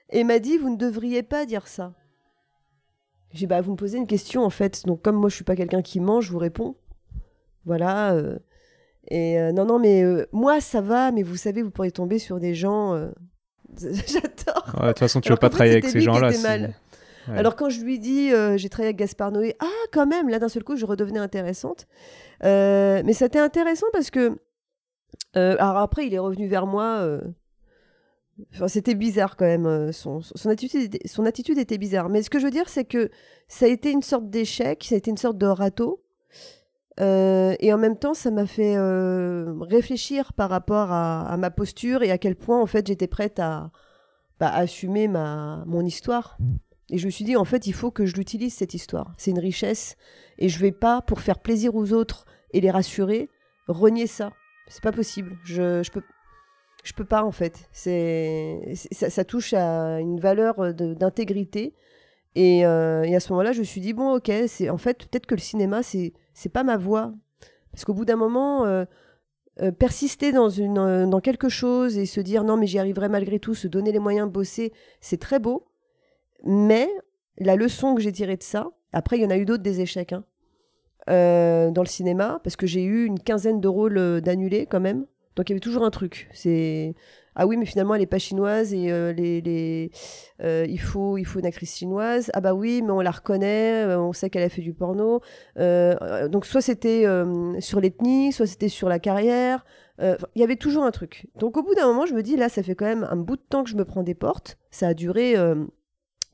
et 0.10 0.24
m'a 0.24 0.40
dit 0.40 0.58
vous 0.58 0.70
ne 0.70 0.78
devriez 0.78 1.24
pas 1.24 1.46
dire 1.46 1.68
ça. 1.68 1.94
J'ai 3.34 3.40
dit, 3.40 3.48
bah 3.48 3.60
vous 3.60 3.74
me 3.74 3.78
posez 3.78 3.98
une 3.98 4.08
question 4.08 4.46
en 4.46 4.50
fait, 4.50 4.86
donc 4.86 5.02
comme 5.02 5.18
moi 5.18 5.30
je 5.30 5.36
suis 5.36 5.44
pas 5.44 5.58
quelqu'un 5.58 5.82
qui 5.82 6.00
ment, 6.00 6.22
je 6.22 6.32
vous 6.32 6.38
réponds. 6.40 6.78
Voilà. 7.66 8.14
euh, 8.14 8.40
et 9.10 9.40
euh, 9.40 9.52
non 9.52 9.66
non 9.66 9.80
mais 9.80 10.04
euh, 10.04 10.26
moi 10.32 10.62
ça 10.62 10.80
va, 10.80 11.12
mais 11.12 11.24
vous 11.24 11.36
savez 11.36 11.62
vous 11.62 11.72
pourriez 11.72 11.92
tomber 11.92 12.20
sur 12.20 12.40
des 12.40 12.56
gens. 12.56 12.96
J'adore. 13.80 14.74
Ouais, 14.76 14.82
de 14.82 14.88
toute 14.90 15.00
façon, 15.00 15.22
tu 15.22 15.28
Alors 15.28 15.36
veux 15.38 15.40
pas 15.40 15.50
travailler 15.50 15.74
avec 15.74 15.86
ces 15.86 16.02
gens-là. 16.02 16.30
Ouais. 16.30 16.70
Alors 17.38 17.56
quand 17.58 17.70
je 17.70 17.82
lui 17.82 18.00
dis 18.00 18.32
euh, 18.32 18.56
j'ai 18.58 18.70
travaillé 18.70 18.88
avec 18.90 18.98
Gaspard 19.00 19.32
Noé, 19.34 19.56
ah 19.60 19.66
quand 19.92 20.06
même, 20.08 20.30
là 20.30 20.40
d'un 20.40 20.48
seul 20.48 20.64
coup 20.64 20.78
je 20.78 20.86
redevenais 20.86 21.20
intéressante. 21.20 21.86
Euh, 22.46 23.02
mais 23.04 23.12
c'était 23.14 23.40
intéressant 23.40 23.88
parce 23.92 24.10
que 24.12 24.38
euh, 25.36 25.56
alors 25.60 25.78
après 25.78 26.08
il 26.08 26.14
est 26.14 26.20
revenu 26.20 26.48
vers 26.48 26.66
moi. 26.68 27.00
euh, 27.02 27.20
Enfin, 28.54 28.68
c'était 28.68 28.94
bizarre 28.94 29.36
quand 29.36 29.46
même. 29.48 29.92
Son, 29.92 30.22
son, 30.22 30.50
attitude, 30.50 30.82
était- 30.84 31.08
son 31.08 31.26
attitude 31.26 31.58
était 31.58 31.80
bizarre. 31.80 32.08
Mais 32.08 32.22
ce 32.22 32.30
que 32.30 32.38
je 32.40 32.46
veux 32.46 32.52
dire, 32.52 32.70
c'est 32.70 32.86
que 32.86 33.10
ça 33.48 33.66
a 33.66 33.70
été 33.70 33.92
une 33.92 34.04
sorte 34.04 34.30
d'échec, 34.30 34.84
ça 34.88 34.94
a 34.94 34.98
été 35.00 35.10
une 35.10 35.18
sorte 35.18 35.40
de 35.40 35.48
râteau. 35.48 36.04
Euh, 37.00 37.56
et 37.60 37.72
en 37.74 37.78
même 37.78 37.98
temps, 37.98 38.14
ça 38.14 38.32
m'a 38.32 38.46
fait 38.46 38.76
euh, 38.76 39.54
réfléchir 39.62 40.34
par 40.34 40.50
rapport 40.50 40.92
à, 40.92 41.28
à 41.28 41.38
ma 41.38 41.52
posture 41.52 42.02
et 42.04 42.12
à 42.12 42.18
quel 42.18 42.36
point, 42.36 42.60
en 42.60 42.66
fait, 42.66 42.88
j'étais 42.88 43.08
prête 43.08 43.40
à, 43.40 43.72
bah, 44.40 44.50
assumer 44.54 45.08
ma, 45.08 45.64
mon 45.66 45.86
histoire. 45.86 46.38
Et 46.90 46.98
je 46.98 47.06
me 47.06 47.12
suis 47.12 47.26
dit, 47.26 47.36
en 47.36 47.46
fait, 47.46 47.68
il 47.68 47.74
faut 47.74 47.92
que 47.92 48.06
je 48.06 48.16
l'utilise, 48.16 48.54
cette 48.54 48.74
histoire. 48.74 49.14
C'est 49.18 49.32
une 49.32 49.40
richesse. 49.40 49.98
Et 50.38 50.50
je 50.50 50.60
vais 50.60 50.72
pas, 50.72 51.02
pour 51.02 51.22
faire 51.22 51.40
plaisir 51.40 51.76
aux 51.76 51.94
autres 51.94 52.26
et 52.52 52.62
les 52.62 52.72
rassurer, 52.72 53.30
renier 53.68 54.08
ça. 54.08 54.32
C'est 54.68 54.84
pas 54.84 54.92
possible. 54.92 55.38
Je, 55.44 55.84
je 55.84 55.92
peux. 55.92 56.02
Je 56.84 56.94
peux 56.94 57.06
pas 57.06 57.24
en 57.24 57.32
fait. 57.32 57.68
C'est 57.74 58.62
ça, 58.92 59.10
ça, 59.10 59.26
touche 59.26 59.52
à 59.54 60.00
une 60.00 60.22
valeur 60.22 60.74
d'intégrité 60.74 61.74
et, 62.36 62.66
euh, 62.66 63.04
et, 63.04 63.14
à 63.14 63.20
ce 63.20 63.34
moment-là, 63.34 63.52
je 63.52 63.60
me 63.60 63.66
suis 63.66 63.82
dit 63.82 63.92
bon, 63.92 64.16
ok, 64.16 64.32
c'est 64.48 64.70
en 64.70 64.78
fait 64.78 65.00
peut-être 65.00 65.26
que 65.26 65.36
le 65.36 65.42
cinéma 65.42 65.84
c'est 65.84 66.14
c'est 66.38 66.50
pas 66.50 66.64
ma 66.64 66.78
voie 66.78 67.14
parce 67.72 67.84
qu'au 67.84 67.96
bout 67.96 68.06
d'un 68.06 68.16
moment, 68.16 68.66
euh, 68.66 68.86
euh, 69.62 69.72
persister 69.72 70.32
dans 70.32 70.50
une 70.50 70.78
euh, 70.78 71.08
dans 71.08 71.20
quelque 71.20 71.50
chose 71.50 71.98
et 71.98 72.06
se 72.06 72.22
dire 72.22 72.44
non 72.44 72.58
mais 72.58 72.68
j'y 72.68 72.78
arriverai 72.78 73.10
malgré 73.10 73.40
tout, 73.40 73.56
se 73.56 73.68
donner 73.68 73.92
les 73.92 73.98
moyens 73.98 74.28
de 74.28 74.32
bosser, 74.32 74.72
c'est 75.02 75.20
très 75.20 75.40
beau. 75.40 75.66
Mais 76.44 76.88
la 77.40 77.56
leçon 77.56 77.96
que 77.96 78.02
j'ai 78.02 78.12
tirée 78.12 78.38
de 78.38 78.44
ça, 78.44 78.70
après 78.94 79.18
il 79.18 79.24
y 79.24 79.26
en 79.26 79.32
a 79.32 79.38
eu 79.38 79.46
d'autres 79.46 79.64
des 79.64 79.82
échecs 79.82 80.14
hein, 80.14 80.24
dans 81.08 81.82
le 81.82 81.88
cinéma 81.88 82.40
parce 82.44 82.56
que 82.56 82.68
j'ai 82.68 82.84
eu 82.84 83.06
une 83.06 83.20
quinzaine 83.20 83.60
de 83.60 83.68
rôles 83.68 84.22
d'annulés 84.22 84.68
quand 84.68 84.80
même. 84.80 85.08
Donc 85.36 85.50
il 85.50 85.54
y 85.54 85.56
avait 85.56 85.60
toujours 85.60 85.84
un 85.84 85.92
truc. 85.92 86.30
C'est 86.34 86.94
ah 87.40 87.46
oui, 87.46 87.56
mais 87.56 87.68
finalement, 87.68 87.94
elle 87.94 88.02
n'est 88.02 88.08
pas 88.08 88.18
chinoise 88.18 88.74
et 88.74 88.92
euh, 88.92 89.14
les, 89.14 89.42
les 89.42 89.92
euh, 90.42 90.66
il, 90.68 90.80
faut, 90.80 91.20
il 91.20 91.24
faut 91.26 91.38
une 91.38 91.46
actrice 91.46 91.78
chinoise. 91.78 92.32
Ah 92.34 92.42
bah 92.42 92.56
oui, 92.56 92.82
mais 92.82 92.90
on 92.90 93.00
la 93.00 93.12
reconnaît, 93.12 93.84
euh, 93.86 94.02
on 94.02 94.12
sait 94.12 94.32
qu'elle 94.32 94.42
a 94.42 94.50
fait 94.50 94.64
du 94.64 94.74
porno. 94.74 95.22
donc 95.56 96.48
soit 96.48 96.62
c'était 96.62 97.06
sur 97.60 97.80
l'ethnie, 97.80 98.34
soit 98.34 98.48
c'était 98.48 98.70
sur 98.70 98.90
la 98.90 98.98
carrière. 98.98 99.66
Il 100.00 100.18
y 100.42 100.44
avait 100.44 100.56
toujours 100.56 100.84
un 100.84 100.90
truc. 100.90 101.28
Donc 101.36 101.58
au 101.58 101.64
bout 101.64 101.76
d'un 101.76 101.86
moment, 101.86 102.08
je 102.08 102.16
me 102.16 102.24
dis, 102.24 102.38
là, 102.38 102.50
ça 102.50 102.64
fait 102.64 102.74
quand 102.74 102.86
même 102.86 103.08
un 103.08 103.16
bout 103.16 103.36
de 103.36 103.44
temps 103.48 103.64
que 103.64 103.70
je 103.70 103.76
me 103.76 103.86
prends 103.86 104.04
des 104.04 104.16
portes. 104.16 104.58
Ça 104.72 104.88
a 104.88 104.94
duré 104.96 105.36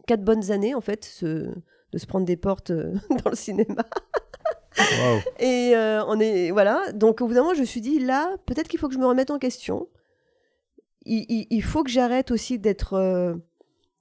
quatre 0.07 0.23
bonnes 0.23 0.51
années, 0.51 0.73
en 0.73 0.81
fait, 0.81 1.03
ce, 1.03 1.49
de 1.91 1.97
se 1.97 2.05
prendre 2.05 2.25
des 2.25 2.37
portes 2.37 2.71
dans 3.23 3.29
le 3.29 3.35
cinéma. 3.35 3.83
Et 5.41 5.73
on 5.75 6.17
est 6.21 6.51
voilà. 6.51 6.93
Donc 6.93 7.19
au 7.19 7.27
bout 7.27 7.33
d'un 7.33 7.41
moment, 7.41 7.55
je 7.55 7.59
me 7.59 7.65
suis 7.65 7.81
dit 7.81 7.99
là, 7.99 8.37
peut-être 8.45 8.69
qu'il 8.69 8.79
faut 8.79 8.87
que 8.87 8.93
je 8.93 8.99
me 8.99 9.05
remette 9.05 9.29
en 9.29 9.37
question 9.37 9.89
il, 11.05 11.63
faut 11.63 11.83
que 11.83 11.89
j'arrête 11.89 12.31
aussi 12.31 12.59
d'être 12.59 12.93
euh, 12.93 13.35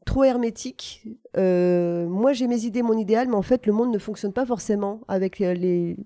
trop 0.05 0.25
hermétique. 0.25 1.07
Euh, 1.37 2.07
moi, 2.07 2.33
j'ai 2.33 2.47
mes 2.47 2.65
idées, 2.65 2.83
mon 2.83 2.97
idéal, 2.97 3.29
mais 3.29 3.35
en 3.35 3.43
fait, 3.43 3.67
le 3.67 3.73
monde 3.73 3.93
ne 3.93 3.99
fonctionne 3.99 4.33
pas 4.33 4.47
forcément 4.47 5.01
avec 5.09 5.41
euh, 5.41 5.55
les, 5.55 5.97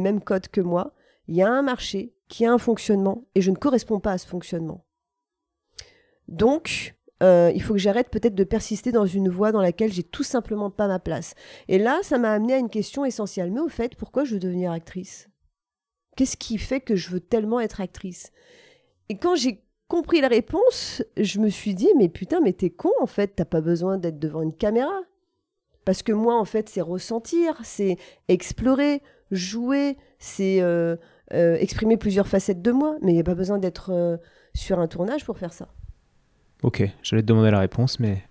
mêmes 0.00 0.20
codes 0.20 0.48
que 0.48 0.60
moi. 0.60 0.94
Il 1.28 1.36
y 1.36 1.42
a 1.42 1.48
un 1.48 1.62
marché 1.62 2.12
qui 2.28 2.44
a 2.44 2.52
un 2.52 2.58
fonctionnement 2.58 3.24
et 3.34 3.40
je 3.40 3.50
ne 3.50 3.56
corresponds 3.56 4.00
pas 4.00 4.12
à 4.12 4.18
ce 4.18 4.26
fonctionnement. 4.26 4.84
Donc, 6.28 6.94
il 7.22 7.62
faut 7.62 7.74
que 7.74 7.80
j'arrête 7.80 8.08
peut-être 8.08 8.34
de 8.34 8.44
persister 8.44 8.92
dans 8.92 9.04
une 9.04 9.28
voie 9.28 9.52
dans 9.52 9.60
laquelle 9.60 9.92
j'ai 9.92 10.02
tout 10.02 10.22
simplement 10.22 10.70
pas 10.70 10.88
ma 10.88 10.98
place. 10.98 11.34
Et 11.68 11.78
là, 11.78 11.98
ça 12.02 12.16
m'a 12.16 12.32
amené 12.32 12.54
à 12.54 12.58
une 12.58 12.70
question 12.70 13.04
essentielle. 13.04 13.50
Mais 13.50 13.60
au 13.60 13.68
fait, 13.68 13.94
pourquoi 13.94 14.24
je 14.24 14.34
veux 14.34 14.40
devenir 14.40 14.72
actrice? 14.72 15.28
Qu'est-ce 16.16 16.38
qui 16.38 16.56
fait 16.56 16.80
que 16.80 16.96
je 16.96 17.10
veux 17.10 17.20
tellement 17.20 17.60
être 17.60 17.80
actrice? 17.80 18.32
Et 19.10 19.18
quand 19.18 19.34
j'ai 19.34 19.62
compris 19.90 20.20
la 20.20 20.28
réponse, 20.28 21.02
je 21.18 21.40
me 21.40 21.50
suis 21.50 21.74
dit, 21.74 21.88
mais 21.98 22.08
putain, 22.08 22.40
mais 22.40 22.52
t'es 22.52 22.70
con 22.70 22.92
en 23.00 23.06
fait, 23.06 23.34
t'as 23.34 23.44
pas 23.44 23.60
besoin 23.60 23.98
d'être 23.98 24.20
devant 24.20 24.40
une 24.40 24.54
caméra. 24.54 25.00
Parce 25.84 26.02
que 26.02 26.12
moi, 26.12 26.38
en 26.38 26.44
fait, 26.44 26.68
c'est 26.68 26.80
ressentir, 26.80 27.58
c'est 27.64 27.96
explorer, 28.28 29.02
jouer, 29.32 29.96
c'est 30.20 30.62
euh, 30.62 30.96
euh, 31.32 31.56
exprimer 31.56 31.96
plusieurs 31.96 32.28
facettes 32.28 32.62
de 32.62 32.70
moi, 32.70 32.96
mais 33.02 33.10
il 33.10 33.14
n'y 33.14 33.20
a 33.20 33.24
pas 33.24 33.34
besoin 33.34 33.58
d'être 33.58 33.90
euh, 33.92 34.16
sur 34.54 34.78
un 34.78 34.86
tournage 34.86 35.24
pour 35.24 35.38
faire 35.38 35.52
ça. 35.52 35.68
Ok, 36.62 36.84
j'allais 37.02 37.22
te 37.22 37.26
demander 37.26 37.50
la 37.50 37.58
réponse, 37.58 37.98
mais 37.98 38.22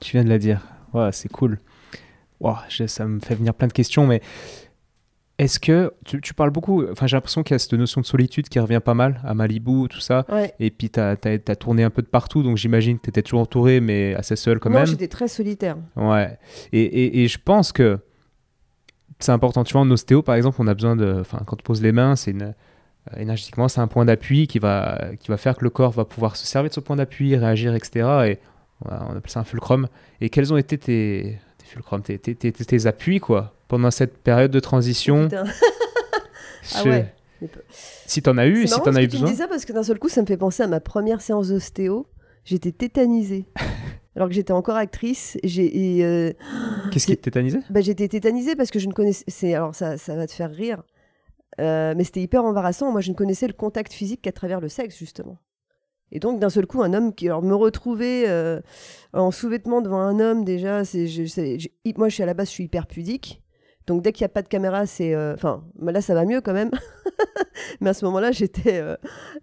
tu 0.00 0.12
viens 0.12 0.24
de 0.24 0.30
la 0.30 0.38
dire. 0.38 0.66
C'est 1.12 1.30
cool. 1.30 1.58
Wow, 2.40 2.56
ça 2.86 3.06
me 3.06 3.20
fait 3.20 3.34
venir 3.34 3.54
plein 3.54 3.68
de 3.68 3.72
questions, 3.72 4.06
mais 4.06 4.20
est-ce 5.42 5.58
que 5.58 5.92
tu, 6.04 6.34
parles 6.34 6.50
beaucoup, 6.50 6.84
enfin 6.90 7.06
j'ai 7.06 7.16
l'impression 7.16 7.42
qu'il 7.42 7.54
y 7.54 7.56
a 7.56 7.58
cette 7.58 7.72
notion 7.72 8.00
de 8.00 8.06
solitude 8.06 8.48
qui 8.48 8.60
revient 8.60 8.80
pas 8.84 8.94
mal 8.94 9.20
à 9.24 9.34
Malibu, 9.34 9.88
tout 9.88 10.00
ça. 10.00 10.24
Et 10.60 10.70
puis 10.70 10.88
tu 10.88 11.00
as, 11.00 11.16
tourné 11.56 11.82
un 11.82 11.90
peu 11.90 12.02
de 12.02 12.06
partout, 12.06 12.42
donc 12.42 12.56
j'imagine 12.56 12.98
que 12.98 13.02
tu 13.02 13.10
étais 13.10 13.22
toujours 13.22 13.40
entouré, 13.40 13.80
mais 13.80 14.14
assez 14.14 14.36
seul 14.36 14.60
quand 14.60 14.70
même. 14.70 14.78
Moi 14.78 14.84
j'étais 14.84 15.08
très 15.08 15.28
solitaire. 15.28 15.76
Ouais. 15.96 16.38
Et, 16.72 17.24
et, 17.24 17.28
je 17.28 17.38
pense 17.44 17.72
que 17.72 17.98
c'est 19.18 19.32
important. 19.32 19.64
Tu 19.64 19.72
vois, 19.72 19.82
en 19.82 19.90
ostéo 19.90 20.22
par 20.22 20.36
exemple, 20.36 20.58
on 20.60 20.66
a 20.66 20.74
besoin 20.74 20.96
de. 20.96 21.18
Enfin, 21.20 21.40
quand 21.46 21.56
tu 21.56 21.64
poses 21.64 21.82
les 21.82 21.92
mains, 21.92 22.16
c'est 22.16 22.30
une. 22.30 22.54
Euh, 23.12 23.16
énergétiquement, 23.16 23.66
c'est 23.66 23.80
un 23.80 23.88
point 23.88 24.04
d'appui 24.04 24.46
qui 24.46 24.60
va, 24.60 25.10
qui 25.18 25.28
va 25.28 25.36
faire 25.36 25.56
que 25.56 25.64
le 25.64 25.70
corps 25.70 25.90
va 25.90 26.04
pouvoir 26.04 26.36
se 26.36 26.46
servir 26.46 26.68
de 26.68 26.74
ce 26.74 26.80
point 26.80 26.94
d'appui, 26.94 27.36
réagir, 27.36 27.74
etc. 27.74 28.06
Et 28.26 28.38
on 28.84 29.16
appelle 29.16 29.30
ça 29.30 29.40
un 29.40 29.44
fulcrum. 29.44 29.88
Et 30.20 30.30
quels 30.30 30.52
ont 30.52 30.56
été 30.56 30.78
tes, 30.78 31.38
tes, 32.04 32.18
tes, 32.18 32.34
tes, 32.34 32.52
tes 32.52 32.86
appuis, 32.86 33.20
quoi 33.20 33.54
pendant 33.72 33.90
cette 33.90 34.18
période 34.18 34.50
de 34.50 34.60
transition 34.60 35.30
ah 36.74 36.84
ouais. 36.84 37.14
Si 38.04 38.20
t'en 38.20 38.36
as 38.36 38.46
eu, 38.46 38.66
si 38.66 38.78
t'en 38.82 38.94
as 38.94 39.02
eu 39.02 39.08
besoin. 39.08 39.28
Je 39.28 39.32
dis 39.32 39.38
ça 39.38 39.48
parce 39.48 39.64
que 39.64 39.72
d'un 39.72 39.82
seul 39.82 39.98
coup, 39.98 40.10
ça 40.10 40.20
me 40.20 40.26
fait 40.26 40.36
penser 40.36 40.62
à 40.62 40.66
ma 40.66 40.78
première 40.78 41.22
séance 41.22 41.48
d'ostéo. 41.48 42.06
J'étais 42.44 42.72
tétanisée. 42.72 43.46
Alors 44.14 44.28
que 44.28 44.34
j'étais 44.34 44.52
encore 44.52 44.76
actrice, 44.76 45.38
j'ai. 45.42 46.04
Euh, 46.04 46.34
Qu'est-ce 46.90 47.06
qui 47.06 47.16
te 47.16 47.22
tétanisait? 47.22 47.60
Bah, 47.70 47.80
J'étais 47.80 48.08
tétanisée 48.08 48.56
parce 48.56 48.70
que 48.70 48.78
je 48.78 48.88
ne 48.88 48.92
connaissais. 48.92 49.54
Alors 49.54 49.74
ça, 49.74 49.96
ça 49.96 50.16
va 50.16 50.26
te 50.26 50.32
faire 50.32 50.50
rire, 50.50 50.82
euh, 51.58 51.94
mais 51.96 52.04
c'était 52.04 52.20
hyper 52.20 52.44
embarrassant. 52.44 52.92
Moi, 52.92 53.00
je 53.00 53.10
ne 53.10 53.16
connaissais 53.16 53.46
le 53.46 53.54
contact 53.54 53.94
physique 53.94 54.20
qu'à 54.20 54.32
travers 54.32 54.60
le 54.60 54.68
sexe, 54.68 54.98
justement. 54.98 55.38
Et 56.12 56.20
donc, 56.20 56.38
d'un 56.38 56.50
seul 56.50 56.66
coup, 56.66 56.82
un 56.82 56.92
homme 56.92 57.14
qui. 57.14 57.26
Alors, 57.26 57.42
me 57.42 57.54
retrouver 57.54 58.24
euh, 58.28 58.60
en 59.14 59.30
sous-vêtements 59.30 59.80
devant 59.80 60.00
un 60.00 60.20
homme, 60.20 60.44
déjà, 60.44 60.84
c'est. 60.84 61.06
Moi, 61.96 62.08
je 62.10 62.14
suis 62.14 62.22
à 62.22 62.26
la 62.26 62.34
base, 62.34 62.48
je 62.48 62.52
suis 62.52 62.64
hyper 62.64 62.86
pudique. 62.86 63.40
Donc 63.88 64.00
dès 64.02 64.12
qu'il 64.12 64.22
n'y 64.22 64.26
a 64.26 64.28
pas 64.28 64.42
de 64.42 64.48
caméra, 64.48 64.86
c'est... 64.86 65.12
Euh, 65.12 65.34
enfin, 65.34 65.64
là, 65.80 66.00
ça 66.00 66.14
va 66.14 66.24
mieux 66.24 66.40
quand 66.40 66.52
même. 66.52 66.70
Mais 67.80 67.90
à 67.90 67.94
ce 67.94 68.04
moment-là, 68.04 68.30
j'étais 68.30 68.78
euh, 68.80 68.94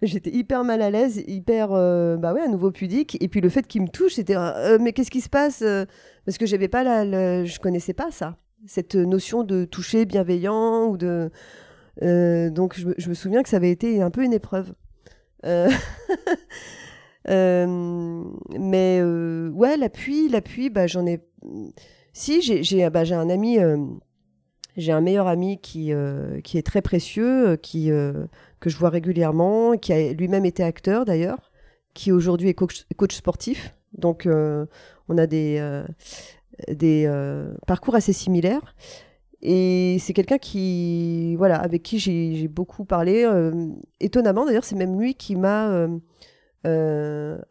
j'étais 0.01 0.29
hyper 0.29 0.63
mal 0.63 0.81
à 0.81 0.89
l'aise, 0.89 1.21
hyper... 1.27 1.71
Bah 1.71 2.33
ouais, 2.33 2.39
à 2.39 2.47
nouveau 2.47 2.71
pudique. 2.71 3.21
Et 3.21 3.27
puis 3.27 3.41
le 3.41 3.49
fait 3.49 3.67
qu'il 3.67 3.81
me 3.81 3.89
touche, 3.89 4.13
c'était... 4.13 4.37
mais 4.79 4.93
qu'est-ce 4.93 5.11
qui 5.11 5.19
se 5.19 5.27
passe 5.27 5.61
Parce 6.25 6.37
que 6.37 6.45
j'avais 6.45 6.69
pas 6.69 6.85
la... 6.85 7.43
Je 7.43 7.59
connaissais 7.59 7.91
pas 7.91 8.11
ça. 8.11 8.37
Cette 8.65 8.95
notion 8.95 9.43
de 9.43 9.65
toucher 9.65 10.05
bienveillant 10.05 10.85
ou 10.87 10.95
de... 10.95 11.29
donc 12.01 12.79
je, 12.79 13.09
me 13.09 13.13
souviens 13.13 13.43
que 13.43 13.49
ça 13.49 13.57
avait 13.57 13.71
été 13.71 14.01
un 14.01 14.09
peu 14.09 14.23
une 14.23 14.31
épreuve. 14.31 14.71
mais 17.27 19.01
ouais, 19.53 19.77
l'appui, 19.77 20.29
l'appui, 20.29 20.69
bah, 20.69 20.87
j'en 20.87 21.05
ai... 21.05 21.19
Si, 22.13 22.41
j'ai 22.41 22.89
bah, 22.89 23.03
un 23.11 23.29
ami 23.29 23.59
j'ai 24.79 24.91
un 24.91 25.01
meilleur 25.01 25.27
ami 25.27 25.59
qui, 25.59 25.93
euh, 25.93 26.41
qui 26.41 26.57
est 26.57 26.65
très 26.65 26.81
précieux, 26.81 27.49
euh, 27.49 27.55
qui, 27.57 27.91
euh, 27.91 28.25
que 28.59 28.69
je 28.69 28.77
vois 28.77 28.89
régulièrement, 28.89 29.77
qui 29.77 29.93
a 29.93 30.13
lui-même 30.13 30.45
été 30.45 30.63
acteur 30.63 31.05
d'ailleurs, 31.05 31.51
qui 31.93 32.11
aujourd'hui 32.11 32.49
est 32.49 32.53
coach, 32.53 32.85
sportif. 33.09 33.75
Donc 33.93 34.27
on 34.27 35.17
a 35.17 35.27
des, 35.27 35.83
des 36.69 37.11
parcours 37.65 37.95
assez 37.95 38.13
similaires. 38.13 38.75
Et 39.41 39.97
c'est 39.99 40.13
quelqu'un 40.13 40.37
qui, 40.37 41.35
voilà, 41.37 41.57
avec 41.57 41.83
qui 41.83 41.99
j'ai 41.99 42.47
beaucoup 42.47 42.85
parlé. 42.85 43.27
étonnamment, 43.99 44.45
d'ailleurs, 44.45 44.65
c'est 44.65 44.75
même 44.75 44.99
lui 44.99 45.15
qui 45.15 45.35
m'a 45.35 45.87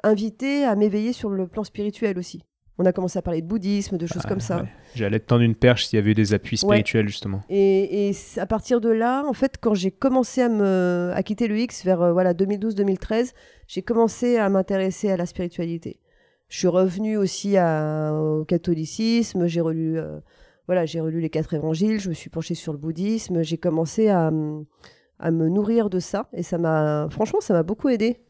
invité 0.02 0.64
à 0.64 0.76
m'éveiller 0.76 1.12
sur 1.12 1.30
le 1.30 1.46
plan 1.46 1.64
spirituel 1.64 2.18
aussi 2.18 2.42
on 2.78 2.86
a 2.86 2.92
commencé 2.92 3.18
à 3.18 3.22
parler 3.22 3.42
de 3.42 3.46
bouddhisme, 3.46 3.98
de 3.98 4.06
choses 4.06 4.22
comme 4.22 4.40
ça. 4.40 4.64
J'allais 4.94 5.18
te 5.18 5.26
tendre 5.26 5.42
une 5.42 5.56
perche 5.56 5.86
s'il 5.86 5.98
y 5.98 6.00
avait 6.00 6.12
eu 6.12 6.14
des 6.14 6.32
appuis 6.32 6.56
spirituels, 6.56 7.08
justement. 7.08 7.42
Et, 7.50 8.12
à 8.36 8.46
partir 8.46 8.80
de 8.80 8.88
là, 8.88 9.24
en 9.26 9.32
fait, 9.32 9.56
quand 9.60 9.74
j'ai 9.74 9.90
commencé 9.90 10.42
à, 10.42 10.48
me, 10.48 11.10
à 11.14 11.22
quitter 11.24 11.48
le 11.48 11.58
X 11.58 11.84
vers 11.84 12.00
euh, 12.00 12.12
voilà, 12.12 12.34
2012-2013, 12.34 13.32
j'ai 13.66 13.82
commencé 13.82 14.36
à 14.36 14.48
m'intéresser 14.48 15.10
à 15.10 15.16
la 15.16 15.26
spiritualité. 15.26 15.98
Je 16.48 16.58
suis 16.58 16.68
revenue 16.68 17.16
aussi 17.16 17.56
au 17.58 18.44
catholicisme, 18.44 19.46
j'ai 19.46 19.60
relu, 19.60 19.98
euh, 19.98 20.18
voilà, 20.68 20.86
j'ai 20.86 21.00
relu 21.00 21.20
les 21.20 21.30
quatre 21.30 21.52
évangiles, 21.54 21.98
je 21.98 22.10
me 22.10 22.14
suis 22.14 22.30
penchée 22.30 22.54
sur 22.54 22.72
le 22.72 22.78
bouddhisme, 22.78 23.42
j'ai 23.42 23.58
commencé 23.58 24.08
à, 24.08 24.30
à 25.18 25.30
me 25.32 25.48
nourrir 25.48 25.90
de 25.90 25.98
ça, 25.98 26.28
et 26.32 26.44
ça 26.44 26.58
m'a, 26.58 27.08
franchement, 27.10 27.40
ça 27.40 27.54
m'a 27.54 27.64
beaucoup 27.64 27.88
aidé 27.88 28.20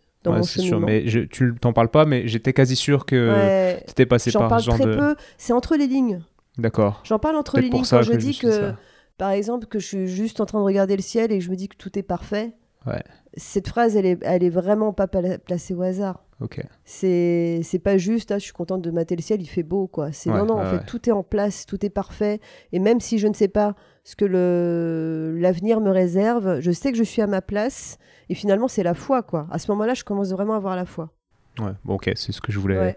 c'est 0.42 0.60
sûr, 0.60 0.80
mais 0.80 1.06
je, 1.06 1.20
tu 1.20 1.54
t'en 1.60 1.72
parles 1.72 1.90
pas, 1.90 2.04
mais 2.04 2.26
j'étais 2.28 2.52
quasi 2.52 2.76
sûr 2.76 3.06
que 3.06 3.76
tu 3.84 3.90
étais 3.90 4.06
passé 4.06 4.32
par 4.32 4.60
ce 4.60 4.66
genre 4.66 4.74
très 4.74 4.84
peu. 4.84 5.14
C'est 5.36 5.52
entre 5.52 5.76
les 5.76 5.86
lignes. 5.86 6.20
D'accord. 6.56 7.02
J'en 7.04 7.18
parle 7.18 7.36
entre 7.36 7.60
les 7.60 7.68
lignes 7.68 7.84
quand 7.88 8.02
je 8.02 8.12
dis 8.14 8.38
que, 8.38 8.72
par 9.16 9.30
exemple, 9.30 9.66
que 9.66 9.78
je 9.78 9.86
suis 9.86 10.06
juste 10.06 10.40
en 10.40 10.46
train 10.46 10.58
de 10.58 10.64
regarder 10.64 10.96
le 10.96 11.02
ciel 11.02 11.32
et 11.32 11.38
que 11.38 11.44
je 11.44 11.50
me 11.50 11.56
dis 11.56 11.68
que 11.68 11.76
tout 11.76 11.98
est 11.98 12.02
parfait. 12.02 12.52
Ouais. 12.86 13.02
Cette 13.36 13.68
phrase, 13.68 13.96
elle 13.96 14.06
est, 14.06 14.18
elle 14.22 14.42
est 14.42 14.50
vraiment 14.50 14.92
pas 14.92 15.06
placée 15.06 15.74
au 15.74 15.82
hasard. 15.82 16.24
Ok. 16.40 16.60
C'est, 16.84 17.60
c'est 17.64 17.78
pas 17.78 17.98
juste, 17.98 18.30
ah, 18.30 18.38
je 18.38 18.44
suis 18.44 18.52
contente 18.52 18.82
de 18.82 18.90
mater 18.90 19.16
le 19.16 19.22
ciel, 19.22 19.42
il 19.42 19.46
fait 19.46 19.64
beau, 19.64 19.88
quoi. 19.88 20.12
C'est 20.12 20.30
non, 20.30 20.46
non, 20.46 20.60
en 20.60 20.64
fait, 20.64 20.84
tout 20.86 21.08
est 21.08 21.12
en 21.12 21.22
place, 21.22 21.66
tout 21.66 21.84
est 21.84 21.90
parfait. 21.90 22.40
Et 22.72 22.78
même 22.78 23.00
si 23.00 23.18
je 23.18 23.26
ne 23.26 23.34
sais 23.34 23.48
pas 23.48 23.74
ce 24.04 24.14
que 24.14 24.24
le, 24.24 25.36
l'avenir 25.38 25.80
me 25.80 25.90
réserve, 25.90 26.60
je 26.60 26.70
sais 26.70 26.92
que 26.92 26.98
je 26.98 27.02
suis 27.02 27.22
à 27.22 27.26
ma 27.26 27.42
place 27.42 27.98
et 28.28 28.34
finalement, 28.34 28.68
c'est 28.68 28.82
la 28.82 28.94
foi, 28.94 29.22
quoi. 29.22 29.48
À 29.50 29.58
ce 29.58 29.70
moment-là, 29.72 29.94
je 29.94 30.04
commence 30.04 30.30
vraiment 30.30 30.54
à 30.54 30.58
avoir 30.58 30.76
la 30.76 30.86
foi. 30.86 31.10
Ouais, 31.58 31.72
bon, 31.84 31.94
ok, 31.94 32.12
c'est 32.14 32.32
ce 32.32 32.40
que 32.40 32.52
je 32.52 32.58
voulais, 32.60 32.96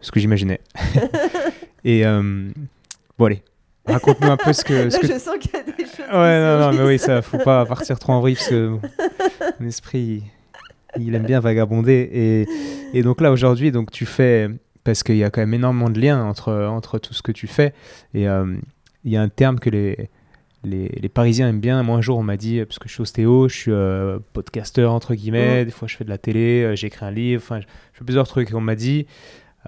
ce 0.00 0.12
que 0.12 0.20
j'imaginais. 0.20 0.60
Et 1.84 2.04
euh, 2.06 2.50
bon, 3.18 3.24
allez, 3.24 3.42
raconte-nous 3.86 4.30
un 4.30 4.36
peu 4.36 4.52
ce 4.52 4.64
que. 4.64 4.90
ce 4.90 4.96
Là, 4.96 5.00
que... 5.00 5.06
je 5.06 5.18
sens 5.18 5.36
qu'il 5.40 5.52
y 5.52 5.56
a 5.56 5.62
des 5.62 5.84
choses. 5.84 6.06
Ouais, 6.12 6.40
non, 6.40 6.58
non, 6.58 6.72
mais 6.72 6.84
oui, 6.84 6.98
ça, 6.98 7.22
faut 7.22 7.38
pas 7.38 7.64
partir 7.66 7.98
trop 7.98 8.12
en 8.12 8.20
vrille 8.20 8.34
parce 8.34 8.48
que 8.48 8.78
mon 9.60 9.66
esprit, 9.66 10.22
il, 10.96 11.02
il 11.08 11.14
aime 11.14 11.24
bien 11.26 11.40
vagabonder. 11.40 12.08
Et, 12.12 12.98
et 12.98 13.02
donc 13.02 13.20
là, 13.20 13.30
aujourd'hui, 13.32 13.72
donc 13.72 13.90
tu 13.90 14.06
fais, 14.06 14.48
parce 14.84 15.02
qu'il 15.02 15.16
y 15.16 15.24
a 15.24 15.30
quand 15.30 15.40
même 15.40 15.54
énormément 15.54 15.90
de 15.90 16.00
liens 16.00 16.24
entre, 16.24 16.52
entre 16.52 16.98
tout 16.98 17.14
ce 17.14 17.22
que 17.22 17.32
tu 17.32 17.46
fais. 17.46 17.72
Et 18.14 18.28
euh, 18.28 18.56
il 19.04 19.12
y 19.12 19.16
a 19.16 19.22
un 19.22 19.28
terme 19.28 19.58
que 19.58 19.70
les, 19.70 20.08
les, 20.64 20.88
les 20.88 21.08
Parisiens 21.08 21.48
aiment 21.48 21.60
bien. 21.60 21.82
Moi, 21.82 21.96
un 21.96 22.00
jour, 22.00 22.18
on 22.18 22.22
m'a 22.22 22.36
dit, 22.36 22.64
parce 22.64 22.78
que 22.78 22.88
je 22.88 22.94
suis 22.94 23.02
ostéo, 23.02 23.48
je 23.48 23.54
suis 23.54 23.72
euh, 23.72 24.18
podcasteur, 24.32 24.92
entre 24.92 25.14
guillemets, 25.14 25.64
des 25.64 25.70
fois 25.70 25.88
je 25.88 25.96
fais 25.96 26.04
de 26.04 26.10
la 26.10 26.18
télé, 26.18 26.62
euh, 26.62 26.76
j'écris 26.76 27.04
un 27.04 27.10
livre, 27.10 27.42
enfin, 27.44 27.60
je, 27.60 27.66
je 27.92 27.98
fais 27.98 28.04
plusieurs 28.04 28.26
trucs. 28.26 28.50
Et 28.50 28.54
on 28.54 28.60
m'a 28.60 28.74
dit, 28.74 29.06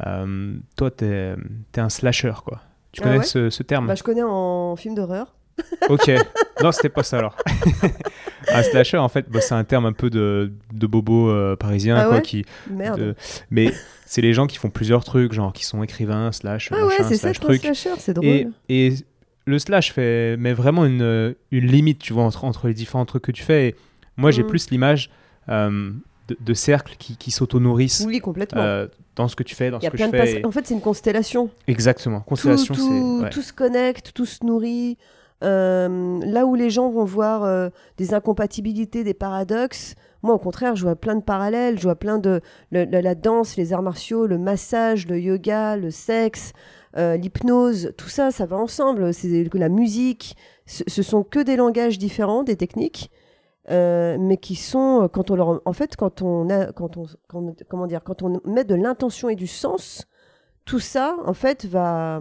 euh, 0.06 0.56
toi, 0.76 0.90
t'es 0.90 1.34
es 1.74 1.80
un 1.80 1.88
slasher, 1.88 2.32
quoi. 2.44 2.60
Tu 2.96 3.02
Ah 3.02 3.08
connais 3.08 3.18
ouais 3.18 3.24
ce, 3.24 3.50
ce 3.50 3.62
terme 3.62 3.86
Bah, 3.86 3.94
je 3.94 4.02
connais 4.02 4.22
en 4.24 4.74
film 4.76 4.94
d'horreur. 4.94 5.34
Ok, 5.88 6.10
non, 6.62 6.70
c'était 6.72 6.88
pas 6.88 7.02
ça 7.02 7.18
alors. 7.18 7.36
un 8.48 8.62
slasher, 8.70 8.96
en 8.98 9.08
fait, 9.08 9.26
bah, 9.30 9.40
c'est 9.40 9.54
un 9.54 9.64
terme 9.64 9.84
un 9.86 9.92
peu 9.92 10.08
de, 10.10 10.52
de 10.72 10.86
bobo 10.86 11.30
euh, 11.30 11.56
parisien, 11.56 11.96
Ah 11.96 12.04
quoi, 12.06 12.14
ouais 12.16 12.22
qui, 12.22 12.44
Merde. 12.70 12.98
de- 13.00 13.14
mais 13.50 13.72
c'est 14.06 14.20
les 14.22 14.32
gens 14.34 14.46
qui 14.46 14.56
font 14.58 14.70
plusieurs 14.70 15.04
trucs, 15.04 15.32
genre 15.32 15.52
qui 15.52 15.64
sont 15.64 15.82
écrivains, 15.82 16.32
slash, 16.32 16.70
ah 16.72 16.86
ouais, 16.86 16.94
c'est 16.98 17.14
ça, 17.14 17.32
slash 17.32 17.40
truc. 17.40 17.60
slasher, 17.60 17.94
c'est 17.98 18.14
drôle. 18.14 18.26
Et, 18.28 18.48
et 18.68 18.92
le 19.46 19.58
slash 19.58 19.92
fait, 19.92 20.36
met 20.38 20.52
vraiment 20.54 20.84
une, 20.84 21.34
une 21.50 21.66
limite, 21.66 21.98
tu 22.00 22.12
vois, 22.12 22.24
entre, 22.24 22.44
entre 22.44 22.66
les 22.68 22.74
différents 22.74 23.04
trucs 23.06 23.22
que 23.24 23.32
tu 23.32 23.42
fais. 23.42 23.68
Et 23.68 23.74
moi, 24.16 24.30
j'ai 24.30 24.42
Mm. 24.42 24.46
plus 24.48 24.70
l'image 24.70 25.10
euh, 25.48 25.90
de, 26.28 26.36
de 26.40 26.54
cercles 26.54 26.96
qui, 26.98 27.16
qui 27.16 27.30
s'auto-nourrissent 27.30 28.04
Oui, 28.06 28.18
complètement. 28.20 28.60
euh, 28.62 28.86
dans 29.14 29.28
ce 29.28 29.36
que 29.36 29.42
tu 29.42 29.54
fais, 29.54 29.70
dans 29.70 29.80
ce 29.80 29.88
que 29.88 29.96
je 29.96 30.04
fais. 30.04 30.40
et- 30.40 30.46
En 30.46 30.50
fait, 30.50 30.66
c'est 30.66 30.74
une 30.74 30.80
constellation. 30.80 31.50
Exactement. 31.66 32.20
Tout, 32.20 32.26
Constellation, 32.28 32.74
tout, 32.74 32.80
c'est. 33.18 33.24
ouais. 33.24 33.30
tout 33.30 33.42
se 33.42 33.52
connecte, 33.52 34.12
tout 34.14 34.26
se 34.26 34.44
nourrit. 34.44 34.98
Euh, 35.44 36.18
là 36.24 36.46
où 36.46 36.54
les 36.54 36.70
gens 36.70 36.90
vont 36.90 37.04
voir 37.04 37.44
euh, 37.44 37.68
des 37.98 38.14
incompatibilités, 38.14 39.04
des 39.04 39.12
paradoxes, 39.14 39.94
moi 40.22 40.34
au 40.34 40.38
contraire, 40.38 40.74
je 40.76 40.82
vois 40.82 40.96
plein 40.96 41.14
de 41.14 41.22
parallèles, 41.22 41.78
je 41.78 41.82
vois 41.84 41.94
plein 41.94 42.18
de 42.18 42.40
le- 42.72 42.84
la 42.86 43.14
danse, 43.14 43.56
les 43.56 43.72
arts 43.74 43.82
martiaux, 43.82 44.26
le 44.26 44.38
massage, 44.38 45.06
le 45.06 45.20
yoga, 45.20 45.76
le 45.76 45.90
sexe, 45.90 46.52
euh, 46.96 47.16
l'hypnose, 47.16 47.92
tout 47.98 48.08
ça, 48.08 48.30
ça 48.30 48.46
va 48.46 48.56
ensemble. 48.56 49.12
C'est 49.12 49.46
la 49.52 49.68
musique, 49.68 50.36
ce, 50.64 50.82
ce 50.86 51.02
sont 51.02 51.22
que 51.22 51.38
des 51.40 51.56
langages 51.56 51.98
différents, 51.98 52.42
des 52.42 52.56
techniques, 52.56 53.10
euh, 53.70 54.16
mais 54.18 54.36
qui 54.36 54.54
sont 54.54 55.02
euh, 55.02 55.08
quand 55.08 55.30
on 55.30 55.36
leur, 55.36 55.60
en 55.64 55.72
fait, 55.72 55.96
quand 55.96 56.22
on 56.22 56.48
a, 56.50 56.72
quand 56.72 56.96
on, 56.96 57.06
comment 57.68 57.86
dire, 57.86 58.04
quand 58.04 58.22
on 58.22 58.40
met 58.44 58.64
de 58.64 58.74
l'intention 58.74 59.28
et 59.28 59.34
du 59.34 59.46
sens, 59.46 60.06
tout 60.64 60.78
ça, 60.78 61.16
en 61.24 61.34
fait, 61.34 61.66
va 61.66 62.20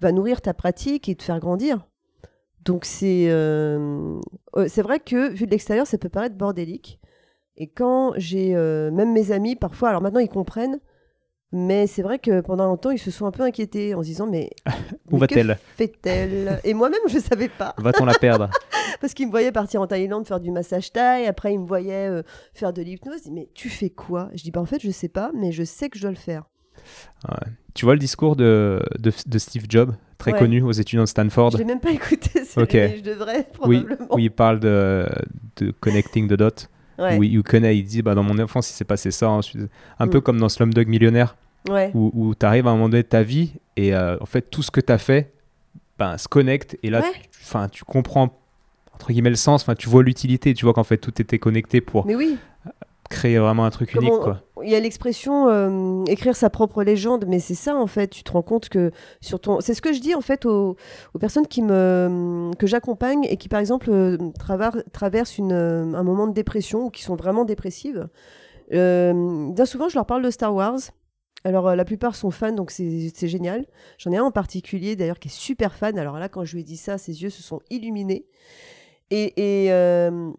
va 0.00 0.12
nourrir 0.12 0.40
ta 0.40 0.54
pratique 0.54 1.08
et 1.08 1.14
te 1.14 1.22
faire 1.22 1.38
grandir. 1.40 1.86
Donc 2.64 2.84
c'est 2.84 3.26
euh, 3.30 4.20
c'est 4.66 4.82
vrai 4.82 4.98
que 5.00 5.30
vu 5.30 5.46
de 5.46 5.50
l'extérieur, 5.50 5.86
ça 5.86 5.98
peut 5.98 6.08
paraître 6.08 6.36
bordélique. 6.36 7.00
Et 7.56 7.68
quand 7.68 8.12
j'ai 8.16 8.54
même 8.54 9.12
mes 9.12 9.32
amis 9.32 9.54
parfois, 9.54 9.90
alors 9.90 10.02
maintenant 10.02 10.20
ils 10.20 10.28
comprennent, 10.28 10.80
mais 11.52 11.86
c'est 11.86 12.02
vrai 12.02 12.18
que 12.18 12.40
pendant 12.40 12.66
longtemps 12.66 12.90
ils 12.90 12.98
se 12.98 13.10
sont 13.10 13.26
un 13.26 13.30
peu 13.30 13.42
inquiétés 13.42 13.94
en 13.94 14.02
se 14.02 14.06
disant 14.06 14.26
mais 14.26 14.50
Où 15.10 15.18
va-t-elle 15.18 15.58
fait-elle? 15.76 16.60
Et 16.64 16.74
moi-même 16.74 17.00
je 17.08 17.18
savais 17.18 17.48
pas 17.48 17.74
Va-t-on 17.78 18.04
la 18.04 18.14
perdre? 18.14 18.50
Parce 19.00 19.14
qu'ils 19.14 19.26
me 19.26 19.30
voyaient 19.30 19.52
partir 19.52 19.80
en 19.80 19.86
Thaïlande 19.86 20.26
faire 20.26 20.40
du 20.40 20.50
massage 20.50 20.92
thaï, 20.92 21.26
après 21.26 21.52
ils 21.54 21.58
me 21.60 21.66
voyaient 21.66 22.08
euh, 22.08 22.22
faire 22.54 22.72
de 22.72 22.82
l'hypnose. 22.82 23.14
Ils 23.16 23.22
disaient, 23.22 23.30
mais 23.34 23.48
tu 23.54 23.68
fais 23.68 23.90
quoi? 23.90 24.28
Je 24.34 24.42
dis 24.42 24.50
bah 24.50 24.60
en 24.60 24.66
fait 24.66 24.80
je 24.80 24.90
sais 24.90 25.08
pas, 25.08 25.30
mais 25.34 25.52
je 25.52 25.64
sais 25.64 25.88
que 25.88 25.96
je 25.98 26.02
dois 26.02 26.10
le 26.10 26.16
faire. 26.16 26.44
Tu 27.74 27.84
vois 27.84 27.94
le 27.94 28.00
discours 28.00 28.36
de, 28.36 28.82
de, 28.98 29.12
de 29.26 29.38
Steve 29.38 29.66
Jobs, 29.68 29.92
très 30.18 30.32
Ouais. 30.32 30.38
connu 30.38 30.62
aux 30.62 30.72
étudiants 30.72 31.02
de 31.02 31.08
Stanford? 31.08 31.52
Je 31.52 31.58
l'ai 31.58 31.64
même 31.64 31.78
pas 31.80 31.90
écouté, 31.92 32.42
c'est 32.44 32.60
Ok. 32.60 32.72
mais 32.74 32.96
je 32.98 33.02
devrais 33.02 33.46
Oui, 33.64 33.80
probablement. 33.82 34.14
où 34.14 34.18
il 34.18 34.30
parle 34.30 34.60
de, 34.60 35.06
de 35.56 35.70
connecting 35.80 36.26
the 36.28 36.32
dots, 36.34 36.66
Ouais. 37.00 37.16
où 37.18 37.22
il 37.24 37.84
dit 37.84 38.02
bah, 38.02 38.14
dans 38.14 38.22
mon 38.22 38.38
enfance 38.38 38.70
il 38.70 38.74
s'est 38.74 38.84
passé 38.84 39.10
ça, 39.10 39.28
ensuite, 39.30 39.62
un 39.98 40.06
Mm. 40.06 40.10
peu 40.10 40.20
comme 40.20 40.38
dans 40.38 40.48
Slumdog 40.48 40.86
Millionnaire, 40.88 41.36
Ouais. 41.68 41.90
où, 41.94 42.10
où 42.14 42.34
tu 42.34 42.44
arrives 42.46 42.66
à 42.66 42.70
un 42.70 42.74
moment 42.74 42.88
donné 42.88 43.02
de 43.02 43.08
ta 43.08 43.22
vie 43.22 43.54
et 43.76 43.94
euh, 43.94 44.16
en 44.20 44.26
fait 44.26 44.42
tout 44.50 44.62
ce 44.62 44.70
que 44.70 44.80
tu 44.80 44.92
as 44.92 44.98
fait 44.98 45.32
ben, 45.98 46.16
se 46.18 46.28
connecte 46.28 46.76
et 46.82 46.90
là 46.90 47.00
Ouais. 47.00 47.12
tu, 47.32 47.70
tu 47.72 47.84
comprends 47.84 48.36
entre 48.94 49.12
guillemets 49.12 49.30
le 49.30 49.36
sens, 49.36 49.62
enfin 49.62 49.74
tu 49.74 49.88
vois 49.88 50.02
l'utilité, 50.02 50.52
tu 50.54 50.64
vois 50.64 50.74
qu'en 50.74 50.84
fait 50.84 50.98
tout 50.98 51.20
était 51.22 51.38
connecté 51.38 51.80
pour 51.80 52.06
Mais 52.06 52.14
oui, 52.16 52.36
créer 53.10 53.38
vraiment 53.38 53.66
un 53.66 53.70
truc 53.70 53.94
unique 53.94 54.12
quoi. 54.22 54.40
Il 54.62 54.70
y 54.70 54.74
a 54.74 54.80
l'expression 54.80 55.48
euh, 55.48 56.04
écrire 56.06 56.36
sa 56.36 56.48
propre 56.48 56.82
légende, 56.82 57.24
mais 57.28 57.38
c'est 57.40 57.54
ça 57.54 57.76
en 57.76 57.86
fait. 57.86 58.08
Tu 58.08 58.22
te 58.22 58.32
rends 58.32 58.42
compte 58.42 58.68
que 58.70 58.92
sur 59.20 59.40
ton, 59.40 59.60
c'est 59.60 59.74
ce 59.74 59.82
que 59.82 59.92
je 59.92 60.00
dis 60.00 60.14
en 60.14 60.20
fait 60.22 60.46
aux, 60.46 60.76
aux 61.12 61.18
personnes 61.18 61.46
qui 61.46 61.60
me 61.62 62.50
que 62.58 62.66
j'accompagne 62.66 63.24
et 63.24 63.36
qui 63.36 63.48
par 63.48 63.60
exemple 63.60 63.90
euh, 63.90 64.16
travar- 64.38 64.82
traversent 64.92 65.36
une, 65.38 65.52
euh, 65.52 65.92
un 65.94 66.02
moment 66.02 66.26
de 66.26 66.32
dépression 66.32 66.86
ou 66.86 66.90
qui 66.90 67.02
sont 67.02 67.16
vraiment 67.16 67.44
dépressives. 67.44 68.08
Euh, 68.72 69.50
bien 69.52 69.66
souvent, 69.66 69.88
je 69.88 69.96
leur 69.96 70.06
parle 70.06 70.22
de 70.22 70.30
Star 70.30 70.54
Wars. 70.54 70.78
Alors 71.42 71.74
la 71.74 71.84
plupart 71.86 72.14
sont 72.14 72.30
fans, 72.30 72.52
donc 72.52 72.70
c'est 72.70 73.10
c'est 73.14 73.28
génial. 73.28 73.66
J'en 73.98 74.12
ai 74.12 74.18
un 74.18 74.24
en 74.24 74.30
particulier 74.30 74.94
d'ailleurs 74.94 75.18
qui 75.18 75.28
est 75.28 75.34
super 75.34 75.74
fan. 75.74 75.98
Alors 75.98 76.18
là, 76.18 76.28
quand 76.28 76.44
je 76.44 76.54
lui 76.54 76.60
ai 76.60 76.64
dit 76.64 76.76
ça, 76.76 76.98
ses 76.98 77.22
yeux 77.22 77.30
se 77.30 77.42
sont 77.42 77.60
illuminés. 77.70 78.26
Et, 79.10 79.64
et, 79.64 79.72
euh, 79.72 80.30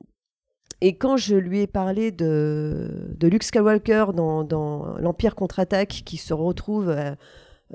et 0.81 0.95
quand 0.95 1.15
je 1.15 1.35
lui 1.35 1.61
ai 1.61 1.67
parlé 1.67 2.11
de, 2.11 2.89
de 3.15 3.27
Luke 3.27 3.43
Skywalker 3.43 4.07
dans, 4.15 4.43
dans 4.43 4.97
l'Empire 4.97 5.35
contre-attaque, 5.35 6.01
qui 6.05 6.17
se 6.17 6.33
retrouve 6.33 6.89
euh, 6.89 7.11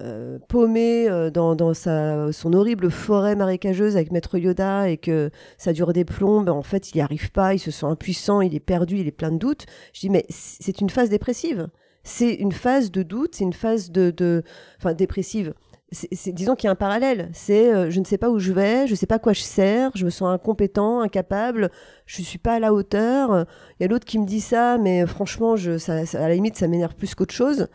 euh, 0.01 0.39
paumé 0.49 1.09
euh, 1.09 1.31
dans, 1.31 1.55
dans 1.55 1.73
sa, 1.73 2.33
son 2.33 2.53
horrible 2.53 2.91
forêt 2.91 3.37
marécageuse 3.37 3.97
avec 3.97 4.11
Maître 4.11 4.37
Yoda 4.39 4.91
et 4.91 4.97
que 4.97 5.31
ça 5.57 5.73
dure 5.73 5.93
des 5.93 6.05
plombes, 6.05 6.49
en 6.49 6.63
fait, 6.63 6.91
il 6.91 6.97
n'y 6.97 7.01
arrive 7.01 7.31
pas, 7.31 7.55
il 7.55 7.61
se 7.61 7.71
sent 7.71 7.87
impuissant, 7.87 8.41
il 8.41 8.57
est 8.57 8.61
perdu, 8.61 8.99
il 8.99 9.07
est 9.07 9.13
plein 9.13 9.31
de 9.31 9.39
doutes. 9.39 9.67
Je 9.93 10.01
dis, 10.01 10.11
mais 10.11 10.27
c'est 10.29 10.81
une 10.81 10.91
phase 10.91 11.09
dépressive. 11.09 11.69
C'est 12.03 12.35
une 12.35 12.53
phase 12.53 12.91
de 12.91 13.03
doute, 13.03 13.37
c'est 13.37 13.45
une 13.45 13.53
phase 13.53 13.91
de. 13.91 14.11
de 14.11 14.43
enfin, 14.79 14.95
dépressive. 14.95 15.55
Disons 16.32 16.55
qu'il 16.55 16.66
y 16.66 16.68
a 16.68 16.72
un 16.72 16.74
parallèle. 16.76 17.30
C'est 17.32 17.72
euh, 17.72 17.90
je 17.90 18.01
ne 18.01 18.05
sais 18.05 18.18
pas 18.18 18.30
où 18.30 18.38
je 18.38 18.53
vais, 18.53 18.86
je 18.86 18.92
ne 18.92 18.97
sais 18.97 19.07
pas 19.07 19.18
quoi 19.18 19.32
je 19.32 19.40
sers, 19.42 19.90
je 19.94 20.05
me 20.05 20.11
sens 20.11 20.28
incompétent, 20.28 21.01
incapable, 21.01 21.70
je 22.07 22.20
ne 22.20 22.26
suis 22.26 22.38
pas 22.38 22.55
à 22.55 22.59
la 22.61 22.72
hauteur. 22.72 23.47
Il 23.78 23.82
y 23.82 23.86
a 23.86 23.88
l'autre 23.88 24.05
qui 24.05 24.18
me 24.18 24.26
dit 24.26 24.40
ça, 24.40 24.78
mais 24.78 25.07
franchement, 25.07 25.57
je, 25.57 25.78
ça, 25.78 26.05
ça- 26.07 26.24
à 26.24 26.28
la 26.28 26.34
limite, 26.34 26.57
ça 26.57 26.68
m'énerve 26.68 26.94
plus 26.94 27.14
qu'autre 27.14 27.34
chose. 27.34 27.68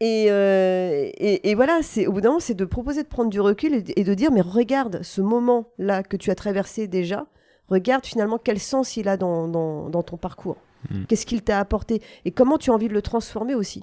Et, 0.00 0.26
euh, 0.30 1.10
et, 1.16 1.50
et 1.50 1.54
voilà, 1.56 1.80
c'est 1.82 2.06
au 2.06 2.12
bout 2.12 2.20
d'un 2.20 2.28
moment, 2.28 2.40
c'est 2.40 2.54
de 2.54 2.64
proposer 2.64 3.02
de 3.02 3.08
prendre 3.08 3.30
du 3.30 3.40
recul 3.40 3.74
et, 3.74 3.82
de- 3.82 3.92
et 3.96 4.04
de 4.04 4.14
dire, 4.14 4.30
mais 4.30 4.40
regarde 4.40 5.02
ce 5.02 5.20
moment-là 5.20 6.04
que 6.04 6.16
tu 6.16 6.30
as 6.30 6.36
traversé 6.36 6.86
déjà, 6.86 7.26
regarde 7.68 8.06
finalement 8.06 8.38
quel 8.38 8.60
sens 8.60 8.96
il 8.96 9.08
a 9.08 9.16
dans, 9.16 9.48
dans, 9.48 9.90
dans 9.90 10.02
ton 10.04 10.16
parcours. 10.16 10.56
Mm. 10.90 11.04
Qu'est-ce 11.08 11.26
qu'il 11.26 11.42
t'a 11.42 11.58
apporté 11.58 12.00
et 12.24 12.30
comment 12.30 12.58
tu 12.58 12.70
as 12.70 12.74
envie 12.74 12.86
de 12.88 12.94
le 12.94 13.02
transformer 13.02 13.56
aussi. 13.56 13.82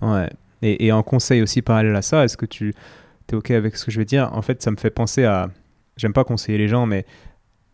Ouais. 0.00 0.28
Et, 0.62 0.86
et 0.86 0.92
en 0.92 1.02
conseil 1.02 1.42
aussi 1.42 1.60
parallèle 1.62 1.94
à 1.96 2.02
ça, 2.02 2.24
est-ce 2.24 2.36
que 2.36 2.46
tu 2.46 2.72
es 3.30 3.34
OK 3.34 3.50
avec 3.50 3.76
ce 3.76 3.84
que 3.84 3.90
je 3.90 3.98
vais 3.98 4.04
dire? 4.04 4.30
En 4.32 4.42
fait, 4.42 4.62
ça 4.62 4.70
me 4.70 4.76
fait 4.76 4.90
penser 4.90 5.24
à. 5.24 5.50
J'aime 5.96 6.12
pas 6.12 6.24
conseiller 6.24 6.56
les 6.58 6.68
gens, 6.68 6.86
mais 6.86 7.04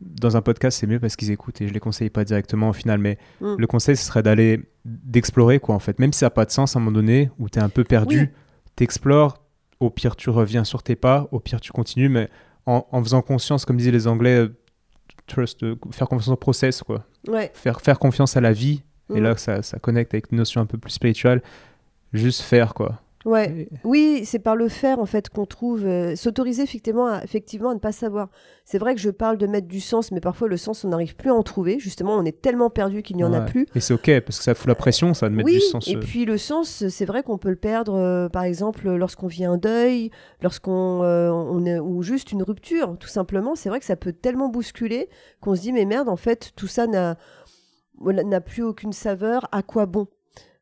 dans 0.01 0.36
un 0.36 0.43
podcast, 0.43 0.78
c'est 0.78 0.86
mieux 0.86 1.01
parce 1.01 1.16
qu'ils 1.16 1.30
écoutent 1.30 1.61
et 1.61 1.68
je 1.68 1.72
les 1.74 1.80
conseille 1.80 2.11
pas 2.11 2.24
directement 2.24 2.70
au 2.70 2.72
final. 2.72 2.99
Mais 2.99 3.18
Mm. 3.41 3.55
le 3.59 3.66
conseil, 3.66 3.97
ce 3.97 4.05
serait 4.05 4.22
d'aller, 4.22 4.61
d'explorer, 4.84 5.59
quoi, 5.61 5.74
en 5.74 5.78
fait. 5.80 5.99
Même 5.99 6.12
si 6.12 6.20
ça 6.20 6.26
n'a 6.26 6.30
pas 6.30 6.45
de 6.45 6.51
sens 6.51 6.74
à 6.74 6.78
un 6.78 6.82
moment 6.82 6.95
donné, 6.95 7.30
où 7.39 7.49
tu 7.49 7.59
es 7.59 7.62
un 7.62 7.68
peu 7.68 7.84
perdu, 7.84 8.20
Oui. 8.20 8.28
t'explores. 8.76 9.43
Au 9.80 9.91
pire, 9.91 10.16
tu 10.16 10.30
reviens 10.30 10.64
sur 10.64 10.82
tes 10.82 10.97
pas. 10.97 11.28
Au 11.30 11.39
pire, 11.41 11.61
tu 11.61 11.70
continues, 11.72 12.09
mais 12.09 12.28
en, 12.66 12.86
en 12.91 13.03
faisant 13.03 13.22
conscience, 13.22 13.64
comme 13.64 13.76
disaient 13.76 13.91
les 13.93 14.07
Anglais, 14.09 14.47
trust, 15.26 15.62
euh, 15.62 15.76
faire 15.91 16.09
confiance 16.09 16.28
au 16.32 16.36
process, 16.36 16.82
quoi. 16.82 17.05
Ouais. 17.28 17.51
Faire, 17.55 17.80
faire 17.80 17.99
confiance 17.99 18.36
à 18.36 18.41
la 18.41 18.53
vie. 18.53 18.82
Et 19.14 19.20
Mm. 19.20 19.22
là, 19.22 19.36
ça, 19.36 19.62
ça 19.62 19.78
connecte 19.78 20.14
avec 20.14 20.30
une 20.32 20.39
notion 20.39 20.61
un 20.61 20.66
peu 20.66 20.78
plus 20.78 20.91
spirituelle. 20.93 21.43
Juste 22.13 22.43
faire, 22.43 22.75
quoi. 22.75 23.01
Ouais. 23.25 23.69
Oui, 23.85 24.23
c'est 24.25 24.39
par 24.39 24.55
le 24.55 24.69
faire 24.69 25.01
en 25.01 25.07
fait 25.07 25.29
qu'on 25.29 25.45
trouve 25.45 25.85
euh, 25.85 26.15
s'autoriser 26.15 26.63
effectivement 26.63 27.09
à, 27.09 27.23
effectivement 27.25 27.71
à 27.71 27.75
ne 27.75 27.79
pas 27.79 27.93
savoir. 27.93 28.29
C'est 28.65 28.79
vrai 28.79 28.95
que 28.95 29.01
je 29.01 29.11
parle 29.11 29.37
de 29.39 29.47
mettre 29.47 29.67
du 29.67 29.81
sens, 29.81 30.13
mais 30.13 30.21
parfois 30.21 30.47
le 30.49 30.57
sens 30.57 30.85
on 30.85 30.89
n'arrive 30.89 31.17
plus 31.17 31.31
à 31.31 31.35
en 31.35 31.43
trouver. 31.43 31.79
Justement, 31.81 32.15
on 32.15 32.25
est 32.25 32.41
tellement 32.41 32.71
perdu 32.71 33.03
qu'il 33.03 33.17
n'y 33.17 33.25
en 33.25 33.33
a 33.33 33.41
plus. 33.41 33.67
Et 33.75 33.81
c'est 33.81 33.93
ok, 33.93 34.21
parce 34.21 34.39
que 34.39 34.45
ça 34.45 34.55
fout 34.55 34.69
la 34.69 34.77
pression, 34.77 35.15
ça, 35.15 35.29
de 35.29 35.35
mettre 35.35 35.47
oui, 35.47 35.55
du 35.55 35.61
sens. 35.61 35.89
et 35.89 35.97
euh, 35.97 36.01
puis 36.01 36.25
le 36.25 36.39
sens, 36.39 36.89
c'est 36.89 37.05
vrai 37.05 37.23
qu'on 37.23 37.39
peut 37.39 37.51
le 37.51 37.57
perdre, 37.57 37.95
euh, 37.95 38.29
par 38.29 38.45
exemple, 38.45 38.89
lorsqu'on 38.89 39.27
vit 39.27 39.45
un 39.45 39.59
deuil, 39.59 40.11
lorsqu'on 40.41 40.71
on 40.71 41.67
est- 41.67 41.81
ou 41.81 42.03
juste 42.03 42.31
une 42.33 42.43
rupture, 42.45 42.97
tout 42.99 43.09
simplement. 43.09 43.57
C'est 43.57 43.69
vrai 43.69 43.81
que 43.81 43.87
ça 43.87 43.97
peut 43.97 44.13
tellement 44.13 44.49
bousculer 44.49 45.09
qu'on 45.41 45.57
se 45.57 45.61
dit 45.63 45.73
mais 45.73 45.85
merde, 45.85 46.09
en 46.09 46.17
fait, 46.17 46.53
tout 46.57 46.69
ça 46.69 46.87
n'a 46.87 47.17
n'a 48.01 48.41
plus 48.41 48.63
aucune 48.63 48.93
saveur. 48.93 49.49
À 49.51 49.63
quoi 49.63 49.87
bon? 49.87 50.07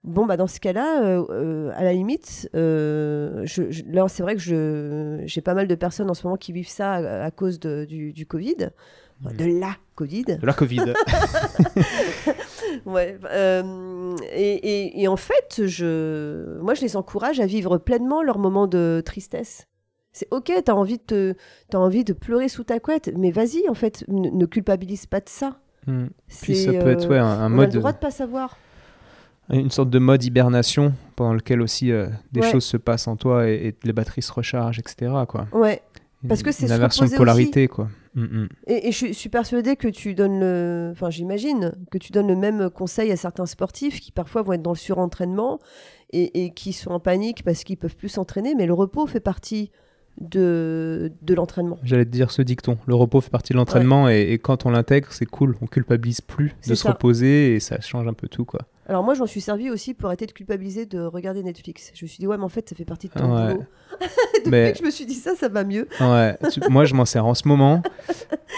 Bon, 0.07 0.25
bah 0.25 0.37
dans 0.37 0.47
ce 0.47 0.61
cas-là, 0.61 1.03
euh, 1.05 1.25
euh, 1.31 1.73
à 1.75 1.83
la 1.85 1.93
limite, 1.93 2.49
euh, 2.55 3.43
je, 3.45 3.71
je- 3.71 3.83
là, 3.89 4.07
c'est 4.09 4.23
vrai 4.23 4.35
que 4.37 4.41
je, 4.41 5.21
j'ai 5.27 5.41
pas 5.41 5.53
mal 5.55 5.67
de 5.67 5.75
personnes 5.75 6.09
en 6.09 6.15
ce 6.15 6.25
moment 6.27 6.37
qui 6.37 6.53
vivent 6.53 6.69
ça 6.69 6.93
à, 6.95 7.25
à 7.25 7.31
cause 7.33 7.59
de- 7.61 7.85
du, 7.85 8.13
du 8.13 8.25
Covid, 8.25 8.69
de 9.23 9.45
la 9.61 9.73
Covid. 9.97 10.25
De 10.41 10.47
la 10.47 10.53
Covid. 10.53 10.85
Ouais. 12.85 13.19
et, 14.33 14.55
et- 14.55 15.03
et 15.03 15.09
en 15.09 15.17
fait, 15.17 15.67
je, 15.67 16.59
moi, 16.61 16.75
je 16.75 16.83
les 16.83 16.97
encourage 16.97 17.41
à 17.41 17.47
vivre 17.47 17.79
pleinement 17.79 18.23
leur 18.23 18.39
moment 18.39 18.67
de 18.67 19.03
tristesse. 19.05 19.67
C'est 20.13 20.29
ok, 20.31 20.53
t'as 20.65 20.73
envie 20.73 20.99
de 20.99 21.03
te, 21.03 21.35
t'as 21.69 21.79
envie 21.79 22.05
de 22.05 22.13
pleurer 22.13 22.49
sous 22.49 22.65
ta 22.65 22.79
couette, 22.81 23.11
mais 23.17 23.31
vas-y, 23.31 23.69
en 23.69 23.75
fait, 23.75 24.05
ne, 24.09 24.47
culpabilise 24.47 25.07
pas 25.07 25.21
de 25.21 25.29
ça. 25.29 25.59
Hmm. 25.87 26.07
Puis 26.43 26.57
ça 26.57 26.73
peut 26.73 26.91
être 26.91 27.09
ouais, 27.09 27.19
un, 27.19 27.25
un 27.27 27.43
on 27.43 27.45
a 27.47 27.49
mode, 27.49 27.73
le 27.75 27.79
droit 27.81 27.93
de 27.93 27.99
pas 27.99 28.11
savoir. 28.11 28.57
Une 29.51 29.71
sorte 29.71 29.91
de 29.91 29.99
mode 29.99 30.25
hibernation 30.25 30.93
pendant 31.15 31.35
lequel 31.35 31.61
aussi 31.63 31.93
euh, 31.93 32.09
des 32.33 32.41
Ouais. 32.41 32.51
choses 32.51 32.65
se 32.65 32.77
passent 32.77 33.07
en 33.09 33.17
toi 33.17 33.49
et, 33.49 33.69
et 33.69 33.75
les 33.85 33.93
batteries 33.93 34.23
se 34.23 34.33
rechargent, 34.33 34.79
etc. 34.79 35.13
Quoi. 35.29 35.47
Ouais. 35.53 35.83
Parce 36.29 36.43
que 36.43 36.51
c'est 36.51 36.63
une 36.63 36.69
se 36.69 36.73
inversion 36.75 37.07
de 37.07 37.15
polarité, 37.15 37.69
quoi. 37.69 37.89
Hmm, 38.17 38.25
hmm. 38.25 38.49
Et, 38.67 38.89
et 38.89 38.93
je 38.93 39.13
suis- 39.13 39.29
persuadée 39.29 39.77
que 39.77 39.87
tu 39.89 40.15
donnes 40.15 40.41
le, 40.41 40.89
enfin 40.93 41.11
j'imagine 41.11 41.73
que 41.91 41.99
tu 41.99 42.11
donnes 42.13 42.29
le 42.29 42.35
même 42.35 42.71
conseil 42.71 43.13
à 43.13 43.17
certains 43.17 43.45
sportifs 43.47 44.01
qui 44.01 44.11
parfois 44.11 44.41
vont 44.43 44.55
être 44.55 44.63
dans 44.63 44.73
le 44.73 44.77
surentraînement 44.79 45.59
et, 46.13 46.45
et 46.45 46.51
qui 46.51 46.73
sont 46.73 46.91
en 46.93 46.99
panique 47.01 47.45
parce 47.45 47.63
qu'ils 47.63 47.77
peuvent 47.77 47.95
plus 47.95 48.09
s'entraîner, 48.09 48.55
mais 48.55 48.65
le 48.67 48.73
repos 48.73 49.07
fait 49.07 49.21
partie 49.21 49.71
de, 50.21 51.13
de 51.23 51.35
l'entraînement. 51.35 51.79
J'allais 51.83 52.07
te 52.07 52.11
dire 52.11 52.31
ce 52.31 52.43
dicton. 52.43 52.79
Le 52.87 52.95
repos 52.95 53.21
fait 53.21 53.31
partie 53.31 53.53
de 53.53 53.59
l'entraînement 53.59 54.09
et, 54.09 54.33
et 54.33 54.39
quand 54.39 54.65
on 54.67 54.71
l'intègre, 54.71 55.09
c'est 55.13 55.27
cool. 55.27 55.57
On 55.61 55.67
culpabilise 55.67 56.23
plus 56.23 56.55
de 56.67 56.75
se 56.75 56.89
reposer 56.89 57.55
et 57.55 57.61
ça 57.61 57.81
change 57.81 58.09
un 58.09 58.15
peu 58.15 58.29
tout, 58.29 58.45
quoi. 58.47 58.61
Alors 58.89 59.03
moi 59.03 59.15
j'en 59.15 59.27
suis 59.27 59.41
servi 59.41 59.69
aussi 59.69 59.95
pour 59.95 60.07
arrêter 60.07 60.27
de 60.27 60.33
culpabiliser 60.33 60.87
de 60.87 61.01
regarder 61.01 61.43
Netflix. 61.43 61.91
Je 61.95 62.05
me 62.05 62.09
suis 62.09 62.19
dit 62.19 62.27
ouais 62.29 62.37
mais 62.39 62.45
en 62.45 62.49
fait 62.49 62.69
ça 62.69 62.77
fait 62.77 62.85
partie 62.85 63.09
de 63.09 63.15
ton 63.15 63.35
Ouais. 63.35 63.55
boulot. 63.55 63.65
Depuis 64.37 64.51
Mais- 64.51 64.73
que 64.73 64.79
je 64.79 64.85
me 64.85 64.91
suis 64.91 65.07
dit 65.07 65.15
ça, 65.15 65.35
ça 65.35 65.49
va 65.49 65.65
mieux. 65.65 65.89
Ouais, 66.01 66.37
tu- 66.53 66.61
moi 66.71 66.85
je 66.85 66.95
m'en 66.95 67.05
sers 67.05 67.27
en 67.27 67.35
ce 67.35 67.49
moment 67.49 67.83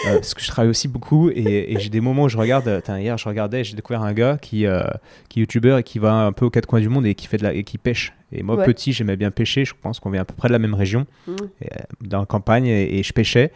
euh, 0.05 0.13
parce 0.13 0.35
que 0.35 0.41
je 0.41 0.47
travaille 0.47 0.69
aussi 0.69 0.87
beaucoup 0.87 1.29
et, 1.31 1.73
et 1.73 1.79
j'ai 1.79 1.89
des 1.89 1.99
moments 2.01 2.23
où 2.23 2.29
je 2.29 2.37
regarde. 2.37 2.67
euh, 2.67 2.81
hier 2.99 3.17
je 3.17 3.27
regardais, 3.27 3.63
j'ai 3.63 3.75
découvert 3.75 4.03
un 4.03 4.13
gars 4.13 4.37
qui, 4.39 4.67
euh, 4.67 4.83
qui 5.29 5.39
est 5.39 5.41
youtubeur 5.41 5.79
et 5.79 5.83
qui 5.83 5.97
va 5.97 6.13
un 6.13 6.31
peu 6.31 6.45
aux 6.45 6.49
quatre 6.51 6.67
coins 6.67 6.79
du 6.81 6.89
monde 6.89 7.07
et 7.07 7.15
qui 7.15 7.25
fait 7.25 7.37
de 7.37 7.43
la 7.43 7.53
et 7.53 7.63
qui 7.63 7.79
pêche. 7.79 8.13
Et 8.31 8.43
moi 8.43 8.55
Ouais. 8.55 8.65
petit 8.65 8.93
j'aimais 8.93 9.15
bien 9.17 9.31
pêcher. 9.31 9.65
Je 9.65 9.73
pense 9.81 9.99
qu'on 9.99 10.11
vient 10.11 10.21
à 10.21 10.25
peu 10.25 10.35
près 10.35 10.47
de 10.49 10.53
la 10.53 10.59
même 10.59 10.75
région, 10.75 11.07
Mm. 11.25 11.31
et, 11.61 11.73
euh, 11.73 11.77
dans 12.01 12.19
la 12.19 12.25
campagne 12.27 12.67
et, 12.67 12.99
et 12.99 13.03
je 13.03 13.13
pêchais. 13.13 13.51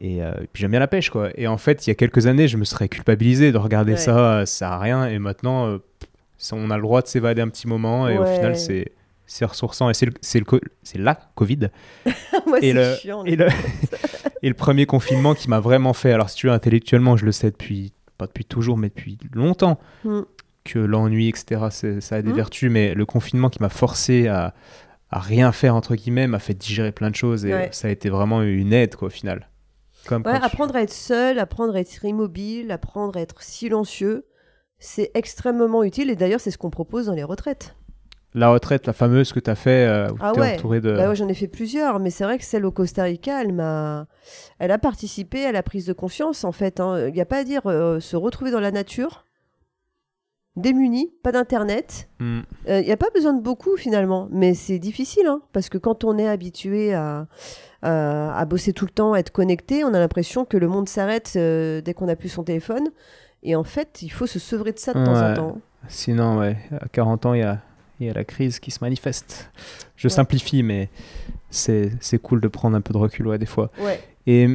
Et 0.00 0.22
euh, 0.22 0.32
puis 0.52 0.60
j'aime 0.62 0.70
bien 0.72 0.80
la 0.80 0.86
pêche 0.88 1.10
quoi. 1.10 1.30
Et 1.36 1.46
en 1.46 1.58
fait 1.58 1.86
il 1.86 1.90
y 1.90 1.92
a 1.92 1.94
quelques 1.94 2.26
années 2.26 2.48
je 2.48 2.56
me 2.56 2.64
serais 2.64 2.88
culpabilisé 2.88 3.52
de 3.52 3.58
regarder 3.58 3.92
Ouais. 3.92 3.98
ça, 3.98 4.40
ça 4.40 4.46
sert 4.46 4.68
à 4.72 4.78
rien. 4.80 5.06
Et 5.06 5.18
maintenant 5.20 5.66
euh, 5.68 5.78
on 6.52 6.70
a 6.70 6.76
le 6.76 6.82
droit 6.82 7.02
de 7.02 7.06
s'évader 7.08 7.42
un 7.42 7.48
petit 7.48 7.66
moment 7.68 8.08
et 8.08 8.18
au 8.18 8.24
final 8.26 8.56
c'est 8.56 8.92
c'est 9.26 9.44
ressourçant 9.44 9.90
et 9.90 9.94
c'est 9.94 10.08
c'est 10.22 10.98
la 10.98 11.14
Covid 11.34 11.68
Moi 12.46 12.58
Et 12.62 12.68
c'est 12.68 12.72
le- 12.72 12.94
chiant. 12.94 13.24
et 13.24 13.36
le, 13.36 13.48
et 14.42 14.48
le 14.48 14.54
premier 14.54 14.86
confinement 14.86 15.34
qui 15.34 15.50
m'a 15.50 15.60
vraiment 15.60 15.92
fait, 15.92 16.12
alors 16.12 16.30
si 16.30 16.36
tu 16.36 16.46
veux, 16.46 16.52
intellectuellement, 16.52 17.16
je 17.16 17.26
le 17.26 17.32
sais 17.32 17.50
depuis, 17.50 17.92
pas 18.16 18.26
depuis 18.26 18.44
toujours, 18.46 18.78
mais 18.78 18.88
depuis 18.88 19.18
longtemps, 19.34 19.78
Mm. 20.04 20.20
que 20.64 20.78
l'ennui, 20.78 21.28
etc., 21.28 21.66
ça 22.00 22.16
a 22.16 22.22
des 22.22 22.30
Mm. 22.32 22.36
vertus, 22.36 22.70
mais 22.70 22.94
le 22.94 23.04
confinement 23.04 23.50
qui 23.50 23.60
m'a 23.60 23.68
forcé 23.68 24.28
à, 24.28 24.54
à 25.10 25.18
rien 25.18 25.52
faire, 25.52 25.74
entre 25.74 25.94
guillemets, 25.94 26.26
m'a 26.26 26.38
fait 26.38 26.54
digérer 26.54 26.92
plein 26.92 27.10
de 27.10 27.16
choses 27.16 27.44
et 27.44 27.52
Ouais. 27.52 27.68
ça 27.72 27.88
a 27.88 27.90
été 27.90 28.08
vraiment 28.08 28.40
une 28.42 28.72
aide, 28.72 28.96
quoi, 28.96 29.08
au 29.08 29.10
final. 29.10 29.48
Comme 30.06 30.22
Ouais, 30.24 30.38
tu- 30.38 30.44
apprendre 30.46 30.74
à 30.76 30.80
être 30.82 30.92
seul, 30.92 31.38
apprendre 31.38 31.74
à 31.76 31.80
être 31.80 32.02
immobile, 32.04 32.70
apprendre 32.70 33.18
à 33.18 33.20
être 33.20 33.42
silencieux, 33.42 34.24
c'est 34.78 35.10
extrêmement 35.14 35.82
utile 35.82 36.10
et 36.10 36.16
d'ailleurs 36.16 36.40
c'est 36.40 36.50
ce 36.50 36.58
qu'on 36.58 36.70
propose 36.70 37.06
dans 37.06 37.14
les 37.14 37.24
retraites. 37.24 37.74
La 38.34 38.50
retraite, 38.50 38.86
la 38.86 38.92
fameuse 38.92 39.32
que 39.32 39.40
tu 39.40 39.48
as 39.50 39.54
fait, 39.54 39.86
euh, 39.86 40.10
où 40.12 40.16
Ah 40.20 40.34
ouais. 40.34 40.54
entouré 40.54 40.80
de... 40.82 40.94
Bah 40.94 41.08
ouais, 41.08 41.16
j'en 41.16 41.28
ai 41.28 41.34
fait 41.34 41.48
plusieurs, 41.48 41.98
mais 41.98 42.10
c'est 42.10 42.24
vrai 42.24 42.36
que 42.38 42.44
celle 42.44 42.66
au 42.66 42.70
Costa 42.70 43.04
Rica, 43.04 43.40
elle 43.42 43.54
m'a, 43.54 44.06
elle 44.58 44.70
a 44.70 44.76
participé 44.78 45.46
à 45.46 45.52
la 45.52 45.62
prise 45.62 45.86
de 45.86 45.94
conscience 45.94 46.44
en 46.44 46.52
fait. 46.52 46.78
hein. 46.78 47.06
Il 47.08 47.14
n'y 47.14 47.22
a 47.22 47.26
pas 47.26 47.38
à 47.38 47.44
dire 47.44 47.62
euh, 47.66 48.00
se 48.00 48.16
retrouver 48.16 48.50
dans 48.50 48.60
la 48.60 48.70
nature, 48.70 49.24
démuni, 50.56 51.10
pas 51.22 51.32
d'internet. 51.32 52.08
Mm. 52.20 52.40
Euh, 52.68 52.80
Il 52.80 52.86
n'y 52.86 52.92
a 52.92 52.96
pas 52.96 53.10
besoin 53.14 53.32
de 53.32 53.40
beaucoup 53.42 53.76
finalement, 53.76 54.28
mais 54.30 54.54
c'est 54.54 54.78
difficile 54.78 55.26
hein, 55.26 55.40
parce 55.52 55.68
que 55.70 55.78
quand 55.78 56.04
on 56.04 56.18
est 56.18 56.28
habitué 56.28 56.92
à, 56.94 57.26
à, 57.82 58.38
à 58.38 58.44
bosser 58.44 58.72
tout 58.74 58.84
le 58.84 58.90
temps, 58.90 59.14
à 59.14 59.20
être 59.20 59.30
connecté, 59.32 59.84
on 59.84 59.94
a 59.94 59.98
l'impression 59.98 60.44
que 60.44 60.56
le 60.58 60.68
monde 60.68 60.88
s'arrête 60.88 61.32
euh, 61.36 61.80
dès 61.80 61.94
qu'on 61.94 62.08
a 62.08 62.14
plus 62.16 62.28
son 62.28 62.44
téléphone. 62.44 62.88
Et 63.42 63.54
en 63.56 63.64
fait, 63.64 64.02
il 64.02 64.08
faut 64.10 64.26
se 64.26 64.38
sevrer 64.38 64.72
de 64.72 64.78
ça 64.78 64.92
de 64.94 65.04
temps 65.04 65.20
en 65.30 65.34
temps. 65.34 65.58
Sinon, 65.88 66.38
ouais, 66.38 66.56
à 66.80 66.88
40 66.88 67.26
ans, 67.26 67.34
il 67.34 67.40
y 67.40 67.42
a, 67.44 67.60
y 68.00 68.08
a 68.10 68.12
la 68.12 68.24
crise 68.24 68.58
qui 68.58 68.70
se 68.70 68.78
manifeste. 68.82 69.50
Je 69.96 70.08
Ouais. 70.08 70.12
simplifie, 70.12 70.62
mais 70.62 70.90
c'est 71.50 71.92
c'est 72.00 72.18
cool 72.18 72.40
de 72.40 72.48
prendre 72.48 72.76
un 72.76 72.80
peu 72.80 72.92
de 72.92 72.98
recul, 72.98 73.26
ouais, 73.28 73.38
des 73.38 73.46
fois. 73.46 73.70
Ouais. 73.80 74.00
Et 74.26 74.48